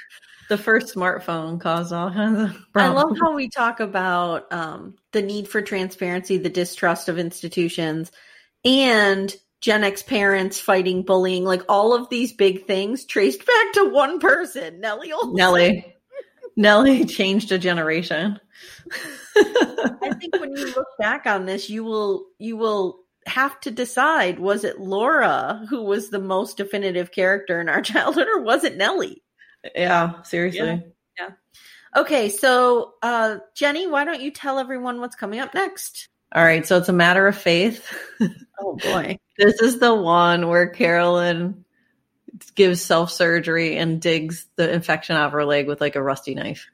The 0.49 0.59
first 0.59 0.95
smartphone 0.95 1.61
caused 1.61 1.93
all 1.93 2.11
kinds 2.11 2.41
of 2.41 2.73
problems. 2.73 2.75
I 2.75 2.89
love 2.89 3.17
how 3.21 3.35
we 3.35 3.51
talk 3.51 3.81
about 3.81 4.51
um, 4.51 4.97
the 5.13 5.21
need 5.21 5.47
for 5.47 5.61
transparency, 5.61 6.39
the 6.39 6.49
distrust 6.49 7.09
of 7.09 7.19
institutions, 7.19 8.11
and 8.65 9.35
Gen 9.61 9.85
X 9.85 10.03
parents 10.03 10.59
fighting 10.59 11.03
bullying. 11.03 11.45
Like 11.45 11.63
all 11.69 11.95
of 11.95 12.09
these 12.09 12.33
big 12.33 12.67
things 12.67 13.05
traced 13.05 13.41
back 13.41 13.73
to 13.75 13.91
one 13.91 14.21
person, 14.21 14.81
Nellie 14.81 15.11
Oleson. 15.11 15.35
Nellie. 15.35 15.95
Nellie 16.57 17.05
changed 17.05 17.53
a 17.53 17.59
generation. 17.59 18.41
I 19.37 20.15
think 20.19 20.35
when 20.41 20.57
you 20.57 20.75
look 20.75 20.89
back 20.99 21.27
on 21.27 21.47
this, 21.47 21.71
you 21.71 21.85
will 21.85 22.27
you 22.39 22.57
will 22.57 23.01
have 23.27 23.61
to 23.61 23.71
decide: 23.71 24.39
was 24.39 24.65
it 24.65 24.81
Laura 24.81 25.65
who 25.69 25.85
was 25.85 26.09
the 26.09 26.19
most 26.19 26.57
definitive 26.57 27.13
character 27.13 27.61
in 27.61 27.69
our 27.69 27.83
childhood, 27.83 28.29
or 28.29 28.43
was 28.43 28.65
it 28.65 28.77
Nellie? 28.77 29.23
Yeah, 29.75 30.23
seriously. 30.23 30.83
Yeah. 31.19 31.31
Okay, 31.97 32.29
so 32.29 32.95
uh, 33.03 33.39
Jenny, 33.55 33.87
why 33.87 34.05
don't 34.05 34.21
you 34.21 34.31
tell 34.31 34.59
everyone 34.59 35.01
what's 35.01 35.17
coming 35.17 35.41
up 35.41 35.55
next? 35.55 36.09
All 36.35 36.45
right, 36.45 36.67
so 36.67 36.77
it's 36.77 36.89
a 36.89 36.93
matter 36.95 37.27
of 37.27 37.37
faith. 37.37 37.87
Oh 38.61 38.75
boy. 38.75 39.19
This 39.37 39.63
is 39.63 39.79
the 39.79 39.95
one 39.95 40.49
where 40.49 40.67
Carolyn 40.67 41.65
gives 42.55 42.83
self 42.83 43.11
surgery 43.11 43.77
and 43.77 44.01
digs 44.01 44.49
the 44.57 44.69
infection 44.73 45.17
out 45.17 45.27
of 45.27 45.33
her 45.33 45.45
leg 45.45 45.69
with 45.69 45.81
like 45.81 45.95
a 45.95 46.03
rusty 46.03 46.35
knife. 46.35 46.69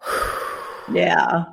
yeah. 0.92 1.46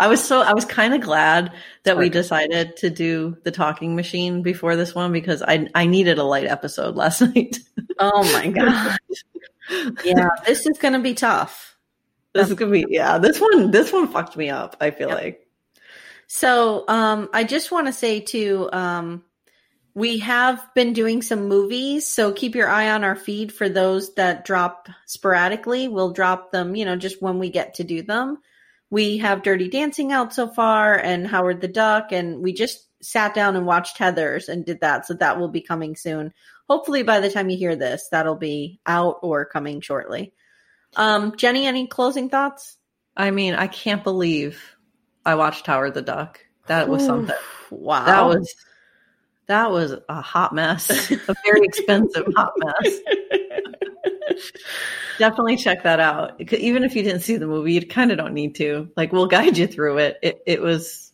I 0.00 0.06
was 0.06 0.22
so 0.22 0.42
I 0.42 0.52
was 0.52 0.64
kind 0.64 0.94
of 0.94 1.00
glad 1.00 1.52
that 1.82 1.98
we 1.98 2.08
decided 2.08 2.76
to 2.78 2.90
do 2.90 3.36
the 3.42 3.50
talking 3.50 3.96
machine 3.96 4.42
before 4.42 4.76
this 4.76 4.94
one 4.94 5.12
because 5.12 5.42
I 5.42 5.68
I 5.74 5.86
needed 5.86 6.18
a 6.18 6.24
light 6.24 6.46
episode 6.46 6.94
last 6.94 7.20
night. 7.34 7.58
Oh 7.98 8.22
my 8.32 8.48
god. 8.48 8.98
yeah, 10.04 10.28
this 10.46 10.66
is 10.66 10.78
going 10.78 10.94
to 10.94 11.00
be 11.00 11.14
tough. 11.14 11.76
this 12.34 12.48
is 12.48 12.54
gonna 12.54 12.70
be 12.72 12.86
yeah. 12.88 13.18
This 13.18 13.40
one 13.40 13.70
this 13.70 13.92
one 13.92 14.08
fucked 14.08 14.36
me 14.36 14.50
up. 14.50 14.76
I 14.80 14.90
feel 14.90 15.08
Yep. 15.08 15.18
like 15.18 15.46
So, 16.26 16.84
um, 16.88 17.28
I 17.32 17.44
just 17.44 17.72
want 17.72 17.86
to 17.86 17.92
say 17.92 18.20
too, 18.20 18.68
um, 18.72 19.24
we 19.94 20.18
have 20.18 20.62
been 20.74 20.92
doing 20.92 21.22
some 21.22 21.48
movies, 21.48 22.06
so 22.06 22.32
keep 22.32 22.54
your 22.54 22.68
eye 22.68 22.90
on 22.90 23.02
our 23.02 23.16
feed 23.16 23.52
for 23.52 23.68
those 23.68 24.14
that 24.14 24.44
drop 24.44 24.88
sporadically. 25.06 25.88
We'll 25.88 26.12
drop 26.12 26.52
them, 26.52 26.76
you 26.76 26.84
know, 26.84 26.96
just 26.96 27.20
when 27.22 27.38
we 27.38 27.50
get 27.50 27.74
to 27.74 27.84
do 27.84 28.02
them. 28.02 28.38
We 28.90 29.18
have 29.18 29.42
Dirty 29.42 29.68
Dancing 29.68 30.12
out 30.12 30.32
so 30.32 30.48
far 30.48 30.94
and 30.96 31.26
Howard 31.26 31.60
the 31.60 31.68
Duck, 31.68 32.12
and 32.12 32.40
we 32.42 32.52
just 32.52 32.86
sat 33.02 33.34
down 33.34 33.56
and 33.56 33.66
watched 33.66 33.98
Heather's 33.98 34.48
and 34.48 34.64
did 34.64 34.80
that. 34.80 35.06
So 35.06 35.14
that 35.14 35.38
will 35.40 35.48
be 35.48 35.60
coming 35.60 35.96
soon. 35.96 36.32
Hopefully 36.68 37.02
by 37.02 37.20
the 37.20 37.30
time 37.30 37.50
you 37.50 37.56
hear 37.56 37.76
this, 37.76 38.08
that'll 38.10 38.36
be 38.36 38.80
out 38.86 39.18
or 39.22 39.44
coming 39.44 39.80
shortly. 39.80 40.32
Um, 40.96 41.36
Jenny, 41.36 41.66
any 41.66 41.86
closing 41.86 42.28
thoughts? 42.28 42.76
I 43.16 43.30
mean 43.30 43.54
I 43.54 43.66
can't 43.66 44.04
believe 44.04 44.62
I 45.24 45.34
watched 45.34 45.66
Howard 45.66 45.94
the 45.94 46.02
Duck. 46.02 46.40
That 46.66 46.88
was 46.88 47.02
Ooh, 47.02 47.06
something. 47.06 47.36
Wow. 47.70 48.04
That 48.06 48.26
was 48.26 48.54
that 49.48 49.70
was 49.70 49.94
a 50.08 50.20
hot 50.20 50.54
mess, 50.54 51.10
a 51.10 51.34
very 51.44 51.62
expensive 51.62 52.26
hot 52.36 52.52
mess. 52.58 52.98
Definitely 55.18 55.56
check 55.56 55.82
that 55.82 56.00
out. 56.00 56.40
Even 56.52 56.84
if 56.84 56.94
you 56.94 57.02
didn't 57.02 57.22
see 57.22 57.38
the 57.38 57.46
movie, 57.46 57.72
you 57.72 57.86
kind 57.86 58.12
of 58.12 58.18
don't 58.18 58.34
need 58.34 58.54
to. 58.56 58.90
Like 58.94 59.12
we'll 59.12 59.26
guide 59.26 59.56
you 59.56 59.66
through 59.66 59.98
it. 59.98 60.18
It 60.22 60.42
it 60.46 60.62
was, 60.62 61.12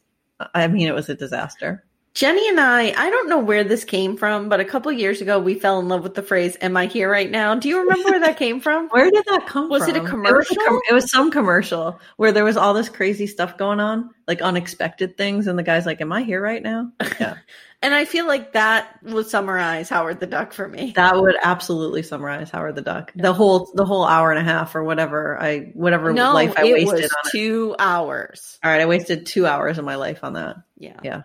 I 0.53 0.67
mean, 0.67 0.89
it 0.89 0.95
was 0.95 1.09
a 1.09 1.15
disaster. 1.15 1.85
Jenny 2.15 2.49
and 2.49 2.61
I, 2.61 2.93
I 2.97 3.11
don't 3.11 3.29
know 3.29 3.41
where 3.41 3.65
this 3.65 3.85
came 3.85 4.17
from, 4.17 4.49
but 4.49 4.61
a 4.61 4.65
couple 4.65 4.93
years 4.93 5.21
ago 5.21 5.41
we 5.41 5.55
fell 5.55 5.81
in 5.81 5.89
love 5.89 6.05
with 6.05 6.15
the 6.15 6.23
phrase 6.23 6.57
"Am 6.61 6.77
I 6.77 6.87
here 6.87 7.11
right 7.11 7.29
now?" 7.29 7.57
Do 7.57 7.69
you 7.69 7.81
remember 7.81 8.09
where 8.09 8.21
that 8.21 8.37
came 8.39 8.61
from? 8.61 8.89
Where 8.91 9.11
did 9.11 9.25
that 9.27 9.47
come 9.49 9.69
Was 9.69 9.85
from? 9.85 9.89
Was 9.89 9.97
it 9.97 9.99
a 9.99 10.03
was 10.03 10.11
commercial? 10.11 10.57
com- 10.65 10.81
It 10.89 10.95
was, 10.95 11.11
some 11.11 11.31
commercial 11.33 11.99
where 12.17 12.31
there 12.31 12.45
was 12.45 12.57
all 12.57 12.73
this 12.73 12.89
crazy 12.89 13.27
stuff 13.27 13.59
going 13.59 13.81
on, 13.81 14.11
like 14.29 14.41
unexpected 14.43 15.17
things, 15.17 15.49
and 15.49 15.59
the 15.59 15.65
guy's 15.65 15.87
like, 15.87 16.01
"Am 16.01 16.13
I 16.13 16.23
here 16.23 16.41
right 16.41 16.63
now?" 16.63 16.93
Yeah, 17.19 17.35
And 17.83 17.93
I 17.93 18.05
feel 18.05 18.29
like 18.29 18.53
that 18.53 18.97
would 19.03 19.27
summarize 19.27 19.89
Howard 19.89 20.21
the 20.21 20.27
Duck 20.29 20.53
for 20.53 20.69
me. 20.69 20.93
that 20.95 21.21
would 21.21 21.35
absolutely 21.43 22.05
summarize 22.05 22.49
Howard 22.49 22.77
the 22.77 22.83
Duck. 22.83 23.11
The 23.17 23.33
whole 23.33 23.73
the 23.75 23.85
whole 23.85 24.05
hour 24.05 24.31
and 24.31 24.39
a 24.39 24.45
half 24.45 24.77
or 24.77 24.85
whatever 24.85 25.37
I 25.43 25.73
whatever 25.75 26.13
no, 26.13 26.33
life 26.33 26.55
I 26.57 26.65
it 26.67 26.75
wasted 26.75 26.93
was 27.03 27.11
on 27.11 27.27
it. 27.27 27.31
two 27.33 27.75
hours. 27.81 28.61
All 28.63 28.71
right, 28.71 28.81
I 28.81 28.87
wasted 28.87 29.27
two 29.27 29.47
hours 29.47 29.79
of 29.79 29.85
my 29.85 29.97
life 29.97 30.23
on 30.23 30.35
that. 30.35 30.59
Yeah, 30.79 31.01
Yeah. 31.03 31.23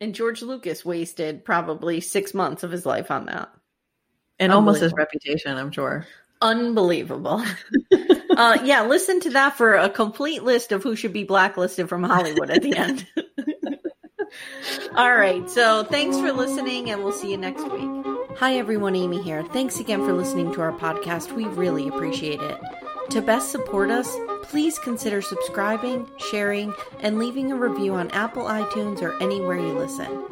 Yeah. 0.00 0.04
And 0.04 0.14
George 0.14 0.42
Lucas 0.42 0.84
wasted 0.84 1.44
probably 1.44 2.00
six 2.00 2.34
months 2.34 2.62
of 2.62 2.70
his 2.70 2.86
life 2.86 3.10
on 3.10 3.26
that. 3.26 3.50
And 4.38 4.52
almost 4.52 4.80
his 4.80 4.92
reputation, 4.92 5.56
I'm 5.56 5.72
sure. 5.72 6.06
Unbelievable. 6.40 7.42
uh, 8.36 8.58
yeah, 8.64 8.86
listen 8.86 9.20
to 9.20 9.30
that 9.30 9.56
for 9.56 9.74
a 9.74 9.90
complete 9.90 10.44
list 10.44 10.70
of 10.70 10.82
who 10.82 10.94
should 10.94 11.12
be 11.12 11.24
blacklisted 11.24 11.88
from 11.88 12.04
Hollywood 12.04 12.50
at 12.50 12.62
the 12.62 12.76
end. 12.76 13.06
All 14.94 15.14
right. 15.14 15.48
So 15.50 15.84
thanks 15.84 16.18
for 16.18 16.32
listening, 16.32 16.90
and 16.90 17.02
we'll 17.02 17.12
see 17.12 17.30
you 17.30 17.36
next 17.36 17.64
week. 17.64 18.06
Hi, 18.36 18.56
everyone. 18.56 18.94
Amy 18.94 19.20
here. 19.20 19.42
Thanks 19.42 19.80
again 19.80 20.04
for 20.04 20.12
listening 20.12 20.52
to 20.52 20.60
our 20.60 20.72
podcast. 20.72 21.32
We 21.32 21.46
really 21.46 21.88
appreciate 21.88 22.40
it. 22.40 22.60
To 23.10 23.22
best 23.22 23.50
support 23.50 23.90
us, 23.90 24.14
please 24.42 24.78
consider 24.78 25.22
subscribing, 25.22 26.08
sharing, 26.18 26.74
and 27.00 27.18
leaving 27.18 27.50
a 27.50 27.56
review 27.56 27.94
on 27.94 28.10
Apple 28.10 28.44
iTunes 28.44 29.00
or 29.00 29.20
anywhere 29.22 29.58
you 29.58 29.72
listen. 29.72 30.24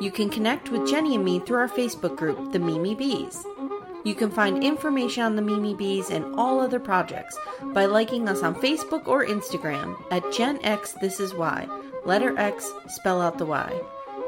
You 0.00 0.10
can 0.10 0.30
connect 0.30 0.70
with 0.70 0.88
Jenny 0.88 1.14
and 1.14 1.24
me 1.24 1.40
through 1.40 1.58
our 1.58 1.68
Facebook 1.68 2.16
group, 2.16 2.52
The 2.52 2.58
Mimi 2.58 2.94
Bees. 2.94 3.44
You 4.04 4.14
can 4.14 4.30
find 4.30 4.64
information 4.64 5.22
on 5.22 5.36
the 5.36 5.42
Mimi 5.42 5.74
Bees 5.74 6.10
and 6.10 6.34
all 6.34 6.58
other 6.58 6.80
projects 6.80 7.38
by 7.74 7.84
liking 7.84 8.28
us 8.28 8.42
on 8.42 8.54
Facebook 8.54 9.06
or 9.06 9.26
Instagram 9.26 9.96
at 10.10 10.32
Gen 10.32 10.58
X 10.64 10.92
This 10.94 11.20
Is 11.20 11.34
Why. 11.34 11.68
Letter 12.04 12.36
X, 12.38 12.72
spell 12.88 13.20
out 13.20 13.38
the 13.38 13.46
Y. 13.46 13.80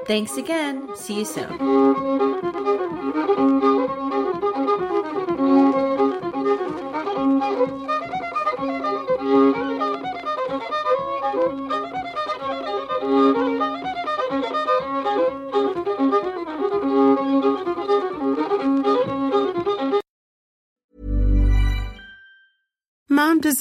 Thanks 0.06 0.36
again. 0.36 0.94
See 0.94 1.20
you 1.20 1.24
soon. 1.24 1.58